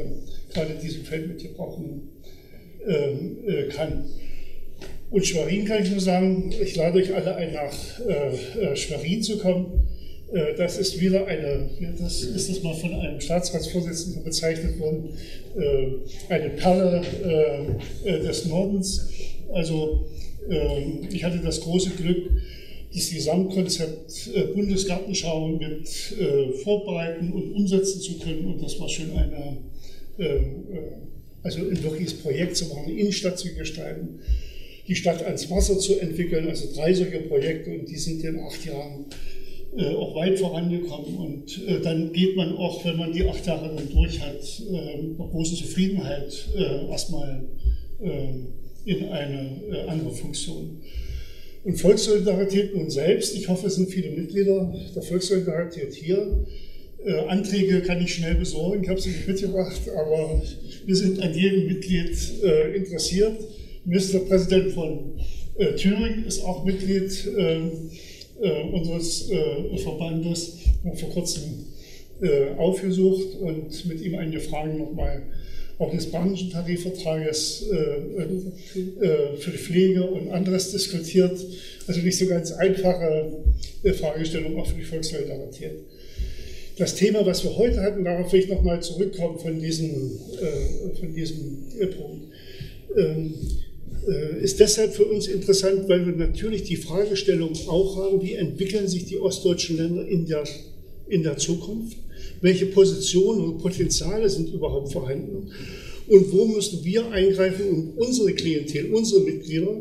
gerade 0.52 0.72
in 0.74 0.80
diesem 0.80 1.04
Feld 1.04 1.28
mit 1.28 1.42
gebrauchen 1.42 2.08
ähm, 2.86 3.38
äh, 3.46 3.68
kann. 3.68 4.04
Und 5.10 5.26
Schwerin 5.26 5.64
kann 5.64 5.82
ich 5.82 5.90
nur 5.90 6.00
sagen, 6.00 6.52
ich 6.62 6.74
lade 6.74 6.98
euch 6.98 7.14
alle 7.14 7.36
ein, 7.36 7.52
nach 7.52 8.00
äh, 8.00 8.72
äh 8.72 8.76
Schwerin 8.76 9.22
zu 9.22 9.38
kommen. 9.38 9.86
Äh, 10.32 10.54
das 10.56 10.78
ist 10.78 11.00
wieder 11.00 11.26
eine, 11.26 11.68
das 12.00 12.22
ist 12.22 12.48
das 12.48 12.62
mal 12.62 12.74
von 12.74 12.94
einem 12.94 13.20
Staatsratsvorsitzenden 13.20 14.24
bezeichnet 14.24 14.78
worden, 14.78 15.10
äh, 15.56 16.32
eine 16.32 16.50
Perle 16.50 17.02
äh, 18.04 18.20
des 18.20 18.46
Nordens. 18.46 19.08
Also 19.52 20.06
ähm, 20.48 21.08
ich 21.10 21.22
hatte 21.24 21.38
das 21.38 21.60
große 21.60 21.90
Glück, 21.90 22.30
das 22.94 23.10
Gesamtkonzept 23.10 24.30
Bundesgartenschau 24.54 25.48
mit 25.48 25.88
vorbereiten 26.62 27.32
und 27.32 27.54
umsetzen 27.54 28.02
zu 28.02 28.18
können. 28.18 28.44
Und 28.44 28.62
das 28.62 28.78
war 28.78 28.86
schon 28.86 29.16
eine 29.16 29.56
also 31.42 31.60
ein 31.60 31.82
wirkliches 31.82 32.14
Projekt 32.18 32.56
zu 32.58 32.66
machen, 32.66 32.84
eine 32.84 32.98
Innenstadt 32.98 33.38
zu 33.38 33.54
gestalten, 33.54 34.20
die 34.86 34.94
Stadt 34.94 35.24
ans 35.24 35.50
Wasser 35.50 35.78
zu 35.78 35.98
entwickeln, 35.98 36.48
also 36.48 36.68
drei 36.74 36.92
solche 36.92 37.20
Projekte 37.20 37.70
und 37.70 37.88
die 37.88 37.96
sind 37.96 38.22
in 38.24 38.40
acht 38.40 38.64
Jahren 38.64 39.06
äh, 39.76 39.94
auch 39.94 40.14
weit 40.14 40.38
vorangekommen 40.38 41.16
und 41.16 41.66
äh, 41.66 41.80
dann 41.80 42.12
geht 42.12 42.36
man 42.36 42.56
auch, 42.56 42.84
wenn 42.84 42.96
man 42.96 43.12
die 43.12 43.24
acht 43.26 43.46
Jahre 43.46 43.74
durch 43.92 44.20
hat, 44.20 44.62
mit 44.70 45.18
großer 45.18 45.56
Zufriedenheit 45.56 46.48
erstmal 46.90 47.44
in 48.84 49.08
eine 49.08 49.86
andere 49.86 50.10
Funktion. 50.10 50.80
Und 51.64 51.80
Volkssolidarität 51.80 52.74
nun 52.74 52.90
selbst, 52.90 53.36
ich 53.36 53.48
hoffe, 53.48 53.68
es 53.68 53.76
sind 53.76 53.88
viele 53.88 54.10
Mitglieder 54.10 54.74
der 54.94 55.02
Volkssolidarität 55.02 55.94
hier, 55.94 56.44
äh, 57.04 57.18
Anträge 57.26 57.82
kann 57.82 58.00
ich 58.00 58.14
schnell 58.14 58.36
besorgen, 58.36 58.84
ich 58.84 58.88
habe 58.88 59.00
sie 59.00 59.10
nicht 59.10 59.26
mitgebracht, 59.26 59.80
aber 59.96 60.40
wir 60.86 60.96
sind 60.96 61.20
an 61.20 61.34
jedem 61.34 61.66
Mitglied 61.66 62.16
äh, 62.44 62.76
interessiert. 62.76 63.40
Ministerpräsident 63.84 64.70
von 64.70 65.18
äh, 65.58 65.74
Thüringen 65.74 66.24
ist 66.24 66.44
auch 66.44 66.64
Mitglied 66.64 67.28
ähm, 67.36 67.90
äh, 68.42 68.62
unseres 68.72 69.30
äh, 69.30 69.78
Verbandes, 69.78 70.58
haben 70.84 70.96
vor 70.96 71.10
kurzem 71.10 71.66
äh, 72.20 72.50
aufgesucht 72.58 73.36
und 73.40 73.86
mit 73.86 74.00
ihm 74.02 74.16
einige 74.16 74.40
Fragen 74.40 74.78
nochmal 74.78 75.22
auch 75.78 75.90
des 75.90 76.10
Bahnischen 76.12 76.50
Tarifvertrages 76.50 77.64
für 79.38 79.50
die 79.50 79.58
Pflege 79.58 80.04
und 80.04 80.30
anderes 80.30 80.70
diskutiert. 80.70 81.44
Also 81.88 82.00
nicht 82.02 82.16
so 82.16 82.26
ganz 82.26 82.52
einfache 82.52 83.42
Fragestellung 83.94 84.60
auch 84.60 84.66
für 84.66 84.76
die 84.76 84.84
Volkssolidarität 84.84 85.72
das 86.78 86.94
Thema, 86.94 87.24
was 87.24 87.44
wir 87.44 87.56
heute 87.56 87.80
hatten, 87.80 88.04
darauf 88.04 88.32
will 88.32 88.40
ich 88.40 88.48
nochmal 88.48 88.80
zurückkommen 88.80 89.38
von 89.38 89.58
diesem, 89.60 89.90
äh, 89.90 90.96
von 90.98 91.14
diesem 91.14 91.66
äh, 91.78 91.86
Punkt, 91.86 92.26
ähm, 92.96 93.34
äh, 93.34 93.71
ist 94.42 94.58
deshalb 94.58 94.94
für 94.94 95.04
uns 95.04 95.28
interessant, 95.28 95.88
weil 95.88 96.04
wir 96.06 96.14
natürlich 96.14 96.64
die 96.64 96.76
Fragestellung 96.76 97.52
auch 97.68 97.96
haben, 97.96 98.22
wie 98.22 98.34
entwickeln 98.34 98.88
sich 98.88 99.06
die 99.06 99.18
ostdeutschen 99.18 99.76
Länder 99.76 100.06
in 100.06 100.26
der, 100.26 100.44
in 101.08 101.22
der 101.22 101.36
Zukunft? 101.36 101.96
Welche 102.40 102.66
Positionen 102.66 103.44
und 103.44 103.58
Potenziale 103.58 104.28
sind 104.28 104.52
überhaupt 104.52 104.92
vorhanden? 104.92 105.52
Und 106.08 106.32
wo 106.32 106.46
müssen 106.46 106.84
wir 106.84 107.10
eingreifen, 107.10 107.68
um 107.68 107.90
unsere 107.96 108.32
Klientel, 108.32 108.92
unsere 108.92 109.22
Mitglieder 109.22 109.76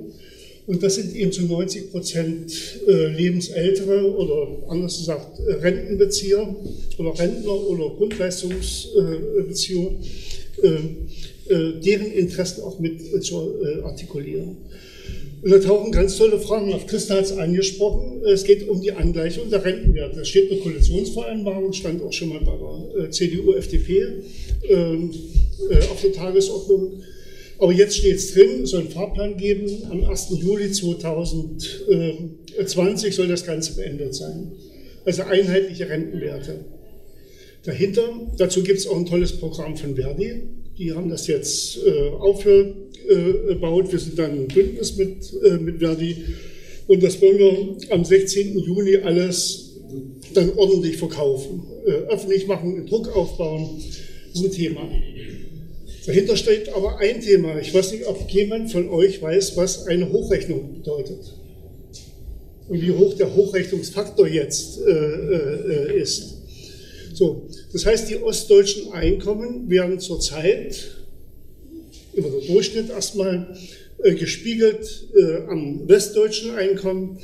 und 0.67 0.81
das 0.83 0.95
sind 0.95 1.15
eben 1.15 1.31
zu 1.31 1.43
90 1.43 1.91
Prozent 1.91 2.53
äh, 2.87 3.07
lebensältere 3.07 4.15
oder 4.15 4.69
anders 4.69 4.99
gesagt 4.99 5.39
äh, 5.39 5.53
Rentenbezieher 5.53 6.55
oder 6.97 7.19
Rentner 7.19 7.67
oder 7.67 7.89
Grundleistungsbezieher, 7.95 9.91
äh, 11.51 11.79
deren 11.79 12.11
Interessen 12.11 12.63
auch 12.63 12.79
mit 12.79 13.23
zu 13.23 13.61
artikulieren. 13.83 14.57
Und 15.41 15.51
da 15.51 15.59
tauchen 15.59 15.91
ganz 15.91 16.17
tolle 16.17 16.39
Fragen 16.39 16.71
auf. 16.71 16.85
Christa 16.85 17.15
hat 17.15 17.25
es 17.25 17.31
angesprochen. 17.31 18.21
Es 18.25 18.43
geht 18.43 18.69
um 18.69 18.79
die 18.79 18.91
Angleichung 18.91 19.49
der 19.49 19.65
Rentenwerte. 19.65 20.17
Da 20.17 20.25
steht 20.25 20.51
eine 20.51 20.59
Koalitionsvereinbarung, 20.59 21.73
stand 21.73 22.03
auch 22.03 22.13
schon 22.13 22.29
mal 22.29 22.41
bei 22.41 22.53
der 22.99 23.09
CDU, 23.09 23.53
FDP 23.53 24.21
ähm, 24.69 25.09
auf 25.91 25.99
der 26.01 26.13
Tagesordnung. 26.13 27.01
Aber 27.57 27.71
jetzt 27.71 27.97
steht 27.97 28.17
es 28.17 28.33
drin, 28.33 28.67
soll 28.67 28.81
einen 28.81 28.91
Fahrplan 28.91 29.37
geben. 29.37 29.67
Am 29.89 30.03
1. 30.03 30.27
Juli 30.39 30.71
2020 30.71 33.15
soll 33.15 33.27
das 33.27 33.43
Ganze 33.45 33.75
beendet 33.75 34.13
sein. 34.13 34.51
Also 35.05 35.23
einheitliche 35.23 35.89
Rentenwerte. 35.89 36.65
Dahinter, 37.63 38.03
dazu 38.37 38.61
gibt 38.63 38.77
es 38.79 38.87
auch 38.87 38.97
ein 38.97 39.07
tolles 39.07 39.33
Programm 39.33 39.75
von 39.75 39.95
Verdi. 39.95 40.43
Die 40.81 40.91
haben 40.93 41.09
das 41.09 41.27
jetzt 41.27 41.77
äh, 41.85 42.09
aufgebaut. 42.09 43.91
Wir 43.91 43.99
sind 43.99 44.17
dann 44.17 44.31
ein 44.31 44.47
Bündnis 44.47 44.97
mit, 44.97 45.31
äh, 45.43 45.57
mit 45.59 45.77
Verdi. 45.77 46.25
Und 46.87 47.03
das 47.03 47.21
wollen 47.21 47.37
wir 47.37 47.93
am 47.93 48.03
16. 48.03 48.57
Juni 48.57 48.97
alles 48.97 49.75
dann 50.33 50.51
ordentlich 50.55 50.97
verkaufen. 50.97 51.61
Äh, 51.85 51.91
öffentlich 52.11 52.47
machen, 52.47 52.87
Druck 52.87 53.15
aufbauen. 53.15 53.79
Das 54.33 54.41
ist 54.41 54.47
ein 54.47 54.51
Thema. 54.51 54.89
Dahinter 56.07 56.35
steht 56.35 56.69
aber 56.69 56.97
ein 56.97 57.21
Thema. 57.21 57.59
Ich 57.59 57.71
weiß 57.71 57.91
nicht, 57.91 58.07
ob 58.07 58.27
jemand 58.31 58.71
von 58.71 58.89
euch 58.89 59.21
weiß, 59.21 59.55
was 59.57 59.85
eine 59.85 60.11
Hochrechnung 60.11 60.79
bedeutet. 60.79 61.35
Und 62.69 62.81
wie 62.81 62.91
hoch 62.91 63.13
der 63.13 63.35
Hochrechnungsfaktor 63.35 64.27
jetzt 64.27 64.79
äh, 64.81 64.89
äh, 64.89 66.01
ist. 66.01 66.40
So, 67.13 67.47
das 67.73 67.85
heißt, 67.85 68.09
die 68.09 68.17
ostdeutschen 68.17 68.91
Einkommen 68.93 69.69
werden 69.69 69.99
zurzeit, 69.99 70.97
über 72.13 72.29
der 72.29 72.41
Durchschnitt 72.41 72.89
erstmal, 72.89 73.55
äh, 74.03 74.15
gespiegelt 74.15 75.07
äh, 75.15 75.47
am 75.47 75.87
westdeutschen 75.87 76.55
Einkommen. 76.55 77.19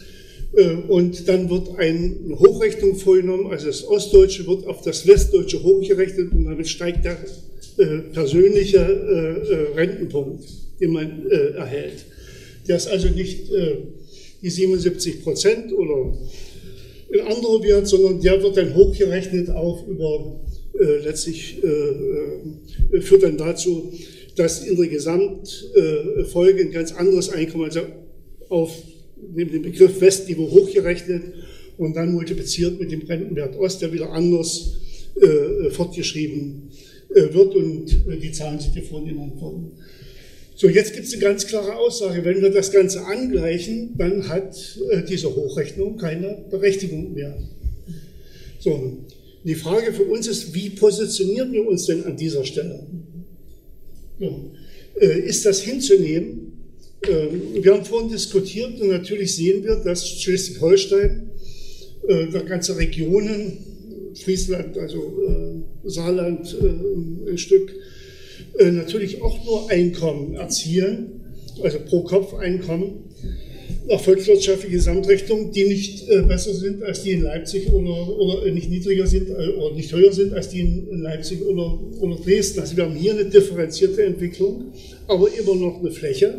Äh, 0.54 0.76
und 0.88 1.28
dann 1.28 1.50
wird 1.50 1.78
eine 1.78 2.40
Hochrechnung 2.40 2.96
vorgenommen, 2.96 3.48
also 3.48 3.68
das 3.68 3.88
Ostdeutsche 3.88 4.48
wird 4.48 4.66
auf 4.68 4.82
das 4.82 5.08
Westdeutsche 5.08 5.64
hochgerechnet 5.64 6.32
und 6.32 6.46
damit 6.46 6.68
steigt 6.68 7.06
der 7.06 7.18
äh, 7.78 8.00
persönlicher 8.14 8.88
äh, 8.90 9.38
äh, 9.40 9.74
Rentenpunkt, 9.76 10.46
den 10.80 10.92
man 10.92 11.30
erhält. 11.30 12.06
Der 12.68 12.78
ist 12.78 12.88
also 12.88 13.08
nicht 13.08 13.50
die 14.42 14.50
77 14.50 15.24
Prozent 15.24 15.74
oder 15.74 16.18
ein 17.14 17.22
anderer 17.22 17.64
Wert, 17.64 17.88
sondern 17.88 18.22
der 18.22 18.42
wird 18.42 18.58
dann 18.58 18.76
hochgerechnet 18.76 19.50
auch 19.50 19.88
über 19.88 20.42
letztlich 21.04 21.60
führt 23.02 23.24
dann 23.24 23.36
dazu, 23.36 23.92
dass 24.36 24.64
in 24.64 24.78
der 24.78 24.88
Gesamtfolge 24.88 26.62
ein 26.62 26.72
ganz 26.72 26.92
anderes 26.92 27.30
Einkommen, 27.30 27.64
also 27.64 27.80
auf 28.50 28.72
neben 29.34 29.52
dem 29.52 29.64
Begriff 29.64 30.00
Westniveau 30.00 30.50
hochgerechnet 30.50 31.24
und 31.78 31.96
dann 31.96 32.14
multipliziert 32.14 32.80
mit 32.80 32.92
dem 32.92 33.02
Rentenwert 33.02 33.58
Ost, 33.58 33.82
der 33.82 33.94
wieder 33.94 34.12
anders 34.12 34.78
äh, 35.20 35.70
fortgeschrieben 35.70 36.70
äh, 37.14 37.34
wird 37.34 37.56
und 37.56 37.92
äh, 38.08 38.18
die 38.18 38.32
Zahlen 38.32 38.60
sind 38.60 38.74
hier 38.74 38.84
vorhin 38.84 39.10
genannt 39.10 39.40
worden. 39.42 39.72
So, 40.60 40.68
jetzt 40.68 40.94
gibt 40.94 41.06
es 41.06 41.14
eine 41.14 41.22
ganz 41.22 41.46
klare 41.46 41.76
Aussage. 41.76 42.26
Wenn 42.26 42.42
wir 42.42 42.50
das 42.50 42.72
Ganze 42.72 43.06
angleichen, 43.06 43.92
dann 43.96 44.28
hat 44.28 44.58
äh, 44.90 45.04
diese 45.04 45.34
Hochrechnung 45.36 45.98
keine 45.98 46.46
Berechtigung 46.50 47.14
mehr. 47.14 47.38
So, 48.58 48.98
die 49.44 49.54
Frage 49.54 49.94
für 49.94 50.06
uns 50.06 50.28
ist, 50.28 50.56
wie 50.56 50.72
positionieren 50.72 51.52
wir 51.52 51.68
uns 51.68 51.86
denn 51.86 52.04
an 52.06 52.18
dieser 52.18 52.44
Stelle? 52.44 52.88
So, 54.20 54.52
äh, 55.00 55.20
ist 55.20 55.46
das 55.46 55.62
hinzunehmen? 55.62 56.54
Äh, 57.04 57.28
wir 57.62 57.74
haben 57.76 57.86
vorhin 57.86 58.10
diskutiert 58.10 58.82
und 58.82 58.90
natürlich 58.90 59.36
sehen 59.36 59.64
wir, 59.64 59.76
dass 59.76 60.10
Schleswig-Holstein, 60.10 61.30
äh, 62.08 62.26
ganze 62.48 62.76
Regionen, 62.78 63.60
Friesland, 64.16 64.76
also 64.76 65.22
äh, 65.84 65.88
Saarland 65.88 66.58
äh, 66.60 67.30
ein 67.32 67.38
Stück, 67.38 67.76
äh, 68.60 68.72
natürlich 68.72 69.22
auch 69.22 69.44
nur 69.46 69.70
Einkommen 69.70 70.36
erzielen, 70.36 71.22
also 71.62 71.80
pro 71.80 72.02
Kopf 72.04 72.34
Einkommen, 72.34 73.04
nach 73.88 74.02
volkswirtschaftlicher 74.02 74.74
Gesamtrechnung, 74.74 75.52
die 75.52 75.66
nicht 75.66 76.10
äh, 76.10 76.22
besser 76.22 76.54
sind 76.54 76.84
als 76.84 77.04
die 77.04 77.12
in 77.12 77.22
Leipzig 77.22 77.72
oder, 77.72 78.10
oder 78.18 78.52
nicht 78.52 78.70
niedriger 78.70 79.08
sind 79.08 79.30
äh, 79.30 79.50
oder 79.58 79.76
nicht 79.76 79.94
höher 79.94 80.12
sind 80.12 80.34
als 80.34 80.50
die 80.50 80.60
in 80.60 81.02
Leipzig 81.02 81.42
oder, 81.42 81.80
oder 82.00 82.16
Dresden. 82.18 82.60
Also 82.60 82.76
wir 82.76 82.84
haben 82.84 82.96
hier 82.96 83.14
eine 83.14 83.26
differenzierte 83.26 84.04
Entwicklung, 84.04 84.74
aber 85.08 85.30
immer 85.34 85.56
noch 85.56 85.80
eine 85.80 85.92
Fläche. 85.92 86.34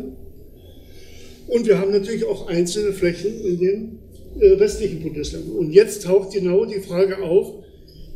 Und 1.47 1.65
wir 1.65 1.79
haben 1.79 1.91
natürlich 1.91 2.25
auch 2.25 2.47
einzelne 2.47 2.93
Flächen 2.93 3.43
in 3.43 3.59
den 3.59 3.99
äh, 4.39 4.59
westlichen 4.59 5.01
Bundesländern. 5.01 5.53
Und 5.53 5.71
jetzt 5.71 6.03
taucht 6.03 6.33
genau 6.33 6.65
die 6.65 6.79
Frage 6.79 7.21
auf, 7.23 7.53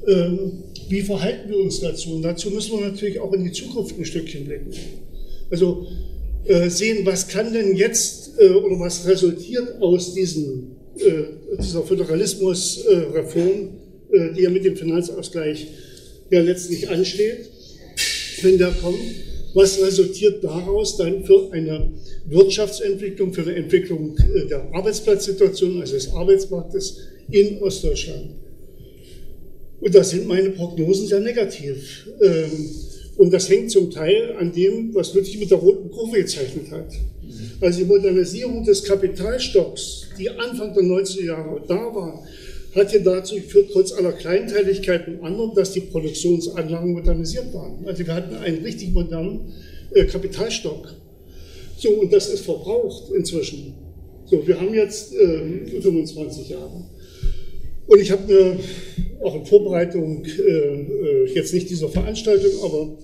ähm, 0.08 0.64
wie 0.94 1.02
verhalten 1.02 1.50
wir 1.50 1.58
uns 1.58 1.80
dazu? 1.80 2.14
Und 2.14 2.22
dazu 2.22 2.52
müssen 2.52 2.80
wir 2.80 2.88
natürlich 2.88 3.20
auch 3.20 3.34
in 3.34 3.44
die 3.44 3.52
Zukunft 3.52 3.98
ein 3.98 4.06
Stückchen 4.06 4.46
blicken. 4.46 4.72
Also 5.50 5.88
äh, 6.46 6.70
sehen, 6.70 7.04
was 7.04 7.28
kann 7.28 7.52
denn 7.52 7.76
jetzt 7.76 8.40
äh, 8.40 8.50
oder 8.50 8.80
was 8.80 9.08
resultiert 9.08 9.82
aus 9.82 10.14
diesen, 10.14 10.76
äh, 10.98 11.58
dieser 11.60 11.82
Föderalismusreform, 11.82 13.70
äh, 14.12 14.34
die 14.36 14.44
ja 14.44 14.52
mit 14.52 14.66
dem 14.66 14.76
Finanzausgleich 14.76 15.66
ja 16.30 16.42
letztlich 16.42 16.88
ansteht, 16.88 17.50
wenn 18.44 18.60
der 18.60 18.70
kommt. 18.70 19.00
Was 19.56 19.82
resultiert 19.82 20.44
daraus 20.44 20.98
dann 20.98 21.24
für 21.26 21.52
eine 21.52 21.92
Wirtschaftsentwicklung, 22.28 23.34
für 23.34 23.42
eine 23.42 23.56
Entwicklung 23.56 24.16
äh, 24.18 24.48
der 24.48 24.70
Arbeitsplatzsituation, 24.74 25.82
also 25.82 25.94
des 25.94 26.14
Arbeitsmarktes 26.14 27.00
in 27.32 27.64
Ostdeutschland? 27.64 28.43
Und 29.84 29.94
da 29.94 30.04
sind 30.04 30.28
meine 30.28 30.52
Prognosen 30.52 31.08
sehr 31.08 31.20
negativ. 31.20 32.08
Ähm, 32.22 32.70
und 33.18 33.34
das 33.34 33.50
hängt 33.50 33.70
zum 33.70 33.92
Teil 33.92 34.36
an 34.40 34.52
dem, 34.54 34.96
was 34.96 35.14
Ludwig 35.14 35.38
mit 35.40 35.52
der 35.52 35.58
roten 35.58 35.92
Kurve 35.92 36.18
gezeichnet 36.18 36.72
hat. 36.72 36.88
Also 37.60 37.80
die 37.80 37.86
Modernisierung 37.86 38.64
des 38.64 38.84
Kapitalstocks, 38.84 40.08
die 40.18 40.30
Anfang 40.30 40.74
der 40.74 40.84
90er 40.84 41.26
Jahre 41.26 41.62
da 41.68 41.76
war, 41.76 42.24
hat 42.74 42.94
ja 42.94 43.00
dazu 43.00 43.36
geführt, 43.36 43.70
trotz 43.72 43.92
aller 43.92 44.14
Kleinteiligkeiten 44.14 45.20
und 45.20 45.26
anderem, 45.26 45.52
dass 45.54 45.74
die 45.74 45.82
Produktionsanlagen 45.82 46.94
modernisiert 46.94 47.54
waren. 47.54 47.86
Also 47.86 48.06
wir 48.06 48.14
hatten 48.14 48.36
einen 48.36 48.64
richtig 48.64 48.94
modernen 48.94 49.54
äh, 49.94 50.06
Kapitalstock. 50.06 50.96
So, 51.78 51.90
und 51.90 52.12
das 52.12 52.30
ist 52.30 52.46
verbraucht 52.46 53.12
inzwischen. 53.12 53.74
So, 54.26 54.48
wir 54.48 54.60
haben 54.60 54.74
jetzt 54.74 55.14
äh, 55.14 55.82
25 55.82 56.50
Jahre. 56.50 56.86
Und 57.94 58.00
ich 58.00 58.10
habe 58.10 58.26
mir 58.26 58.60
auch 59.22 59.36
in 59.36 59.46
Vorbereitung, 59.46 60.26
äh, 60.26 60.42
äh, 60.42 61.34
jetzt 61.36 61.54
nicht 61.54 61.70
dieser 61.70 61.90
Veranstaltung, 61.90 62.50
aber 62.64 62.98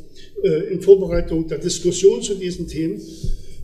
äh, 0.44 0.74
in 0.74 0.82
Vorbereitung 0.82 1.48
der 1.48 1.60
Diskussion 1.60 2.24
zu 2.24 2.34
diesen 2.34 2.68
Themen 2.68 3.00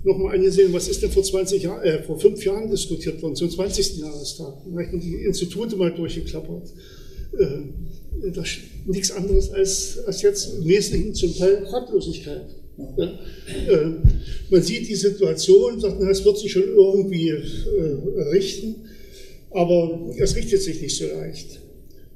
nochmal 0.04 0.36
angesehen, 0.36 0.72
was 0.72 0.88
ist 0.88 1.02
denn 1.02 1.10
vor, 1.10 1.24
20 1.24 1.64
Jahr, 1.64 1.84
äh, 1.84 2.04
vor 2.04 2.20
fünf 2.20 2.46
Jahren 2.46 2.70
diskutiert 2.70 3.24
worden, 3.24 3.36
zum 3.36 3.50
20. 3.50 3.98
Jahrestag. 3.98 4.54
Vielleicht 4.70 4.92
haben 4.92 5.02
die 5.02 5.16
Institute 5.16 5.76
mal 5.76 5.92
durchgeklappert. 5.92 6.72
Äh, 7.40 8.30
das, 8.32 8.48
nichts 8.86 9.10
anderes 9.10 9.50
als, 9.50 9.98
als 10.06 10.22
jetzt 10.22 10.60
im 10.60 10.68
Wesentlichen 10.68 11.16
zum 11.16 11.36
Teil 11.36 11.66
Ratlosigkeit. 11.66 12.56
Ja, 12.98 13.20
äh, 13.68 13.96
man 14.52 14.62
sieht 14.62 14.88
die 14.88 14.96
Situation, 14.96 15.80
sagt, 15.80 15.98
na, 16.00 16.12
es 16.12 16.24
wird 16.24 16.38
sich 16.38 16.52
schon 16.52 16.68
irgendwie 16.68 17.30
äh, 17.30 18.22
richten. 18.32 18.76
Aber 19.56 20.12
es 20.18 20.36
richtet 20.36 20.62
sich 20.62 20.82
nicht 20.82 20.98
so 20.98 21.06
leicht. 21.06 21.62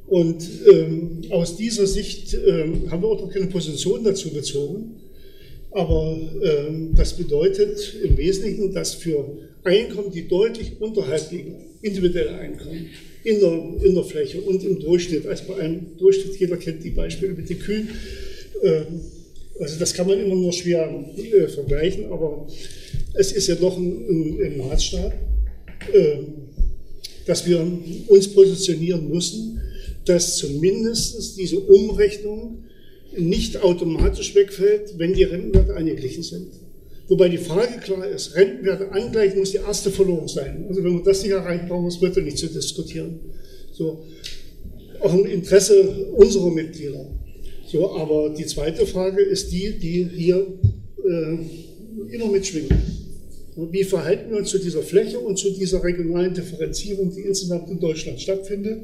Und 0.08 0.44
ähm, 0.70 1.22
aus 1.30 1.56
dieser 1.56 1.88
Sicht 1.88 2.34
ähm, 2.34 2.92
haben 2.92 3.02
wir 3.02 3.08
auch 3.08 3.22
noch 3.22 3.32
keine 3.32 3.46
Position 3.46 4.04
dazu 4.04 4.30
bezogen. 4.30 5.00
Aber 5.72 6.20
ähm, 6.44 6.94
das 6.98 7.16
bedeutet 7.16 7.96
im 8.04 8.18
Wesentlichen, 8.18 8.74
dass 8.74 8.94
für 8.94 9.38
Einkommen, 9.64 10.12
die 10.12 10.28
deutlich 10.28 10.82
unterhalb 10.82 11.32
liegen, 11.32 11.56
individuelle 11.82 12.32
Einkommen, 12.32 12.88
in 13.24 13.40
der, 13.40 13.88
in 13.88 13.96
der 13.96 14.04
Fläche 14.04 14.42
und 14.42 14.62
im 14.66 14.78
Durchschnitt, 14.82 15.26
also 15.26 15.46
bei 15.48 15.62
einem 15.62 15.98
Durchschnitt, 15.98 16.38
jeder 16.38 16.58
kennt 16.58 16.84
die 16.84 16.90
Beispiele 16.90 17.34
mit 17.34 17.50
den 17.50 17.60
Kühen, 17.60 17.88
äh, 18.64 18.82
also 19.62 19.80
das 19.80 19.94
kann 19.94 20.08
man 20.08 20.20
immer 20.20 20.36
nur 20.36 20.52
schwer 20.52 20.90
äh, 21.18 21.48
vergleichen, 21.48 22.06
aber 22.12 22.48
es 23.14 23.32
ist 23.32 23.48
ja 23.48 23.56
doch 23.56 23.78
ein, 23.78 24.06
ein, 24.10 24.40
ein 24.44 24.58
Maßstab. 24.58 25.14
Äh, 25.94 26.18
dass 27.30 27.46
wir 27.46 27.64
uns 28.08 28.28
positionieren 28.30 29.08
müssen, 29.08 29.62
dass 30.06 30.38
zumindest 30.38 31.38
diese 31.38 31.60
Umrechnung 31.60 32.64
nicht 33.16 33.62
automatisch 33.62 34.34
wegfällt, 34.34 34.98
wenn 34.98 35.14
die 35.14 35.26
Rentenwerte 35.26 35.76
angeglichen 35.76 36.24
sind. 36.24 36.48
Wobei 37.08 37.30
die 37.30 37.38
Frage 37.38 37.78
klar 37.82 38.08
ist, 38.08 38.36
Rentenwerte 38.36 38.92
angleichen 38.92 39.38
muss 39.38 39.52
die 39.52 39.58
erste 39.58 39.92
Verlorung 39.92 40.28
sein. 40.28 40.66
Also 40.68 40.84
wenn 40.84 40.94
wir 40.94 41.04
das 41.04 41.22
nicht 41.22 41.32
erreichen, 41.32 41.68
brauchen 41.68 41.84
wir 41.84 41.90
es 41.90 42.00
bitte 42.00 42.20
nicht 42.24 42.40
zu 42.40 42.48
diskutieren. 42.48 43.20
So, 43.74 44.06
auch 45.00 45.14
im 45.14 45.28
Interesse 45.28 46.08
unserer 46.16 46.50
Mitglieder. 46.50 47.06
So, 47.68 47.96
aber 47.96 48.32
die 48.32 48.48
zweite 48.48 48.88
Frage 48.88 49.22
ist 49.22 49.52
die, 49.52 49.78
die 49.78 50.10
hier 50.16 50.48
äh, 51.08 52.16
immer 52.16 52.32
mitschwingt. 52.32 52.74
Wie 53.72 53.84
verhalten 53.84 54.32
wir 54.32 54.38
uns 54.38 54.50
zu 54.50 54.60
dieser 54.60 54.82
Fläche 54.82 55.20
und 55.20 55.38
zu 55.38 55.52
dieser 55.52 55.84
regionalen 55.84 56.34
Differenzierung, 56.34 57.14
die 57.14 57.22
insgesamt 57.22 57.70
in 57.70 57.80
Deutschland 57.80 58.22
stattfindet? 58.22 58.80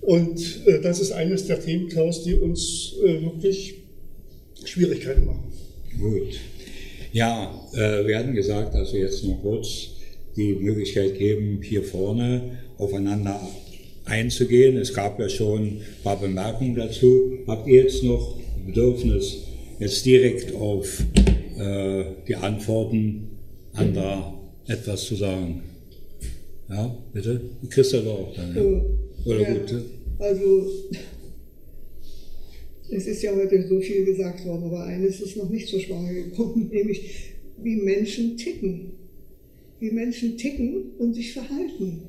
Und 0.00 0.66
äh, 0.66 0.80
das 0.80 1.00
ist 1.00 1.12
eines 1.12 1.46
der 1.46 1.60
Themen, 1.60 1.88
Klaus, 1.88 2.22
die 2.22 2.34
uns 2.34 2.94
äh, 3.04 3.22
wirklich 3.22 3.74
Schwierigkeiten 4.64 5.26
machen. 5.26 5.52
Gut. 5.98 6.38
Ja, 7.12 7.54
äh, 7.74 8.06
wir 8.06 8.18
hatten 8.18 8.34
gesagt, 8.34 8.74
dass 8.74 8.92
wir 8.92 9.00
jetzt 9.00 9.24
noch 9.24 9.40
kurz 9.42 9.88
die 10.36 10.54
Möglichkeit 10.54 11.18
geben, 11.18 11.60
hier 11.62 11.82
vorne 11.82 12.58
aufeinander 12.78 13.40
einzugehen. 14.04 14.76
Es 14.76 14.94
gab 14.94 15.18
ja 15.18 15.28
schon 15.28 15.62
ein 15.62 15.82
paar 16.02 16.20
Bemerkungen 16.20 16.76
dazu. 16.76 17.38
Habt 17.46 17.66
ihr 17.66 17.82
jetzt 17.82 18.04
noch 18.04 18.36
Bedürfnis, 18.66 19.38
jetzt 19.78 20.04
direkt 20.06 20.54
auf 20.54 21.02
äh, 21.58 22.04
die 22.26 22.36
Antworten 22.36 23.27
an 23.78 23.94
da 23.94 24.34
etwas 24.66 25.04
zu 25.04 25.14
sagen. 25.14 25.62
Ja, 26.68 26.96
bitte? 27.12 27.40
Christa 27.70 27.98
auch 27.98 28.34
dann. 28.34 28.54
Ja? 28.54 28.84
Oder 29.24 29.40
ja, 29.40 29.54
gut? 29.54 29.74
Also, 30.18 30.66
es 32.90 33.06
ist 33.06 33.22
ja 33.22 33.34
heute 33.34 33.66
so 33.68 33.80
viel 33.80 34.04
gesagt 34.04 34.44
worden, 34.44 34.64
aber 34.64 34.84
eines 34.84 35.20
ist 35.20 35.36
noch 35.36 35.48
nicht 35.48 35.68
zur 35.68 35.80
Sprache 35.80 36.14
gekommen, 36.14 36.68
nämlich 36.72 37.32
wie 37.62 37.76
Menschen 37.76 38.36
ticken. 38.36 38.92
Wie 39.80 39.90
Menschen 39.92 40.36
ticken 40.36 40.92
und 40.98 41.14
sich 41.14 41.32
verhalten. 41.32 42.02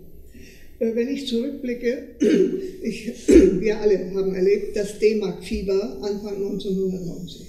Äh, 0.80 0.96
wenn 0.96 1.08
ich 1.08 1.28
zurückblicke, 1.28 2.16
ich, 2.84 3.12
wir 3.28 3.80
alle 3.80 4.14
haben 4.14 4.34
erlebt 4.34 4.76
das 4.76 4.98
D-Mark-Fieber 5.00 6.00
Anfang 6.02 6.36
1990. 6.36 7.46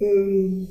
Ähm, 0.00 0.68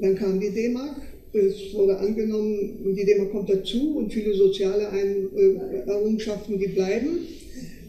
dann 0.00 0.16
kam 0.16 0.40
die 0.40 0.50
D-Mark, 0.50 1.11
es 1.32 1.72
wurde 1.72 1.96
angenommen, 1.96 2.94
die 2.94 3.04
Demo 3.04 3.26
kommt 3.26 3.48
dazu 3.48 3.96
und 3.96 4.12
viele 4.12 4.34
soziale 4.34 4.88
äh, 4.92 5.88
Errungenschaften, 5.88 6.58
die 6.58 6.68
bleiben. 6.68 7.20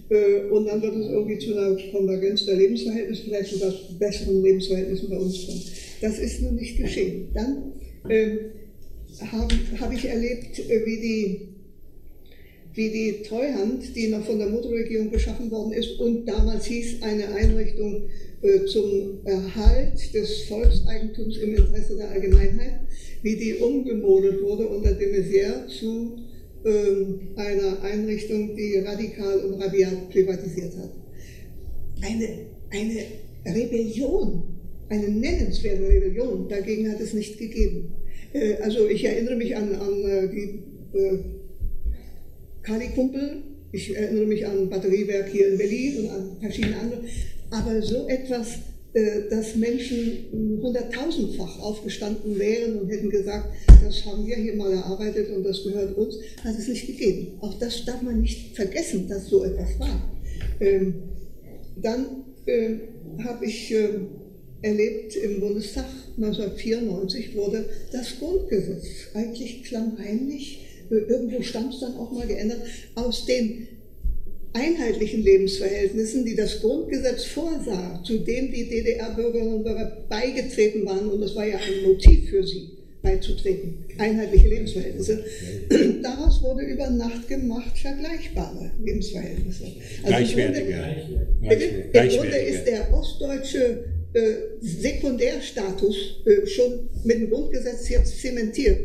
Äh, 0.10 0.50
und 0.50 0.66
dann 0.66 0.82
wird 0.82 0.96
es 0.96 1.08
irgendwie 1.08 1.40
zu 1.40 1.58
einer 1.58 1.78
Konvergenz 1.92 2.46
der 2.46 2.56
Lebensverhältnisse, 2.56 3.24
vielleicht 3.24 3.54
sogar 3.54 3.74
besseren 4.00 4.42
Lebensverhältnissen 4.44 5.10
bei 5.10 5.18
uns 5.18 5.46
kommen. 5.46 5.62
Das 6.02 6.20
ist 6.20 6.42
nun 6.42 6.56
nicht 6.56 6.78
geschehen. 6.78 7.30
Dann 7.34 7.74
äh, 8.10 8.38
habe 9.32 9.54
hab 9.80 9.94
ich 9.94 10.06
erlebt, 10.06 10.60
äh, 10.60 10.86
wie 10.86 10.98
die, 11.02 11.48
wie 12.76 12.90
die 12.90 13.24
Treuhand, 13.24 13.96
die 13.96 14.08
noch 14.08 14.26
von 14.26 14.40
der 14.40 14.50
Motorregierung 14.50 15.12
geschaffen 15.12 15.52
worden 15.52 15.74
ist 15.74 16.00
und 16.00 16.26
damals 16.26 16.66
hieß 16.66 17.02
eine 17.02 17.28
Einrichtung 17.34 18.10
äh, 18.42 18.66
zum 18.66 19.20
Erhalt 19.26 20.14
des 20.14 20.44
Volkseigentums 20.44 21.38
im 21.38 21.56
Interesse 21.56 21.98
der 21.98 22.12
Allgemeinheit, 22.12 22.80
wie 23.24 23.36
die 23.36 23.56
umgemodelt 23.56 24.42
wurde 24.44 24.68
unter 24.68 24.94
de 24.94 25.12
Maizière 25.12 25.68
zu 25.68 26.20
äh, 26.64 27.40
einer 27.40 27.82
Einrichtung, 27.82 28.56
die 28.56 28.78
radikal 28.80 29.40
und 29.40 29.62
rabiat 29.62 30.10
privatisiert 30.12 30.78
hat. 30.78 30.92
Eine, 32.02 32.28
eine 32.70 33.04
Rebellion 33.46 34.54
eine 34.94 35.10
nennenswerte 35.10 35.88
Rebellion 35.88 36.48
dagegen 36.48 36.92
hat 36.92 37.00
es 37.00 37.14
nicht 37.14 37.38
gegeben. 37.38 37.94
Äh, 38.34 38.56
also 38.56 38.88
ich 38.88 39.04
erinnere 39.04 39.36
mich 39.36 39.56
an, 39.56 39.74
an 39.76 40.04
äh, 40.04 40.30
die 40.30 40.64
äh, 40.98 41.18
Kali-Kumpel, 42.62 43.44
ich 43.72 43.96
erinnere 43.96 44.26
mich 44.26 44.46
an 44.46 44.70
Batteriewerk 44.70 45.30
hier 45.30 45.50
in 45.50 45.58
Berlin 45.58 45.98
und 46.04 46.10
an 46.10 46.38
verschiedene 46.40 46.78
andere, 46.78 47.02
aber 47.50 47.82
so 47.82 48.08
etwas, 48.08 48.60
dass 48.94 49.56
Menschen 49.56 50.60
hunderttausendfach 50.62 51.60
aufgestanden 51.60 52.38
wären 52.38 52.80
und 52.80 52.90
hätten 52.90 53.10
gesagt, 53.10 53.48
das 53.84 54.06
haben 54.06 54.28
wir 54.28 54.36
hier 54.36 54.56
mal 54.56 54.72
erarbeitet 54.72 55.36
und 55.36 55.44
das 55.44 55.64
gehört 55.64 55.98
uns, 55.98 56.18
hat 56.44 56.56
es 56.58 56.68
nicht 56.68 56.86
gegeben. 56.86 57.40
Auch 57.42 57.58
das 57.58 57.86
darf 57.86 58.04
man 58.04 58.22
nicht 58.22 58.56
vergessen, 58.56 59.08
dass 59.08 59.28
so 59.28 59.44
etwas 59.44 59.80
war. 59.80 60.12
Ähm, 60.60 60.94
dann 61.82 62.24
habe 63.24 63.46
ich 63.48 63.74
erlebt 64.64 65.16
im 65.18 65.40
Bundestag 65.42 65.86
1994 66.18 67.36
wurde 67.36 67.66
das 67.92 68.18
Grundgesetz 68.18 68.86
eigentlich 69.14 69.64
klammheimlich, 69.64 70.66
äh, 70.90 70.96
irgendwo 70.96 71.42
stand 71.42 71.74
es 71.74 71.82
dann 71.82 71.96
auch 71.96 72.12
mal 72.12 72.26
geändert, 72.26 72.62
aus 72.96 73.26
den 73.26 73.68
einheitlichen 74.54 75.24
Lebensverhältnissen, 75.24 76.26
die 76.26 76.36
das 76.36 76.62
Grundgesetz 76.62 77.26
vorsah, 77.26 78.02
zu 78.04 78.20
dem 78.20 78.52
die 78.52 78.70
DDR-Bürgerinnen 78.70 79.56
und 79.56 79.64
Bürger 79.64 80.06
beigetreten 80.08 80.86
waren, 80.86 81.10
und 81.10 81.22
das 81.22 81.36
war 81.36 81.46
ja 81.46 81.58
ein 81.58 81.84
Motiv 81.84 82.30
für 82.30 82.46
sie, 82.46 82.70
beizutreten, 83.02 83.86
einheitliche 83.98 84.48
Lebensverhältnisse. 84.48 85.26
Daraus 86.04 86.42
wurde 86.44 86.64
über 86.64 86.90
Nacht 86.90 87.28
gemacht 87.28 87.78
vergleichbare 87.78 88.72
Lebensverhältnisse. 88.84 89.66
Also 90.04 90.08
Gleichwertige. 90.08 90.74
Im 91.42 91.50
Grunde, 91.50 91.66
Im 91.94 92.10
Grunde 92.10 92.38
ist 92.38 92.66
der 92.66 92.94
ostdeutsche 92.94 93.86
äh, 94.14 94.34
Sekundärstatus 94.62 96.22
äh, 96.26 96.46
schon 96.46 96.88
mit 97.04 97.18
dem 97.18 97.30
Grundgesetz 97.30 97.90
jetzt 97.90 98.22
zementiert. 98.22 98.80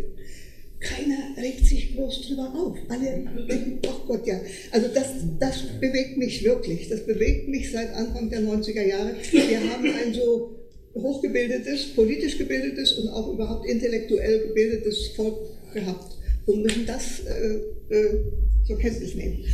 Keiner 0.80 1.36
regt 1.36 1.66
sich 1.66 1.96
groß 1.96 2.28
drüber 2.28 2.52
auf. 2.54 2.76
Alle 2.88 3.24
denken, 3.48 3.80
ach 3.86 4.06
Gott, 4.06 4.26
ja. 4.26 4.40
Also 4.70 4.88
das, 4.94 5.08
das 5.40 5.62
bewegt 5.80 6.16
mich 6.16 6.44
wirklich. 6.44 6.88
Das 6.88 7.04
bewegt 7.04 7.48
mich 7.48 7.72
seit 7.72 7.92
Anfang 7.94 8.30
der 8.30 8.40
90er 8.40 8.86
Jahre. 8.86 9.16
Wir 9.32 9.60
haben 9.72 9.84
ein 9.84 10.14
so 10.14 10.54
hochgebildetes, 10.94 11.94
politisch 11.94 12.38
gebildetes 12.38 12.92
und 12.92 13.08
auch 13.08 13.32
überhaupt 13.32 13.68
intellektuell 13.68 14.48
gebildetes 14.48 15.08
Volk 15.16 15.38
gehabt 15.74 16.16
und 16.46 16.62
müssen 16.62 16.86
das 16.86 17.20
äh, 17.26 17.94
äh, 17.94 18.24
zur 18.66 18.78
Kenntnis 18.78 19.14
nehmen. 19.14 19.44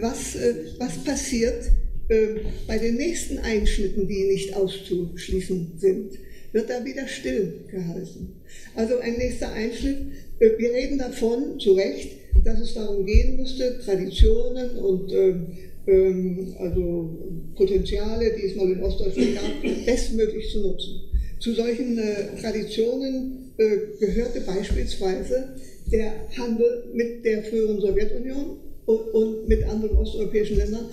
Was, 0.00 0.36
äh, 0.36 0.54
was 0.78 1.02
passiert, 1.04 1.70
ähm, 2.08 2.40
bei 2.66 2.78
den 2.78 2.96
nächsten 2.96 3.38
Einschnitten, 3.38 4.06
die 4.08 4.24
nicht 4.24 4.54
auszuschließen 4.54 5.72
sind, 5.78 6.12
wird 6.52 6.70
da 6.70 6.84
wieder 6.84 7.06
still 7.06 7.64
gehalten. 7.70 8.40
Also 8.74 8.98
ein 8.98 9.16
nächster 9.18 9.52
Einschnitt, 9.52 9.98
äh, 10.40 10.50
wir 10.58 10.72
reden 10.72 10.98
davon, 10.98 11.58
zu 11.58 11.72
Recht, 11.74 12.16
dass 12.44 12.60
es 12.60 12.74
darum 12.74 13.04
gehen 13.06 13.36
müsste, 13.36 13.80
Traditionen 13.84 14.76
und 14.76 15.12
ähm, 15.12 15.46
ähm, 15.86 16.54
also 16.58 17.18
Potenziale, 17.56 18.34
die 18.36 18.46
es 18.46 18.56
mal 18.56 18.70
in 18.70 18.82
Ostdeutschland 18.82 19.34
gab, 19.34 19.86
bestmöglich 19.86 20.50
zu 20.50 20.60
nutzen. 20.60 21.00
Zu 21.38 21.54
solchen 21.54 21.98
äh, 21.98 22.40
Traditionen 22.40 23.52
äh, 23.56 23.76
gehörte 23.98 24.40
beispielsweise 24.42 25.54
der 25.90 26.12
Handel 26.36 26.84
mit 26.92 27.24
der 27.24 27.42
früheren 27.44 27.80
Sowjetunion 27.80 28.58
und, 28.86 29.00
und 29.14 29.48
mit 29.48 29.64
anderen 29.64 29.96
osteuropäischen 29.96 30.56
Ländern, 30.56 30.86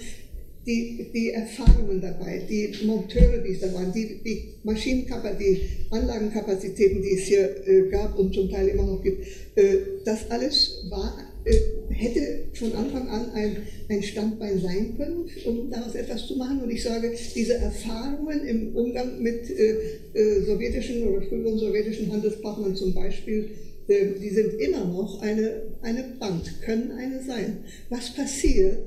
die, 0.68 1.09
die 1.13 1.30
Erfahrungen 1.32 2.01
dabei, 2.01 2.41
die 2.47 2.86
Monteure, 2.86 3.38
die 3.38 3.53
es 3.53 3.61
da 3.61 3.74
waren, 3.74 3.93
die, 3.93 4.20
die 4.24 4.49
Maschinenkapazität, 4.63 5.39
die 5.39 5.95
Anlagenkapazitäten, 5.95 7.01
die 7.01 7.13
es 7.13 7.22
hier 7.22 7.65
äh, 7.65 7.89
gab 7.89 8.20
und 8.20 8.34
zum 8.34 8.49
Teil 8.49 8.68
immer 8.68 8.86
noch 8.86 9.01
gibt, 9.01 9.26
äh, 9.55 9.78
das 10.03 10.30
alles 10.30 10.84
war, 10.89 11.18
äh, 11.45 11.53
hätte 11.89 12.49
von 12.53 12.74
Anfang 12.74 13.07
an 13.07 13.32
ein, 13.32 13.57
ein 13.88 14.03
Standbein 14.03 14.59
sein 14.59 14.97
können, 14.97 15.30
um 15.45 15.72
daraus 15.72 15.95
etwas 15.95 16.28
zu 16.28 16.36
machen. 16.36 16.61
Und 16.61 16.70
ich 16.70 16.84
sage, 16.84 17.13
diese 17.34 17.53
Erfahrungen 17.53 18.45
im 18.45 18.76
Umgang 18.76 19.22
mit 19.22 19.49
äh, 19.49 19.78
äh, 20.13 20.41
sowjetischen 20.45 21.07
oder 21.07 21.22
früheren 21.22 21.57
sowjetischen 21.57 22.11
Handelspartnern 22.11 22.76
zum 22.76 22.93
Beispiel, 22.93 23.51
äh, 23.88 24.20
die 24.22 24.30
sind 24.30 24.55
immer 24.59 24.84
noch 24.84 25.22
eine, 25.22 25.61
eine 25.82 26.03
Bank, 26.20 26.43
können 26.65 26.91
eine 26.91 27.24
sein. 27.24 27.63
Was 27.89 28.13
passiert, 28.13 28.80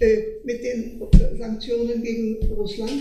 äh, 0.00 0.18
mit 0.44 0.62
den 0.62 1.00
Sanktionen 1.38 2.02
gegen 2.02 2.36
Russland 2.52 2.92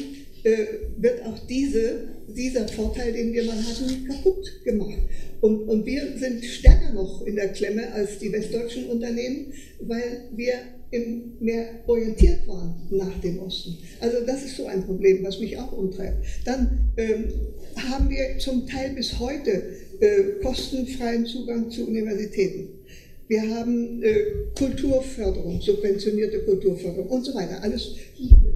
äh, 0.43 0.65
wird 0.97 1.25
auch 1.25 1.39
diese, 1.47 2.07
dieser 2.27 2.67
Vorteil, 2.67 3.13
den 3.13 3.33
wir 3.33 3.43
mal 3.45 3.57
hatten, 3.57 4.07
kaputt 4.07 4.45
gemacht. 4.63 4.99
Und, 5.41 5.67
und 5.67 5.85
wir 5.85 6.17
sind 6.17 6.43
stärker 6.43 6.93
noch 6.93 7.25
in 7.25 7.35
der 7.35 7.49
Klemme 7.49 7.91
als 7.93 8.19
die 8.19 8.31
westdeutschen 8.31 8.85
Unternehmen, 8.89 9.53
weil 9.81 10.29
wir 10.35 10.53
im, 10.91 11.33
mehr 11.39 11.65
orientiert 11.87 12.47
waren 12.47 12.75
nach 12.91 13.19
dem 13.21 13.39
Osten. 13.39 13.77
Also 13.99 14.17
das 14.25 14.45
ist 14.45 14.57
so 14.57 14.67
ein 14.67 14.85
Problem, 14.85 15.23
was 15.23 15.39
mich 15.39 15.57
auch 15.57 15.71
umtreibt. 15.71 16.23
Dann 16.45 16.91
ähm, 16.97 17.25
haben 17.75 18.09
wir 18.09 18.37
zum 18.37 18.67
Teil 18.67 18.91
bis 18.91 19.19
heute 19.19 19.63
äh, 19.99 20.41
kostenfreien 20.43 21.25
Zugang 21.25 21.71
zu 21.71 21.87
Universitäten. 21.87 22.69
Wir 23.27 23.41
haben 23.41 24.03
äh, 24.03 24.25
Kulturförderung, 24.57 25.61
subventionierte 25.61 26.39
Kulturförderung 26.39 27.07
und 27.07 27.25
so 27.25 27.33
weiter. 27.33 27.61
Alles 27.61 27.95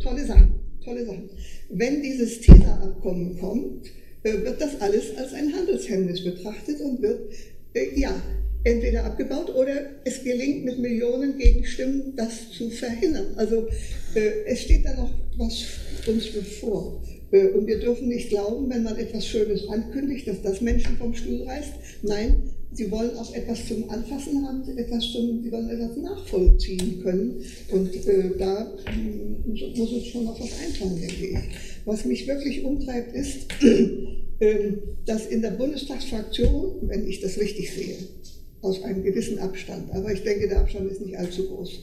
tolle 0.02 0.26
Sachen, 0.26 0.56
tolle 0.84 1.06
Sachen. 1.06 1.30
Wenn 1.70 2.02
dieses 2.02 2.42
TISA-Abkommen 2.42 3.40
kommt, 3.40 3.88
äh, 4.24 4.34
wird 4.44 4.62
das 4.62 4.80
alles 4.82 5.16
als 5.18 5.34
ein 5.34 5.54
Handelshemmnis 5.54 6.24
betrachtet 6.24 6.82
und 6.82 7.02
wird, 7.02 7.32
äh, 7.74 8.00
ja, 8.00 8.22
entweder 8.64 9.06
abgebaut 9.06 9.54
oder 9.56 9.90
es 10.04 10.24
gelingt 10.24 10.66
mit 10.66 10.80
Millionen 10.80 11.38
Gegenstimmen, 11.38 12.14
das 12.16 12.52
zu 12.52 12.70
verhindern. 12.70 13.28
Also 13.38 13.68
äh, 14.16 14.46
es 14.46 14.62
steht 14.62 14.86
da 14.86 14.94
noch 14.96 15.12
was 15.38 15.64
uns 16.08 16.28
bevor. 16.32 17.02
Äh, 17.32 17.48
und 17.50 17.68
wir 17.68 17.80
dürfen 17.80 18.10
nicht 18.10 18.30
glauben, 18.30 18.70
wenn 18.70 18.84
man 18.84 18.98
etwas 18.98 19.26
Schönes 19.26 19.68
ankündigt, 19.70 20.28
dass 20.28 20.42
das 20.42 20.62
Menschen 20.62 20.98
vom 20.98 21.14
Stuhl 21.14 21.44
reißt. 21.44 21.74
Nein, 22.04 22.50
sie 22.72 22.92
wollen 22.92 23.16
auch 23.18 23.34
etwas 23.34 23.68
zum 23.68 23.90
Anfassen 23.90 24.46
haben, 24.46 24.78
etwas 24.78 25.12
zum, 25.12 25.42
sie 25.44 25.52
wollen 25.52 25.70
etwas 25.70 25.98
nachvollziehen 25.98 27.02
können. 27.02 27.42
Und 27.72 27.96
äh, 27.96 28.32
da 28.38 28.74
äh, 28.86 29.78
muss 29.78 29.92
uns 29.92 30.06
schon 30.08 30.26
noch 30.26 30.40
was 30.40 30.60
einfallen, 30.60 31.00
denke 31.00 31.26
ich. 31.28 31.38
Was 31.86 32.06
mich 32.06 32.28
wirklich 32.28 32.64
umtreibt, 32.64 33.16
ist, 33.16 33.48
äh, 34.40 34.74
dass 35.06 35.28
in 35.28 35.42
der 35.42 35.52
Bundestagsfraktion, 35.52 36.88
wenn 36.88 37.08
ich 37.08 37.22
das 37.22 37.40
richtig 37.40 37.72
sehe, 37.72 37.98
aus 38.62 38.84
einem 38.84 39.04
gewissen 39.04 39.40
Abstand, 39.40 39.92
aber 39.94 40.12
ich 40.12 40.24
denke, 40.24 40.48
der 40.48 40.60
Abstand 40.60 40.92
ist 40.92 41.02
nicht 41.02 41.18
allzu 41.18 41.48
groß, 41.48 41.80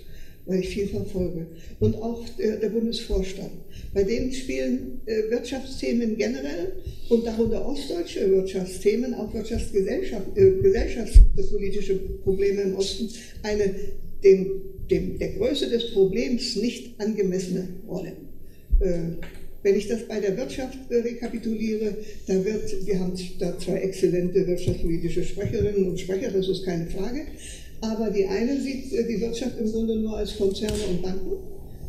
weil 0.47 0.61
ich 0.61 0.68
viel 0.68 0.88
verfolge, 0.88 1.47
und 1.80 1.95
auch 1.97 2.24
der, 2.38 2.68
Bundesvorstand. 2.68 3.51
Bei 3.92 4.03
denen 4.03 4.32
spielen 4.32 5.01
äh, 5.07 5.30
Wirtschaftsthemen 5.30 6.16
generell 6.16 6.72
und 7.09 7.26
darunter 7.26 7.66
ostdeutsche 7.66 8.30
Wirtschaftsthemen, 8.30 9.14
auch 9.14 9.32
äh, 9.34 10.51
gesellschaftspolitische 10.62 11.95
Probleme 12.22 12.62
im 12.62 12.76
Osten, 12.76 13.09
eine 13.42 13.74
dem, 14.22 14.61
dem, 14.90 15.18
der 15.18 15.32
Größe 15.32 15.68
des 15.68 15.92
Problems 15.92 16.57
nicht 16.57 17.01
angemessene 17.01 17.68
Rolle. 17.88 18.12
Äh, 18.80 19.16
wenn 19.62 19.76
ich 19.76 19.88
das 19.88 20.07
bei 20.07 20.20
der 20.20 20.36
Wirtschaft 20.36 20.78
rekapituliere, 20.90 21.97
da 22.26 22.45
wird, 22.45 22.86
wir 22.86 23.01
haben 23.01 23.14
da 23.38 23.59
zwei 23.59 23.76
exzellente 23.78 24.47
wirtschaftspolitische 24.47 25.24
Sprecherinnen 25.24 25.88
und 25.88 25.99
Sprecher, 25.99 26.30
das 26.30 26.49
ist 26.49 26.66
keine 26.66 26.86
Frage, 26.90 27.22
aber 27.93 28.11
die 28.11 28.26
eine 28.26 28.61
sieht 28.61 28.93
äh, 28.93 29.07
die 29.07 29.20
Wirtschaft 29.20 29.59
im 29.59 29.70
Grunde 29.70 29.97
nur 29.97 30.16
als 30.16 30.37
Konzerne 30.37 30.82
und 30.91 31.03
Banken. 31.03 31.32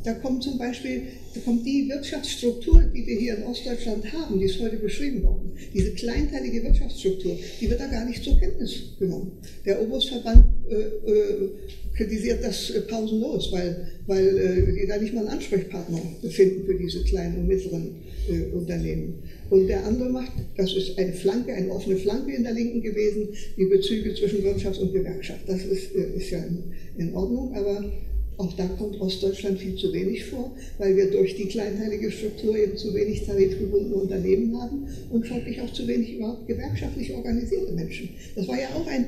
Da 0.03 0.13
kommt 0.13 0.43
zum 0.43 0.59
Beispiel, 0.59 1.07
da 1.33 1.39
kommt 1.41 1.65
die 1.65 1.89
Wirtschaftsstruktur, 1.89 2.79
die 2.93 3.07
wir 3.07 3.17
hier 3.17 3.37
in 3.37 3.43
Ostdeutschland 3.43 4.05
haben, 4.13 4.39
die 4.39 4.45
ist 4.45 4.59
heute 4.61 4.77
beschrieben 4.77 5.23
worden. 5.23 5.51
Diese 5.73 5.91
kleinteilige 5.93 6.63
Wirtschaftsstruktur, 6.63 7.35
die 7.59 7.69
wird 7.69 7.79
da 7.79 7.87
gar 7.87 8.05
nicht 8.05 8.23
zur 8.23 8.37
Kenntnis 8.39 8.95
genommen. 8.99 9.31
Der 9.65 9.81
Oberstverband 9.81 10.45
äh, 10.69 10.75
äh, 10.75 11.49
kritisiert 11.95 12.43
das 12.43 12.69
äh, 12.69 12.81
pausenlos, 12.81 13.51
weil, 13.51 13.87
weil 14.07 14.27
äh, 14.27 14.81
die 14.81 14.87
da 14.87 14.97
nicht 14.97 15.13
mal 15.13 15.21
einen 15.21 15.37
Ansprechpartner 15.37 15.99
finden 16.29 16.65
für 16.65 16.75
diese 16.75 17.03
kleinen 17.03 17.37
und 17.37 17.47
mittleren 17.47 17.95
äh, 18.29 18.55
Unternehmen. 18.55 19.15
Und 19.49 19.67
der 19.67 19.85
andere 19.85 20.09
macht, 20.09 20.31
das 20.57 20.75
ist 20.75 20.97
eine 20.97 21.13
Flanke, 21.13 21.53
eine 21.53 21.69
offene 21.69 21.97
Flanke 21.97 22.33
in 22.33 22.43
der 22.43 22.53
Linken 22.53 22.81
gewesen, 22.81 23.29
die 23.57 23.65
Bezüge 23.65 24.13
zwischen 24.15 24.43
Wirtschaft 24.43 24.79
und 24.79 24.93
Gewerkschaft. 24.93 25.41
Das 25.47 25.63
ist, 25.63 25.95
äh, 25.95 26.17
ist 26.17 26.29
ja 26.31 26.39
in, 26.39 26.63
in 26.97 27.13
Ordnung, 27.15 27.53
aber 27.53 27.91
auch 28.37 28.53
da 28.57 28.65
kommt 28.67 28.99
Ostdeutschland 28.99 29.59
viel 29.59 29.75
zu 29.75 29.93
wenig 29.93 30.25
vor, 30.25 30.55
weil 30.77 30.95
wir 30.95 31.11
durch 31.11 31.35
die 31.35 31.47
kleinteilige 31.47 32.11
Struktur 32.11 32.57
eben 32.57 32.77
zu 32.77 32.93
wenig 32.93 33.25
tarifgebundene 33.25 33.95
Unternehmen 33.95 34.59
haben 34.61 34.87
und 35.09 35.27
folglich 35.27 35.61
auch 35.61 35.71
zu 35.71 35.87
wenig 35.87 36.15
überhaupt 36.15 36.47
gewerkschaftlich 36.47 37.13
organisierte 37.13 37.71
Menschen. 37.71 38.09
Das 38.35 38.47
war 38.47 38.59
ja 38.59 38.67
auch 38.75 38.87
ein, 38.87 39.07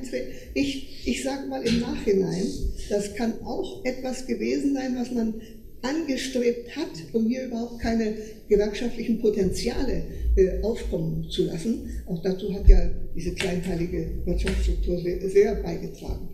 ich, 0.54 1.06
ich 1.06 1.22
sage 1.22 1.46
mal 1.48 1.62
im 1.62 1.80
Nachhinein, 1.80 2.46
das 2.88 3.14
kann 3.14 3.34
auch 3.44 3.84
etwas 3.84 4.26
gewesen 4.26 4.74
sein, 4.74 4.96
was 4.96 5.10
man 5.10 5.34
angestrebt 5.82 6.74
hat, 6.74 6.90
um 7.12 7.26
hier 7.26 7.46
überhaupt 7.46 7.80
keine 7.80 8.14
gewerkschaftlichen 8.48 9.20
Potenziale 9.20 10.02
äh, 10.36 10.60
aufkommen 10.62 11.28
zu 11.30 11.44
lassen. 11.44 12.02
Auch 12.06 12.22
dazu 12.22 12.52
hat 12.52 12.68
ja 12.68 12.90
diese 13.14 13.32
kleinteilige 13.34 14.10
Wirtschaftsstruktur 14.24 15.00
sehr, 15.00 15.28
sehr 15.28 15.54
beigetragen. 15.56 16.28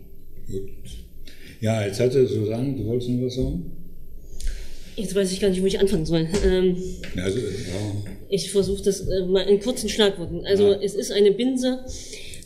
Gut. 0.47 1.04
Ja, 1.61 1.85
jetzt 1.85 1.99
hatte 1.99 2.27
Susanne, 2.27 2.75
du 2.75 2.85
wolltest 2.85 3.09
noch 3.09 3.25
was 3.25 3.35
sagen? 3.35 3.71
Jetzt 4.95 5.13
weiß 5.13 5.31
ich 5.31 5.39
gar 5.41 5.49
nicht, 5.49 5.61
wo 5.61 5.65
ich 5.65 5.79
anfangen 5.79 6.05
soll. 6.05 6.27
Ähm, 6.45 6.77
also, 7.17 7.39
ja. 7.39 7.45
Ich 8.29 8.51
versuche 8.51 8.83
das 8.83 9.01
äh, 9.01 9.25
mal 9.25 9.41
in 9.41 9.59
kurzen 9.59 9.89
Schlagworten. 9.89 10.45
Also 10.45 10.71
ja. 10.71 10.79
es 10.81 10.95
ist 10.95 11.11
eine 11.11 11.31
Binse, 11.31 11.79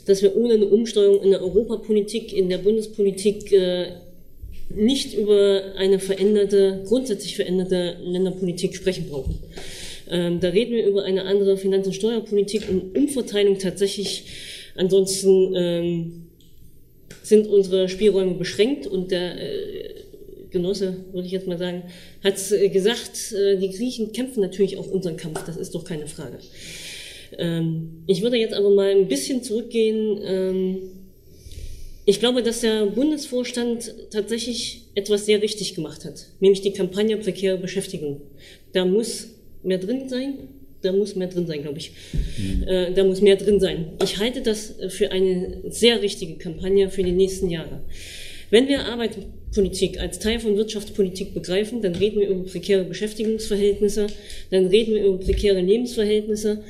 dass 0.05 0.21
wir 0.23 0.35
ohne 0.35 0.55
eine 0.55 0.65
Umsteuerung 0.65 1.21
in 1.23 1.31
der 1.31 1.41
Europapolitik, 1.41 2.33
in 2.33 2.49
der 2.49 2.57
Bundespolitik 2.57 3.51
äh, 3.51 3.93
nicht 4.69 5.13
über 5.13 5.61
eine 5.77 5.99
veränderte, 5.99 6.83
grundsätzlich 6.85 7.35
veränderte 7.35 7.97
Länderpolitik 8.03 8.75
sprechen 8.75 9.09
brauchen. 9.09 9.39
Ähm, 10.09 10.39
da 10.39 10.49
reden 10.49 10.73
wir 10.73 10.87
über 10.87 11.03
eine 11.03 11.23
andere 11.25 11.57
Finanz- 11.57 11.85
und 11.85 11.93
Steuerpolitik 11.93 12.67
und 12.69 12.97
Umverteilung 12.97 13.59
tatsächlich. 13.59 14.25
Ansonsten 14.75 15.53
ähm, 15.55 16.28
sind 17.29 17.47
unsere 17.47 17.87
Spielräume 17.87 18.33
beschränkt 18.33 18.87
und 18.87 19.11
der 19.11 19.39
äh, 19.39 19.93
Genosse, 20.49 21.05
würde 21.13 21.27
ich 21.27 21.31
jetzt 21.31 21.47
mal 21.47 21.57
sagen, 21.57 21.83
hat 22.23 22.51
äh, 22.51 22.69
gesagt, 22.69 23.31
äh, 23.33 23.57
die 23.57 23.69
Griechen 23.69 24.11
kämpfen 24.11 24.41
natürlich 24.41 24.77
auch 24.77 24.87
unseren 24.87 25.15
Kampf, 25.15 25.45
das 25.45 25.55
ist 25.55 25.75
doch 25.75 25.83
keine 25.83 26.07
Frage. 26.07 26.39
Ähm, 27.37 28.03
ich 28.07 28.23
würde 28.23 28.37
jetzt 28.37 28.55
aber 28.55 28.71
mal 28.71 28.89
ein 28.89 29.07
bisschen 29.07 29.43
zurückgehen. 29.43 30.19
Ähm, 30.23 30.77
ich 32.05 32.19
glaube, 32.19 32.41
dass 32.41 32.61
der 32.61 32.87
Bundesvorstand 32.87 33.93
tatsächlich 34.09 34.87
etwas 34.95 35.27
sehr 35.27 35.43
richtig 35.43 35.75
gemacht 35.75 36.05
hat, 36.05 36.25
nämlich 36.39 36.61
die 36.61 36.73
Kampagne 36.73 37.17
prekäre 37.17 37.59
Beschäftigung. 37.59 38.21
Da 38.73 38.85
muss 38.85 39.27
mehr 39.61 39.77
drin 39.77 40.09
sein, 40.09 40.49
da 40.81 40.91
muss 40.91 41.15
mehr 41.15 41.27
drin 41.27 41.47
sein, 41.47 41.61
glaube 41.61 41.77
ich. 41.77 41.91
Mhm. 42.37 42.63
Äh, 42.67 42.93
da 42.93 43.03
muss 43.03 43.21
mehr 43.21 43.35
drin 43.35 43.59
sein. 43.59 43.93
Ich 44.03 44.17
halte 44.17 44.41
das 44.41 44.75
für 44.89 45.11
eine 45.11 45.61
sehr 45.69 46.01
richtige 46.01 46.35
Kampagne 46.35 46.89
für 46.89 47.03
die 47.03 47.11
nächsten 47.11 47.49
Jahre. 47.49 47.81
Wenn 48.49 48.67
wir 48.67 48.85
Arbeitspolitik 48.85 49.99
als 49.99 50.19
Teil 50.19 50.39
von 50.39 50.57
Wirtschaftspolitik 50.57 51.33
begreifen, 51.33 51.81
dann 51.81 51.95
reden 51.95 52.19
wir 52.19 52.29
über 52.29 52.43
prekäre 52.43 52.83
Beschäftigungsverhältnisse, 52.83 54.07
dann 54.49 54.67
reden 54.67 54.95
wir 54.95 55.05
über 55.05 55.17
prekäre 55.19 55.61
Lebensverhältnisse. 55.61 56.63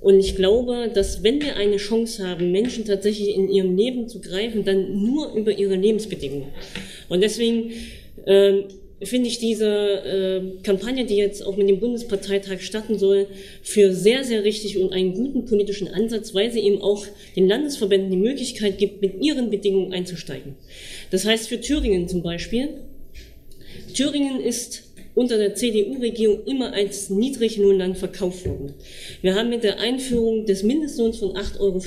Und 0.00 0.18
ich 0.18 0.34
glaube, 0.34 0.90
dass 0.92 1.22
wenn 1.22 1.42
wir 1.42 1.56
eine 1.56 1.76
Chance 1.76 2.26
haben, 2.26 2.50
Menschen 2.50 2.84
tatsächlich 2.86 3.36
in 3.36 3.48
ihrem 3.48 3.76
Leben 3.76 4.08
zu 4.08 4.20
greifen, 4.20 4.64
dann 4.64 5.04
nur 5.04 5.34
über 5.34 5.52
ihre 5.52 5.76
Lebensbedingungen. 5.76 6.48
Und 7.10 7.22
deswegen 7.22 7.72
äh, 8.24 8.62
finde 9.02 9.28
ich 9.28 9.38
diese 9.38 9.66
äh, 9.66 10.62
Kampagne, 10.62 11.06
die 11.06 11.16
jetzt 11.16 11.44
auch 11.44 11.56
mit 11.56 11.68
dem 11.68 11.80
Bundesparteitag 11.80 12.60
starten 12.60 12.98
soll, 12.98 13.26
für 13.62 13.94
sehr, 13.94 14.24
sehr 14.24 14.44
richtig 14.44 14.78
und 14.78 14.92
einen 14.92 15.14
guten 15.14 15.46
politischen 15.46 15.88
Ansatz, 15.88 16.34
weil 16.34 16.52
sie 16.52 16.60
eben 16.60 16.82
auch 16.82 17.06
den 17.34 17.48
Landesverbänden 17.48 18.10
die 18.10 18.16
Möglichkeit 18.16 18.78
gibt, 18.78 19.00
mit 19.00 19.22
ihren 19.22 19.50
Bedingungen 19.50 19.92
einzusteigen. 19.92 20.56
Das 21.10 21.24
heißt 21.24 21.48
für 21.48 21.60
Thüringen 21.60 22.08
zum 22.08 22.22
Beispiel, 22.22 22.68
Thüringen 23.94 24.40
ist 24.40 24.84
unter 25.14 25.38
der 25.38 25.54
CDU-Regierung 25.54 26.44
immer 26.46 26.72
als 26.72 27.10
Niedriglohnland 27.10 27.98
verkauft 27.98 28.46
worden. 28.46 28.74
Wir 29.22 29.34
haben 29.34 29.48
mit 29.48 29.64
der 29.64 29.80
Einführung 29.80 30.46
des 30.46 30.62
Mindestlohns 30.62 31.18
von 31.18 31.32
8,50 31.32 31.58
Euro, 31.60 31.80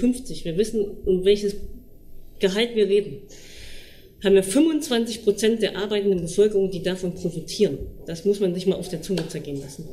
wir 0.44 0.58
wissen, 0.58 0.86
um 1.06 1.24
welches 1.24 1.56
Gehalt 2.40 2.76
wir 2.76 2.90
reden, 2.90 3.22
haben 4.24 4.36
wir 4.36 4.44
25 4.44 5.24
Prozent 5.24 5.62
der 5.62 5.78
arbeitenden 5.78 6.22
Bevölkerung, 6.22 6.72
die 6.72 6.82
davon 6.82 7.14
profitieren. 7.14 7.78
Das 8.06 8.24
muss 8.24 8.40
man 8.40 8.54
sich 8.54 8.66
mal 8.66 8.76
auf 8.76 8.88
der 8.88 9.02
Zunge 9.02 9.28
zergehen 9.28 9.60
lassen. 9.60 9.88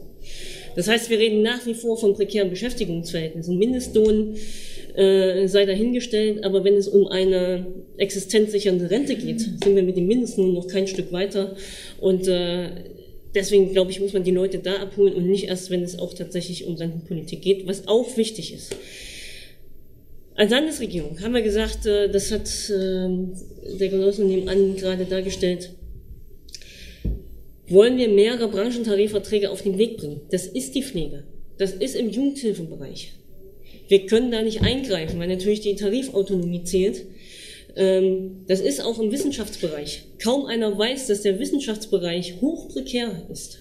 Das 0.77 0.87
heißt, 0.87 1.11
wir 1.11 1.19
reden 1.19 1.43
nach 1.43 1.67
wie 1.67 1.75
vor 1.75 1.99
von 1.99 2.15
prekären 2.15 2.49
Beschäftigungsverhältnissen. 2.49 3.59
Mindestlohn 3.59 4.37
äh, 4.95 5.49
sei 5.49 5.67
dahingestellt, 5.67 6.45
aber 6.45 6.63
wenn 6.63 6.75
es 6.75 6.87
um 6.87 7.09
eine 7.09 7.67
existenzsichernde 7.97 8.91
Rente 8.91 9.17
geht, 9.17 9.41
sind 9.41 9.75
wir 9.75 9.83
mit 9.83 9.97
dem 9.97 10.07
Mindestlohn 10.07 10.55
noch 10.55 10.69
kein 10.69 10.87
Stück 10.87 11.11
weiter. 11.11 11.57
Und 12.01 12.29
äh, 12.29 12.69
deswegen, 13.35 13.73
glaube 13.73 13.91
ich, 13.91 14.01
muss 14.01 14.13
man 14.13 14.23
die 14.23 14.31
Leute 14.31 14.59
da 14.59 14.77
abholen 14.77 15.15
und 15.15 15.29
nicht 15.29 15.49
erst, 15.49 15.71
wenn 15.71 15.83
es 15.83 15.99
auch 15.99 16.15
tatsächlich 16.15 16.67
um 16.67 16.77
Rentenpolitik 16.77 17.43
geht, 17.43 17.67
was 17.67 17.89
auch 17.89 18.17
wichtig 18.17 18.55
ist. 18.55 18.77
Als 20.41 20.53
Landesregierung 20.53 21.21
haben 21.21 21.35
wir 21.35 21.43
gesagt, 21.43 21.85
äh, 21.85 22.09
das 22.09 22.33
hat 22.33 22.49
ähm, 22.71 23.33
der 23.79 23.91
Genosse 23.91 24.25
nebenan 24.25 24.75
gerade 24.75 25.05
dargestellt, 25.05 25.69
wollen 27.69 27.99
wir 27.99 28.09
mehrere 28.09 28.49
Branchentarifverträge 28.49 29.51
auf 29.51 29.61
den 29.61 29.77
Weg 29.77 29.99
bringen. 29.99 30.23
Das 30.31 30.47
ist 30.47 30.75
die 30.75 30.83
Pflege. 30.83 31.25
Das 31.59 31.75
ist 31.75 31.95
im 31.95 32.09
Jugendhilfebereich. 32.09 33.13
Wir 33.89 34.07
können 34.07 34.31
da 34.31 34.41
nicht 34.41 34.63
eingreifen, 34.63 35.21
weil 35.21 35.29
natürlich 35.29 35.61
die 35.61 35.77
Tarifautonomie 35.77 36.65
zählt. 36.65 37.05
Ähm, 37.77 38.47
das 38.49 38.63
ist 38.63 38.83
auch 38.83 38.99
im 38.99 39.13
Wissenschaftsbereich. 39.13 40.05
Kaum 40.23 40.47
einer 40.47 40.79
weiß, 40.79 41.09
dass 41.09 41.21
der 41.21 41.39
Wissenschaftsbereich 41.39 42.41
hochprekär 42.41 43.27
ist. 43.31 43.59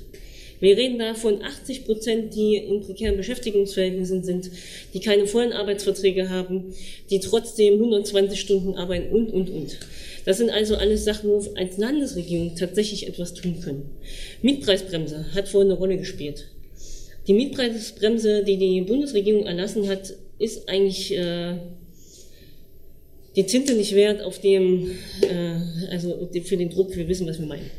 Wir 0.60 0.76
reden 0.76 1.00
da 1.00 1.14
von 1.14 1.42
80 1.42 1.86
Prozent, 1.86 2.36
die 2.36 2.58
in 2.58 2.82
prekären 2.82 3.18
Beschäftigungsverhältnissen 3.18 4.24
sind, 4.24 4.52
die 4.94 5.00
keine 5.00 5.26
vollen 5.26 5.54
Arbeitsverträge 5.54 6.30
haben, 6.30 6.74
die 7.10 7.20
trotzdem 7.20 7.76
120 7.76 8.40
Stunden 8.40 8.76
arbeiten 8.76 9.14
und, 9.16 9.32
und, 9.32 9.50
und. 9.50 9.78
Das 10.26 10.38
sind 10.38 10.50
also 10.50 10.76
alles 10.76 11.06
Sachen, 11.06 11.30
wo 11.30 11.44
wir 11.44 11.58
als 11.58 11.78
Landesregierung 11.78 12.56
tatsächlich 12.56 13.08
etwas 13.08 13.34
tun 13.34 13.62
können. 13.62 13.90
Mietpreisbremse 14.42 15.34
hat 15.34 15.48
vorhin 15.48 15.72
eine 15.72 15.80
Rolle 15.80 15.98
gespielt. 15.98 16.50
Die 17.28 17.34
Mietpreisbremse, 17.34 18.44
die 18.44 18.58
die 18.58 18.82
Bundesregierung 18.82 19.46
erlassen 19.46 19.88
hat, 19.88 20.14
ist 20.40 20.68
eigentlich 20.68 21.16
äh, 21.16 21.56
die 23.36 23.46
Tinte 23.46 23.76
nicht 23.76 23.94
wert, 23.96 24.22
auf 24.22 24.40
dem, 24.42 24.92
äh, 25.22 25.92
also 25.92 26.30
für 26.44 26.58
den 26.58 26.70
Druck, 26.70 26.96
wir 26.96 27.08
wissen, 27.08 27.28
was 27.28 27.40
wir 27.40 27.46
meinen. 27.46 27.70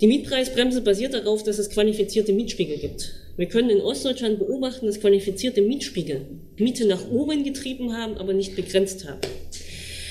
Die 0.00 0.06
Mietpreisbremse 0.06 0.82
basiert 0.82 1.14
darauf, 1.14 1.42
dass 1.42 1.58
es 1.58 1.70
qualifizierte 1.70 2.34
Mietspiegel 2.34 2.76
gibt. 2.76 3.14
Wir 3.38 3.46
können 3.46 3.70
in 3.70 3.80
Ostdeutschland 3.80 4.38
beobachten, 4.38 4.86
dass 4.86 5.00
qualifizierte 5.00 5.62
Mietspiegel 5.62 6.20
Miete 6.58 6.86
nach 6.86 7.10
oben 7.10 7.44
getrieben 7.44 7.94
haben, 7.94 8.18
aber 8.18 8.34
nicht 8.34 8.56
begrenzt 8.56 9.08
haben. 9.08 9.20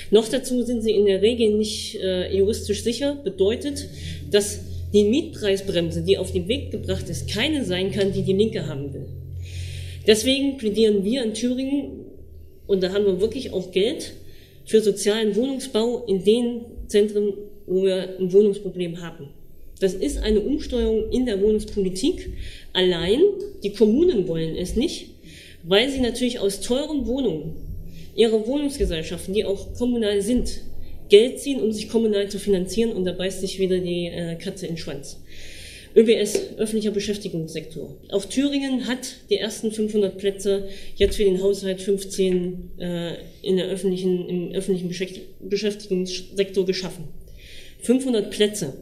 Noch 0.10 0.28
dazu 0.28 0.64
sind 0.64 0.82
sie 0.82 0.92
in 0.92 1.06
der 1.06 1.22
Regel 1.22 1.56
nicht 1.56 1.96
äh, 1.96 2.36
juristisch 2.36 2.84
sicher, 2.84 3.16
bedeutet, 3.24 3.88
dass 4.32 4.60
die 4.94 5.04
Mietpreisbremse, 5.04 6.02
die 6.02 6.18
auf 6.18 6.32
den 6.32 6.48
Weg 6.48 6.72
gebracht 6.72 7.10
ist, 7.10 7.28
keine 7.28 7.64
sein 7.64 7.92
kann, 7.92 8.12
die 8.12 8.24
die 8.24 8.34
Linke 8.34 8.68
haben 8.68 8.94
will. 8.94 9.06
Deswegen 10.08 10.58
plädieren 10.58 11.04
wir 11.04 11.24
in 11.24 11.34
Thüringen, 11.34 12.06
und 12.68 12.82
da 12.82 12.92
haben 12.92 13.06
wir 13.06 13.22
wirklich 13.22 13.54
auch 13.54 13.72
Geld, 13.72 14.14
für 14.66 14.82
sozialen 14.82 15.36
Wohnungsbau 15.36 16.06
in 16.06 16.24
den 16.24 16.62
Zentren, 16.88 17.34
wo 17.68 17.84
wir 17.84 18.18
ein 18.20 18.32
Wohnungsproblem 18.32 19.02
haben. 19.02 19.30
Das 19.80 19.94
ist 19.94 20.18
eine 20.18 20.40
Umsteuerung 20.40 21.10
in 21.12 21.26
der 21.26 21.42
Wohnungspolitik. 21.42 22.34
Allein 22.74 23.22
die 23.64 23.72
Kommunen 23.72 24.28
wollen 24.28 24.56
es 24.56 24.76
nicht, 24.76 25.08
weil 25.64 25.90
sie 25.90 26.00
natürlich 26.00 26.40
aus 26.40 26.62
teuren 26.62 27.06
Wohnungen 27.06 27.56
ihre 28.16 28.48
Wohnungsgesellschaften, 28.48 29.34
die 29.34 29.46
auch 29.46 29.74
kommunal 29.74 30.22
sind, 30.22 30.62
Geld 31.10 31.40
ziehen, 31.40 31.62
um 31.62 31.72
sich 31.72 31.90
kommunal 31.90 32.30
zu 32.30 32.40
finanzieren 32.40 32.92
und 32.92 33.06
da 33.06 33.12
beißt 33.12 33.42
sich 33.42 33.60
wieder 33.60 33.78
die 33.78 34.08
äh, 34.08 34.36
Katze 34.36 34.66
in 34.66 34.74
den 34.74 34.78
Schwanz. 34.78 35.20
ÖBS, 35.96 36.58
öffentlicher 36.58 36.92
Beschäftigungssektor. 36.92 37.96
Auch 38.10 38.26
Thüringen 38.26 38.86
hat 38.86 39.16
die 39.30 39.38
ersten 39.38 39.72
500 39.72 40.18
Plätze 40.18 40.68
jetzt 40.98 41.16
für 41.16 41.24
den 41.24 41.42
Haushalt 41.42 41.82
15 41.82 42.72
äh, 42.80 43.14
in 43.42 43.56
der 43.56 43.68
öffentlichen, 43.68 44.28
im 44.28 44.52
öffentlichen 44.52 44.90
Beschäftigungssektor 45.40 46.66
geschaffen. 46.66 47.06
500 47.82 48.30
Plätze 48.30 48.74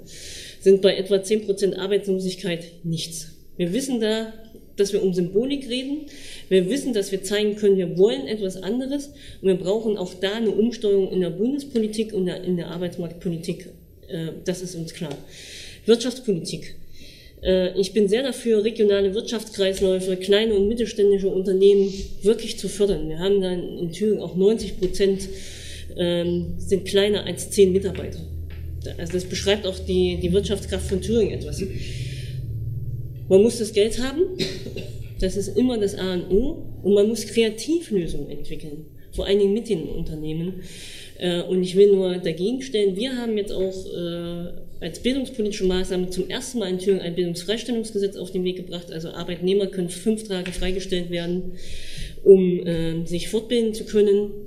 sind 0.63 0.81
bei 0.81 0.95
etwa 0.95 1.15
10% 1.15 1.75
Arbeitslosigkeit 1.75 2.63
nichts. 2.83 3.27
Wir 3.57 3.73
wissen 3.73 3.99
da, 3.99 4.33
dass 4.77 4.93
wir 4.93 5.03
um 5.03 5.13
Symbolik 5.13 5.69
reden. 5.69 6.05
Wir 6.47 6.69
wissen, 6.69 6.93
dass 6.93 7.11
wir 7.11 7.21
zeigen 7.21 7.57
können, 7.57 7.77
wir 7.77 7.97
wollen 7.97 8.27
etwas 8.27 8.55
anderes 8.63 9.07
und 9.41 9.49
wir 9.49 9.55
brauchen 9.55 9.97
auch 9.97 10.13
da 10.13 10.33
eine 10.35 10.51
Umsteuerung 10.51 11.11
in 11.11 11.19
der 11.19 11.31
Bundespolitik 11.31 12.13
und 12.13 12.27
in 12.29 12.57
der 12.57 12.67
Arbeitsmarktpolitik. 12.67 13.67
Äh, 14.07 14.29
das 14.45 14.61
ist 14.61 14.75
uns 14.75 14.93
klar. 14.93 15.15
Wirtschaftspolitik. 15.85 16.75
Äh, 17.43 17.77
ich 17.77 17.91
bin 17.91 18.07
sehr 18.07 18.23
dafür, 18.23 18.63
regionale 18.63 19.13
Wirtschaftskreisläufe, 19.13 20.15
kleine 20.15 20.53
und 20.55 20.69
mittelständische 20.69 21.27
Unternehmen 21.27 21.93
wirklich 22.21 22.57
zu 22.57 22.69
fördern. 22.69 23.09
Wir 23.09 23.19
haben 23.19 23.41
dann 23.41 23.77
in 23.77 23.91
Thüringen 23.91 24.21
auch 24.21 24.35
90 24.35 24.79
Prozent 24.79 25.27
ähm, 25.97 26.53
sind 26.57 26.85
kleiner 26.85 27.25
als 27.25 27.51
zehn 27.51 27.73
Mitarbeiter. 27.73 28.19
Also 28.97 29.13
das 29.13 29.25
beschreibt 29.25 29.65
auch 29.65 29.77
die, 29.79 30.19
die 30.21 30.31
Wirtschaftskraft 30.31 30.87
von 30.87 31.01
Thüringen 31.01 31.33
etwas. 31.33 31.63
Man 33.29 33.41
muss 33.41 33.59
das 33.59 33.73
Geld 33.73 33.99
haben, 34.01 34.21
das 35.19 35.37
ist 35.37 35.57
immer 35.57 35.77
das 35.77 35.95
A 35.95 36.13
und 36.13 36.31
O, 36.31 36.65
und 36.83 36.93
man 36.93 37.07
muss 37.07 37.25
Kreativlösungen 37.25 38.29
entwickeln, 38.29 38.85
vor 39.11 39.25
allen 39.25 39.39
Dingen 39.39 39.53
mit 39.53 39.69
den 39.69 39.83
Unternehmen. 39.83 40.61
Äh, 41.17 41.41
und 41.43 41.63
ich 41.63 41.75
will 41.75 41.93
nur 41.93 42.17
dagegen 42.17 42.61
stellen, 42.61 42.95
wir 42.95 43.15
haben 43.15 43.37
jetzt 43.37 43.53
auch 43.53 43.85
äh, 43.93 44.51
als 44.81 44.99
bildungspolitische 44.99 45.63
Maßnahme 45.63 46.09
zum 46.09 46.29
ersten 46.29 46.59
Mal 46.59 46.69
in 46.69 46.79
Thüringen 46.79 47.01
ein 47.01 47.15
Bildungsfreistellungsgesetz 47.15 48.17
auf 48.17 48.31
den 48.31 48.43
Weg 48.43 48.57
gebracht. 48.57 48.91
Also 48.91 49.09
Arbeitnehmer 49.09 49.67
können 49.67 49.89
fünf 49.89 50.27
Tage 50.27 50.51
freigestellt 50.51 51.09
werden, 51.09 51.53
um 52.23 52.67
äh, 52.67 53.05
sich 53.05 53.29
fortbilden 53.29 53.73
zu 53.73 53.85
können. 53.85 54.42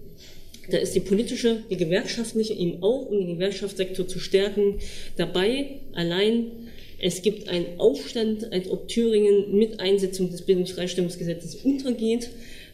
Da 0.70 0.78
ist 0.78 0.94
die 0.94 1.00
politische, 1.00 1.62
die 1.70 1.76
gewerkschaftliche 1.76 2.54
eben 2.54 2.82
auch, 2.82 3.06
um 3.06 3.18
den 3.18 3.34
Gewerkschaftssektor 3.34 4.08
zu 4.08 4.18
stärken, 4.18 4.78
dabei. 5.16 5.80
Allein 5.92 6.50
es 6.98 7.22
gibt 7.22 7.48
einen 7.48 7.78
Aufstand, 7.78 8.52
als 8.52 8.70
ob 8.70 8.88
Thüringen 8.88 9.56
mit 9.56 9.80
Einsetzung 9.80 10.30
des 10.30 10.42
Bildungsfreistellungsgesetzes 10.42 11.56
untergeht, 11.56 12.30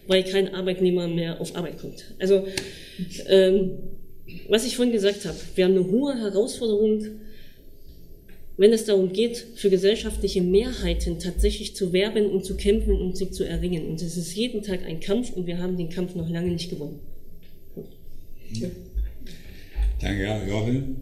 weil 0.06 0.22
kein 0.24 0.54
Arbeitnehmer 0.54 1.08
mehr 1.08 1.40
auf 1.40 1.56
Arbeit 1.56 1.78
kommt. 1.78 2.04
Also 2.18 2.46
ähm, 3.28 3.78
was 4.48 4.64
ich 4.64 4.76
vorhin 4.76 4.92
gesagt 4.92 5.24
habe, 5.24 5.36
wir 5.54 5.64
haben 5.64 5.72
eine 5.72 5.90
hohe 5.90 6.18
Herausforderung, 6.18 7.06
wenn 8.56 8.72
es 8.72 8.84
darum 8.84 9.12
geht, 9.12 9.44
für 9.54 9.70
gesellschaftliche 9.70 10.42
Mehrheiten 10.42 11.18
tatsächlich 11.18 11.74
zu 11.74 11.92
werben 11.92 12.26
und 12.26 12.44
zu 12.44 12.56
kämpfen 12.56 12.94
und 12.94 13.16
sie 13.16 13.30
zu 13.30 13.44
erringen. 13.44 13.86
Und 13.86 14.00
es 14.02 14.16
ist 14.16 14.36
jeden 14.36 14.62
Tag 14.62 14.84
ein 14.84 15.00
Kampf 15.00 15.32
und 15.32 15.46
wir 15.46 15.58
haben 15.58 15.76
den 15.76 15.88
Kampf 15.88 16.14
noch 16.14 16.28
lange 16.28 16.52
nicht 16.52 16.70
gewonnen. 16.70 17.00
Ja. 18.52 18.68
Danke, 20.00 20.48
Joachim. 20.48 20.96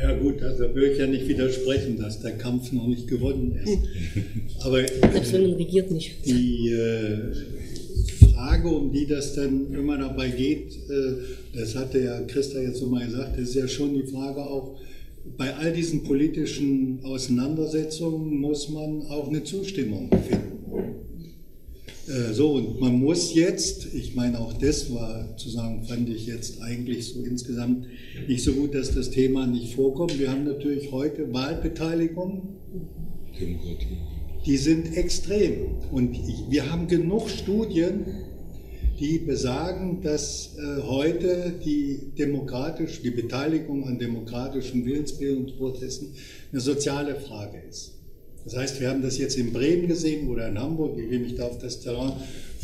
Ja 0.00 0.16
gut, 0.16 0.42
also 0.42 0.64
da 0.64 0.74
würde 0.74 0.92
ich 0.92 0.98
ja 0.98 1.06
nicht 1.06 1.28
widersprechen, 1.28 1.98
dass 1.98 2.20
der 2.20 2.32
Kampf 2.32 2.72
noch 2.72 2.86
nicht 2.86 3.08
gewonnen 3.08 3.58
ist. 3.62 3.78
Aber 4.64 4.78
Selbst 4.86 5.32
wenn 5.32 5.42
man 5.42 5.52
regiert 5.54 5.90
nicht. 5.90 6.24
Die 6.24 6.70
äh, 6.70 7.32
Frage, 8.32 8.68
um 8.68 8.90
die 8.90 9.06
das 9.06 9.34
dann 9.34 9.72
immer 9.72 9.98
dabei 9.98 10.28
geht, 10.28 10.74
äh, 10.88 11.58
das 11.58 11.76
hatte 11.76 12.00
ja 12.00 12.20
Christa 12.22 12.60
jetzt 12.60 12.78
so 12.78 12.86
mal 12.86 13.04
gesagt, 13.04 13.38
das 13.38 13.50
ist 13.50 13.54
ja 13.54 13.68
schon 13.68 13.94
die 13.94 14.10
Frage 14.10 14.40
auch, 14.40 14.78
bei 15.36 15.54
all 15.54 15.72
diesen 15.72 16.02
politischen 16.02 17.00
Auseinandersetzungen 17.04 18.40
muss 18.40 18.68
man 18.68 19.02
auch 19.02 19.28
eine 19.28 19.44
Zustimmung 19.44 20.08
finden. 20.10 20.52
Äh, 22.08 22.32
so, 22.32 22.52
und 22.54 22.80
man 22.80 22.98
muss 22.98 23.34
jetzt, 23.34 23.94
ich 23.94 24.14
meine, 24.14 24.40
auch 24.40 24.52
das 24.54 24.92
war 24.92 25.36
zu 25.36 25.48
sagen, 25.48 25.84
fand 25.84 26.08
ich 26.08 26.26
jetzt 26.26 26.60
eigentlich 26.60 27.06
so 27.06 27.22
insgesamt 27.22 27.86
nicht 28.26 28.42
so 28.42 28.52
gut, 28.52 28.74
dass 28.74 28.94
das 28.94 29.10
Thema 29.10 29.46
nicht 29.46 29.74
vorkommt. 29.74 30.18
Wir 30.18 30.30
haben 30.30 30.44
natürlich 30.44 30.90
heute 30.90 31.32
Wahlbeteiligung. 31.32 32.56
Demokratie. 33.38 33.98
Die 34.44 34.56
sind 34.56 34.96
extrem. 34.96 35.76
Und 35.92 36.14
ich, 36.14 36.50
wir 36.50 36.70
haben 36.70 36.88
genug 36.88 37.30
Studien, 37.30 38.04
die 38.98 39.18
besagen, 39.18 40.00
dass 40.02 40.56
äh, 40.56 40.82
heute 40.82 41.54
die, 41.64 42.12
demokratisch, 42.18 43.00
die 43.02 43.10
Beteiligung 43.10 43.86
an 43.86 43.98
demokratischen 43.98 44.84
Willensbildungsprozessen 44.84 46.14
eine 46.50 46.60
soziale 46.60 47.16
Frage 47.16 47.62
ist. 47.68 47.91
Das 48.44 48.56
heißt, 48.56 48.80
wir 48.80 48.88
haben 48.88 49.02
das 49.02 49.18
jetzt 49.18 49.36
in 49.36 49.52
Bremen 49.52 49.88
gesehen 49.88 50.28
oder 50.28 50.48
in 50.48 50.58
Hamburg, 50.58 50.98
ich 50.98 51.10
will 51.10 51.20
mich 51.20 51.36
da 51.36 51.46
auf 51.46 51.58
das 51.58 51.80
Terrain 51.80 52.12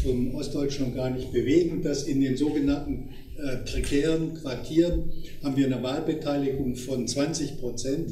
von 0.02 0.34
Ostdeutschland 0.34 0.94
gar 0.94 1.10
nicht 1.10 1.32
bewegen, 1.32 1.82
dass 1.82 2.04
in 2.04 2.20
den 2.20 2.36
sogenannten 2.36 3.10
äh, 3.36 3.58
prekären 3.58 4.34
Quartieren 4.34 5.10
haben 5.42 5.56
wir 5.56 5.66
eine 5.66 5.82
Wahlbeteiligung 5.82 6.76
von 6.76 7.06
20 7.06 7.60
Prozent, 7.60 8.10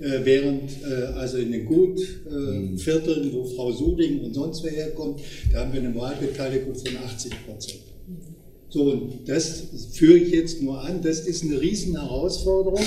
äh, 0.00 0.20
während 0.24 0.70
äh, 0.82 1.04
also 1.16 1.38
in 1.38 1.52
den 1.52 1.64
Gutvierteln, 1.66 3.30
äh, 3.30 3.32
wo 3.32 3.44
Frau 3.44 3.72
Suding 3.72 4.20
und 4.20 4.34
sonst 4.34 4.62
wer 4.64 4.72
herkommt, 4.72 5.20
da 5.52 5.60
haben 5.60 5.72
wir 5.72 5.80
eine 5.80 5.94
Wahlbeteiligung 5.94 6.74
von 6.74 6.96
80 6.96 7.32
Prozent. 7.46 7.80
So, 8.68 8.84
und 8.84 9.28
das 9.28 9.64
führe 9.92 10.16
ich 10.16 10.32
jetzt 10.32 10.62
nur 10.62 10.82
an, 10.82 11.02
das 11.02 11.20
ist 11.20 11.44
eine 11.44 11.60
riesen 11.60 11.98
Herausforderung 12.00 12.82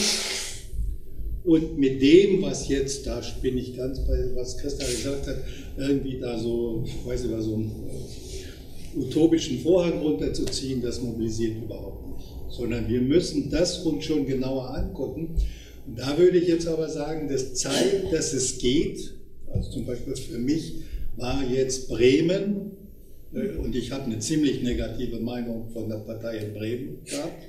und 1.45 1.77
mit 1.77 2.01
dem, 2.01 2.41
was 2.41 2.67
jetzt, 2.67 3.05
da 3.05 3.21
bin 3.41 3.57
ich 3.57 3.75
ganz 3.75 3.99
bei, 3.99 4.35
was 4.35 4.57
Christa 4.57 4.85
gesagt 4.85 5.27
hat, 5.27 5.37
irgendwie 5.77 6.19
da 6.19 6.39
so, 6.39 6.83
ich 6.85 7.05
weiß 7.05 7.25
nicht, 7.25 7.41
so 7.41 7.53
einen 7.53 7.71
utopischen 8.95 9.59
Vorhang 9.59 9.99
runterzuziehen, 9.99 10.81
das 10.81 11.01
mobilisiert 11.01 11.57
überhaupt 11.63 12.07
nicht. 12.17 12.27
Sondern 12.49 12.89
wir 12.89 13.01
müssen 13.01 13.49
das 13.51 13.79
uns 13.79 14.05
schon 14.05 14.25
genauer 14.25 14.73
angucken. 14.75 15.35
Und 15.85 15.99
da 15.99 16.17
würde 16.17 16.39
ich 16.39 16.47
jetzt 16.47 16.67
aber 16.67 16.89
sagen, 16.89 17.27
das 17.29 17.53
zeigt, 17.53 18.11
dass 18.11 18.33
es 18.33 18.57
geht. 18.57 19.13
Also 19.53 19.69
zum 19.69 19.85
Beispiel 19.85 20.15
für 20.15 20.39
mich 20.39 20.73
war 21.15 21.43
jetzt 21.47 21.89
Bremen, 21.89 22.71
äh, 23.33 23.57
und 23.57 23.75
ich 23.75 23.91
habe 23.91 24.05
eine 24.05 24.19
ziemlich 24.19 24.63
negative 24.63 25.19
Meinung 25.19 25.69
von 25.69 25.89
der 25.89 25.97
Partei 25.97 26.37
in 26.37 26.53
Bremen 26.53 26.97
gehabt, 27.05 27.43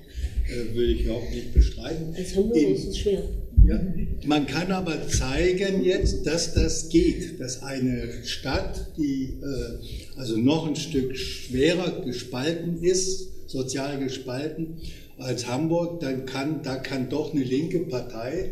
äh, 0.49 0.75
will 0.75 0.91
ich 0.91 1.05
überhaupt 1.05 1.31
nicht 1.31 1.55
bestreiten. 1.55 2.15
Als 2.15 2.37
Hamburger 2.37 2.69
ist 2.69 2.89
es 2.89 2.99
schwer. 2.99 3.23
Ja, 3.67 3.81
man 4.27 4.47
kann 4.47 4.71
aber 4.71 5.09
zeigen 5.09 5.83
jetzt, 5.83 6.27
dass 6.27 6.55
das 6.55 6.89
geht, 6.89 7.41
dass 7.41 7.63
eine 7.63 8.25
Stadt, 8.25 8.93
die 8.97 9.35
äh, 9.43 10.19
also 10.19 10.37
noch 10.37 10.69
ein 10.69 10.77
Stück 10.77 11.17
schwerer 11.17 12.03
gespalten 12.05 12.83
ist, 12.83 13.29
sozial 13.49 13.99
gespalten 13.99 14.77
als 15.19 15.49
Hamburg, 15.49 16.01
dann 16.01 16.27
kann, 16.27 16.63
da 16.63 16.77
kann 16.77 17.09
doch 17.09 17.35
eine 17.35 17.43
linke 17.43 17.81
Partei 17.81 18.51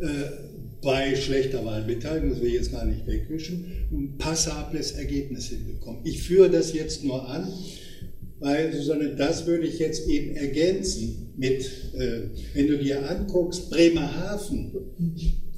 äh, 0.00 0.06
bei 0.82 1.14
schlechter 1.16 1.64
Wahlbeteiligung, 1.64 2.30
das 2.30 2.40
will 2.40 2.48
ich 2.48 2.54
jetzt 2.54 2.72
gar 2.72 2.84
nicht 2.84 3.06
wegwischen, 3.06 3.72
ein 3.90 4.16
passables 4.16 4.92
Ergebnis 4.92 5.48
hinbekommen. 5.48 6.00
Ich 6.04 6.22
führe 6.22 6.50
das 6.50 6.72
jetzt 6.72 7.04
nur 7.04 7.28
an, 7.28 7.48
weil, 8.40 8.72
Susanne, 8.72 9.14
das 9.14 9.46
würde 9.46 9.66
ich 9.66 9.78
jetzt 9.78 10.08
eben 10.08 10.34
ergänzen 10.34 11.32
mit, 11.36 11.62
äh, 11.94 12.22
wenn 12.54 12.66
du 12.66 12.78
dir 12.78 13.08
anguckst, 13.08 13.70
Bremerhaven, 13.70 14.72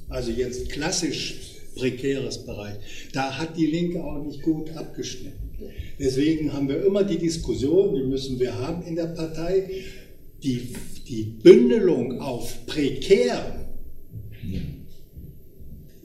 also 0.09 0.31
jetzt 0.31 0.69
klassisch 0.69 1.35
prekäres 1.75 2.45
Bereich, 2.45 2.75
da 3.13 3.37
hat 3.37 3.57
die 3.57 3.65
Linke 3.65 4.03
auch 4.03 4.23
nicht 4.23 4.41
gut 4.41 4.75
abgeschnitten. 4.75 5.39
Deswegen 5.97 6.51
haben 6.53 6.67
wir 6.67 6.85
immer 6.85 7.03
die 7.03 7.17
Diskussion, 7.17 7.95
die 7.95 8.03
müssen 8.03 8.39
wir 8.39 8.57
haben 8.59 8.85
in 8.85 8.95
der 8.95 9.07
Partei, 9.07 9.69
die, 10.43 10.73
die 11.07 11.23
Bündelung 11.23 12.19
auf 12.19 12.65
prekär 12.65 13.62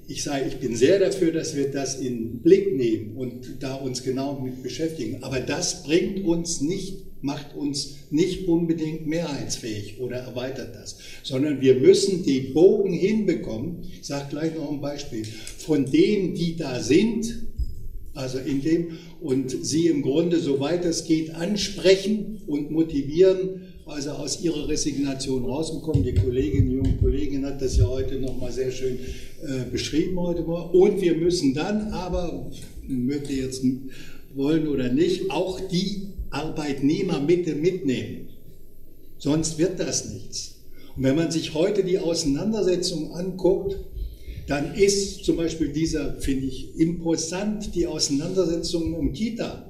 ich 0.08 0.22
sage, 0.22 0.46
ich 0.48 0.56
bin 0.56 0.74
sehr 0.74 0.98
dafür, 0.98 1.32
dass 1.32 1.54
wir 1.54 1.70
das 1.70 2.00
in 2.00 2.40
Blick 2.40 2.74
nehmen 2.74 3.14
und 3.14 3.62
da 3.62 3.74
uns 3.74 4.02
genau 4.02 4.40
mit 4.40 4.62
beschäftigen. 4.62 5.22
Aber 5.22 5.38
das 5.38 5.82
bringt 5.82 6.24
uns 6.24 6.62
nicht, 6.62 7.04
macht 7.20 7.54
uns 7.54 7.96
nicht 8.10 8.48
unbedingt 8.48 9.06
mehrheitsfähig 9.06 10.00
oder 10.00 10.16
erweitert 10.16 10.74
das, 10.74 10.96
sondern 11.22 11.60
wir 11.60 11.74
müssen 11.74 12.24
den 12.24 12.54
Bogen 12.54 12.94
hinbekommen. 12.94 13.82
Ich 14.00 14.06
sage 14.06 14.30
gleich 14.30 14.54
noch 14.54 14.72
ein 14.72 14.80
Beispiel. 14.80 15.24
Von 15.26 15.90
denen, 15.90 16.34
die 16.34 16.56
da 16.56 16.80
sind, 16.80 17.42
also 18.14 18.38
in 18.38 18.62
dem, 18.62 18.98
und 19.20 19.50
sie 19.50 19.88
im 19.88 20.00
Grunde, 20.00 20.40
soweit 20.40 20.86
es 20.86 21.04
geht, 21.04 21.34
ansprechen 21.34 22.40
und 22.46 22.70
motivieren, 22.70 23.67
also 23.88 24.10
aus 24.10 24.42
ihrer 24.42 24.68
Resignation 24.68 25.44
rausgekommen. 25.44 26.04
Die 26.04 26.14
Kollegin, 26.14 26.68
die 26.68 26.74
junge 26.76 26.96
Kollegin 26.96 27.44
hat 27.46 27.60
das 27.60 27.76
ja 27.76 27.86
heute 27.86 28.16
nochmal 28.16 28.52
sehr 28.52 28.70
schön 28.70 28.98
äh, 29.42 29.70
beschrieben 29.70 30.20
heute 30.20 30.42
Morgen. 30.42 30.78
Und 30.78 31.00
wir 31.00 31.16
müssen 31.16 31.54
dann 31.54 31.92
aber, 31.92 32.50
möchte 32.86 33.32
jetzt 33.32 33.64
wollen 34.34 34.68
oder 34.68 34.92
nicht, 34.92 35.30
auch 35.30 35.60
die 35.60 36.08
Arbeitnehmer 36.30 37.20
mit 37.20 37.46
mitnehmen. 37.60 38.28
Sonst 39.18 39.58
wird 39.58 39.80
das 39.80 40.12
nichts. 40.12 40.56
Und 40.96 41.04
wenn 41.04 41.16
man 41.16 41.30
sich 41.30 41.54
heute 41.54 41.82
die 41.82 41.98
Auseinandersetzung 41.98 43.14
anguckt, 43.14 43.78
dann 44.46 44.74
ist 44.74 45.24
zum 45.24 45.36
Beispiel 45.36 45.68
dieser, 45.68 46.20
finde 46.20 46.46
ich, 46.46 46.78
imposant, 46.78 47.74
die 47.74 47.86
Auseinandersetzung 47.86 48.94
um 48.94 49.12
Kita, 49.12 49.68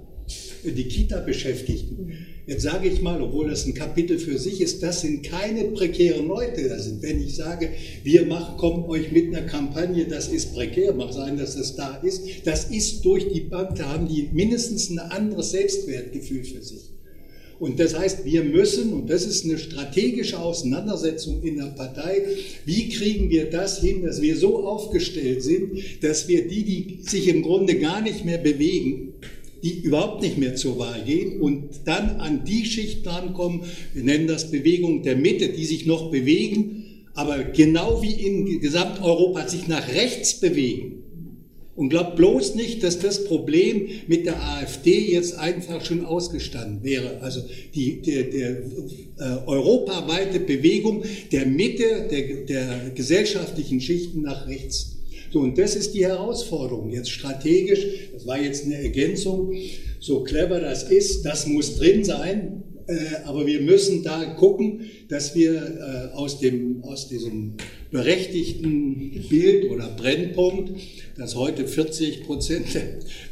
die 0.64 0.84
Kita-Beschäftigten. 0.84 2.12
Jetzt 2.48 2.62
sage 2.62 2.88
ich 2.88 3.02
mal, 3.02 3.20
obwohl 3.20 3.50
das 3.50 3.66
ein 3.66 3.74
Kapitel 3.74 4.18
für 4.18 4.38
sich 4.38 4.62
ist, 4.62 4.82
das 4.82 5.02
sind 5.02 5.22
keine 5.22 5.64
prekären 5.64 6.26
Leute. 6.26 6.66
Das 6.66 6.86
sind, 6.86 7.02
wenn 7.02 7.22
ich 7.22 7.36
sage, 7.36 7.68
wir 8.04 8.24
machen, 8.24 8.56
kommen 8.56 8.84
euch 8.84 9.12
mit 9.12 9.28
einer 9.28 9.46
Kampagne, 9.46 10.06
das 10.06 10.28
ist 10.28 10.54
prekär, 10.54 10.94
mag 10.94 11.12
sein, 11.12 11.36
dass 11.36 11.56
das 11.56 11.76
da 11.76 11.96
ist, 11.96 12.22
das 12.46 12.70
ist 12.70 13.04
durch 13.04 13.28
die 13.28 13.42
Bank, 13.42 13.76
da 13.76 13.90
haben 13.90 14.08
die 14.08 14.30
mindestens 14.32 14.88
ein 14.88 14.98
anderes 14.98 15.50
Selbstwertgefühl 15.50 16.42
für 16.42 16.62
sich. 16.62 16.88
Und 17.58 17.78
das 17.80 17.98
heißt, 17.98 18.24
wir 18.24 18.44
müssen, 18.44 18.94
und 18.94 19.10
das 19.10 19.26
ist 19.26 19.44
eine 19.44 19.58
strategische 19.58 20.38
Auseinandersetzung 20.38 21.42
in 21.42 21.58
der 21.58 21.74
Partei, 21.76 22.22
wie 22.64 22.88
kriegen 22.88 23.28
wir 23.28 23.50
das 23.50 23.82
hin, 23.82 24.04
dass 24.04 24.22
wir 24.22 24.36
so 24.38 24.64
aufgestellt 24.66 25.42
sind, 25.42 25.72
dass 26.00 26.28
wir 26.28 26.48
die, 26.48 26.64
die 26.64 26.98
sich 27.02 27.28
im 27.28 27.42
Grunde 27.42 27.78
gar 27.78 28.00
nicht 28.00 28.24
mehr 28.24 28.38
bewegen, 28.38 29.12
die 29.62 29.80
überhaupt 29.80 30.22
nicht 30.22 30.38
mehr 30.38 30.54
zur 30.56 30.78
Wahl 30.78 31.02
gehen 31.04 31.40
und 31.40 31.80
dann 31.84 32.20
an 32.20 32.44
die 32.44 32.64
Schicht 32.64 33.04
drankommen, 33.04 33.62
wir 33.94 34.02
nennen 34.02 34.28
das 34.28 34.50
Bewegung 34.50 35.02
der 35.02 35.16
Mitte, 35.16 35.48
die 35.48 35.64
sich 35.64 35.86
noch 35.86 36.10
bewegen, 36.10 37.04
aber 37.14 37.42
genau 37.42 38.02
wie 38.02 38.12
in 38.12 38.60
Gesamteuropa 38.60 39.48
sich 39.48 39.66
nach 39.66 39.88
rechts 39.88 40.40
bewegen 40.40 40.98
Und 41.78 41.90
glaubt 41.90 42.16
bloß 42.16 42.56
nicht, 42.56 42.82
dass 42.82 42.98
das 42.98 43.24
Problem 43.24 43.86
mit 44.08 44.26
der 44.26 44.42
AfD 44.42 45.12
jetzt 45.12 45.38
einfach 45.38 45.84
schon 45.84 46.04
ausgestanden 46.04 46.82
wäre. 46.82 47.20
Also 47.20 47.40
die, 47.72 48.02
der, 48.02 48.24
der 48.24 48.50
äh, 48.50 49.46
europaweite 49.46 50.40
Bewegung 50.40 51.04
der 51.30 51.46
Mitte 51.46 52.08
der, 52.10 52.44
der 52.46 52.90
gesellschaftlichen 52.96 53.80
Schichten 53.80 54.22
nach 54.22 54.48
rechts. 54.48 54.97
So, 55.32 55.40
und 55.40 55.58
das 55.58 55.76
ist 55.76 55.94
die 55.94 56.06
Herausforderung 56.06 56.90
jetzt 56.90 57.10
strategisch. 57.10 57.84
Das 58.12 58.26
war 58.26 58.40
jetzt 58.40 58.64
eine 58.64 58.76
Ergänzung. 58.76 59.52
So 60.00 60.22
clever 60.22 60.60
das 60.60 60.84
ist, 60.84 61.24
das 61.24 61.46
muss 61.46 61.76
drin 61.76 62.04
sein. 62.04 62.62
Äh, 62.88 63.22
aber 63.24 63.46
wir 63.46 63.60
müssen 63.60 64.02
da 64.02 64.24
gucken, 64.24 64.80
dass 65.08 65.34
wir 65.34 66.10
äh, 66.12 66.16
aus, 66.16 66.40
dem, 66.40 66.82
aus 66.82 67.08
diesem 67.08 67.54
berechtigten 67.90 69.26
Bild 69.28 69.70
oder 69.70 69.88
Brennpunkt, 69.88 70.72
dass 71.16 71.34
heute 71.34 71.68
40 71.68 72.24
Prozent 72.24 72.66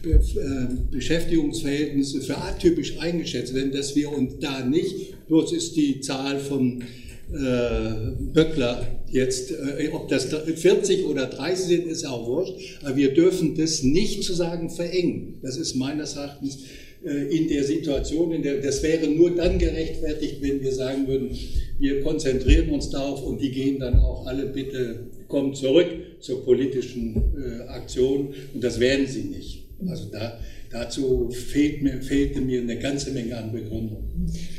der 0.04 0.16
äh, 0.16 0.66
Beschäftigungsverhältnisse 0.90 2.20
für 2.20 2.36
atypisch 2.36 2.98
eingeschätzt 2.98 3.54
werden, 3.54 3.72
dass 3.72 3.96
wir 3.96 4.12
uns 4.12 4.34
da 4.40 4.62
nicht, 4.62 5.26
bloß 5.26 5.52
ist 5.54 5.74
die 5.76 6.00
Zahl 6.00 6.38
von 6.38 6.82
Böckler 7.28 8.86
jetzt, 9.10 9.52
ob 9.92 10.08
das 10.08 10.26
40 10.26 11.06
oder 11.06 11.26
30 11.26 11.66
sind, 11.66 11.86
ist 11.86 12.06
auch 12.06 12.26
wurscht, 12.26 12.78
aber 12.84 12.96
wir 12.96 13.14
dürfen 13.14 13.56
das 13.56 13.82
nicht 13.82 14.22
zu 14.22 14.32
sagen 14.32 14.70
verengen. 14.70 15.38
Das 15.42 15.56
ist 15.56 15.74
meines 15.74 16.14
Erachtens 16.16 16.58
äh, 17.04 17.36
in 17.36 17.48
der 17.48 17.62
Situation, 17.62 18.32
in 18.32 18.42
der 18.42 18.60
das 18.60 18.82
wäre 18.82 19.06
nur 19.06 19.34
dann 19.34 19.58
gerechtfertigt, 19.58 20.36
wenn 20.40 20.60
wir 20.62 20.72
sagen 20.72 21.06
würden, 21.06 21.30
wir 21.78 22.00
konzentrieren 22.00 22.70
uns 22.70 22.90
darauf 22.90 23.22
und 23.22 23.40
die 23.40 23.50
gehen 23.50 23.78
dann 23.78 24.00
auch 24.00 24.26
alle 24.26 24.46
bitte, 24.46 25.06
kommen 25.28 25.54
zurück 25.54 25.88
zur 26.20 26.44
politischen 26.44 27.16
äh, 27.36 27.68
Aktion 27.68 28.34
und 28.54 28.64
das 28.64 28.80
werden 28.80 29.06
sie 29.06 29.24
nicht. 29.24 29.66
Also 29.86 30.06
da, 30.10 30.40
dazu 30.70 31.30
fehlt 31.30 31.82
mir, 31.82 32.00
fehlte 32.00 32.40
mir 32.40 32.62
eine 32.62 32.78
ganze 32.78 33.10
Menge 33.10 33.36
an 33.36 33.52
Begründung. 33.52 34.04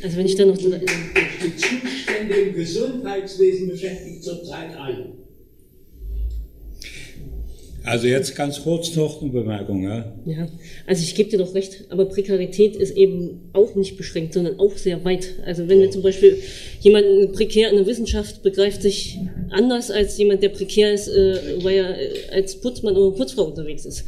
Also 0.04 0.18
wenn 0.18 0.26
ich 0.26 0.36
dann 0.36 0.50
noch... 0.50 0.58
Die 0.58 0.68
Zustände 2.18 2.36
im 2.36 2.56
Gesundheitswesen 2.56 3.68
beschäftigt 3.68 4.24
zurzeit 4.24 4.76
alle. 4.76 5.27
Also 7.88 8.08
jetzt 8.08 8.36
ganz 8.36 8.64
kurz 8.64 8.94
noch 8.98 9.22
eine 9.22 9.32
Bemerkung. 9.32 9.82
Ja, 9.84 10.14
ja 10.26 10.50
also 10.86 11.02
ich 11.02 11.16
gebe 11.16 11.30
dir 11.30 11.38
doch 11.38 11.56
recht, 11.56 11.86
aber 11.90 12.04
Prekarität 12.06 12.76
ist 12.76 12.98
eben 12.98 13.50
auch 13.54 13.76
nicht 13.76 13.96
beschränkt, 13.96 14.34
sondern 14.34 14.60
auch 14.60 14.76
sehr 14.76 15.06
weit. 15.06 15.36
Also 15.46 15.70
wenn 15.70 15.80
wir 15.80 15.90
zum 15.90 16.02
Beispiel 16.02 16.38
jemanden 16.82 17.32
prekär 17.32 17.70
in 17.70 17.78
der 17.78 17.88
Wissenschaft 17.88 18.44
begreift 18.44 18.82
sich 18.82 19.18
anders 19.52 19.90
als 19.90 20.18
jemand, 20.18 20.44
der 20.44 20.50
prekär 20.50 20.94
ist, 20.94 21.08
äh, 21.08 21.64
weil 21.64 21.78
er 21.78 21.98
äh, 21.98 22.10
als 22.34 22.60
Putzmann 22.60 22.98
oder 22.98 23.16
Putzfrau 23.16 23.44
unterwegs 23.44 23.86
ist. 23.86 24.04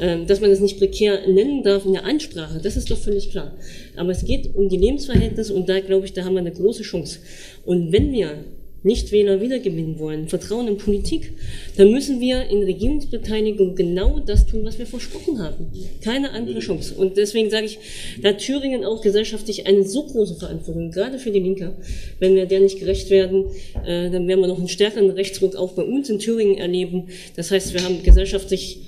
Ähm, 0.00 0.28
dass 0.28 0.40
man 0.40 0.50
das 0.50 0.60
nicht 0.60 0.78
prekär 0.78 1.26
nennen 1.26 1.64
darf 1.64 1.84
in 1.84 1.94
der 1.94 2.04
Ansprache, 2.04 2.60
das 2.62 2.76
ist 2.76 2.92
doch 2.92 2.98
völlig 2.98 3.30
klar. 3.30 3.56
Aber 3.96 4.10
es 4.10 4.24
geht 4.24 4.54
um 4.54 4.68
die 4.68 4.76
Lebensverhältnisse 4.76 5.52
und 5.52 5.68
da 5.68 5.80
glaube 5.80 6.06
ich, 6.06 6.12
da 6.12 6.22
haben 6.24 6.34
wir 6.34 6.40
eine 6.40 6.52
große 6.52 6.84
Chance. 6.84 7.18
Und 7.64 7.90
wenn 7.90 8.12
wir 8.12 8.44
Nichtwähler 8.86 9.40
wiedergewinnen 9.40 9.98
wollen, 9.98 10.28
Vertrauen 10.28 10.68
in 10.68 10.78
Politik, 10.78 11.32
dann 11.76 11.90
müssen 11.90 12.20
wir 12.20 12.48
in 12.48 12.62
Regierungsbeteiligung 12.62 13.74
genau 13.74 14.20
das 14.20 14.46
tun, 14.46 14.64
was 14.64 14.78
wir 14.78 14.86
versprochen 14.86 15.40
haben. 15.40 15.66
Keine 16.02 16.30
andere 16.30 16.60
Chance. 16.60 16.94
Und 16.94 17.16
deswegen 17.16 17.50
sage 17.50 17.66
ich, 17.66 17.78
da 18.22 18.32
Thüringen 18.32 18.84
auch 18.84 19.02
gesellschaftlich 19.02 19.66
eine 19.66 19.84
so 19.84 20.04
große 20.04 20.36
Verantwortung, 20.36 20.90
gerade 20.90 21.18
für 21.18 21.30
die 21.30 21.40
Linke. 21.40 21.74
Wenn 22.20 22.36
wir 22.36 22.46
der 22.46 22.60
nicht 22.60 22.78
gerecht 22.78 23.10
werden, 23.10 23.46
äh, 23.84 24.10
dann 24.10 24.26
werden 24.28 24.40
wir 24.40 24.46
noch 24.46 24.58
einen 24.58 24.68
stärkeren 24.68 25.10
Rechtsruck 25.10 25.56
auch 25.56 25.72
bei 25.72 25.82
uns 25.82 26.08
in 26.08 26.18
Thüringen 26.18 26.56
erleben. 26.56 27.08
Das 27.34 27.50
heißt, 27.50 27.74
wir 27.74 27.82
haben 27.82 28.02
gesellschaftlich 28.02 28.78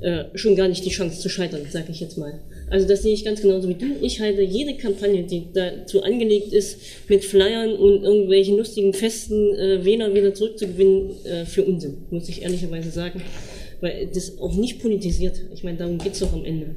äh, 0.00 0.24
schon 0.34 0.56
gar 0.56 0.68
nicht 0.68 0.84
die 0.84 0.90
Chance 0.90 1.20
zu 1.20 1.28
scheitern, 1.28 1.62
sage 1.70 1.86
ich 1.90 2.00
jetzt 2.00 2.18
mal. 2.18 2.40
Also 2.70 2.86
das 2.86 3.02
sehe 3.02 3.14
ich 3.14 3.24
ganz 3.24 3.40
genauso 3.40 3.68
wie 3.68 3.74
du. 3.74 3.86
Ich 4.02 4.20
halte 4.20 4.42
jede 4.42 4.76
Kampagne, 4.76 5.22
die 5.22 5.46
dazu 5.54 6.02
angelegt 6.02 6.52
ist, 6.52 6.78
mit 7.08 7.24
Flyern 7.24 7.74
und 7.74 8.02
irgendwelchen 8.02 8.58
lustigen 8.58 8.92
Festen 8.92 9.54
äh, 9.54 9.84
Wähler 9.84 10.14
wieder 10.14 10.34
zurückzugewinnen, 10.34 11.10
äh, 11.24 11.44
für 11.46 11.64
Unsinn, 11.64 11.98
muss 12.10 12.28
ich 12.28 12.42
ehrlicherweise 12.42 12.90
sagen. 12.90 13.22
Weil 13.80 14.08
das 14.12 14.38
auch 14.38 14.54
nicht 14.54 14.80
politisiert. 14.80 15.40
Ich 15.54 15.62
meine, 15.62 15.78
darum 15.78 15.98
geht 15.98 16.14
es 16.14 16.20
doch 16.20 16.32
am 16.32 16.44
Ende. 16.44 16.74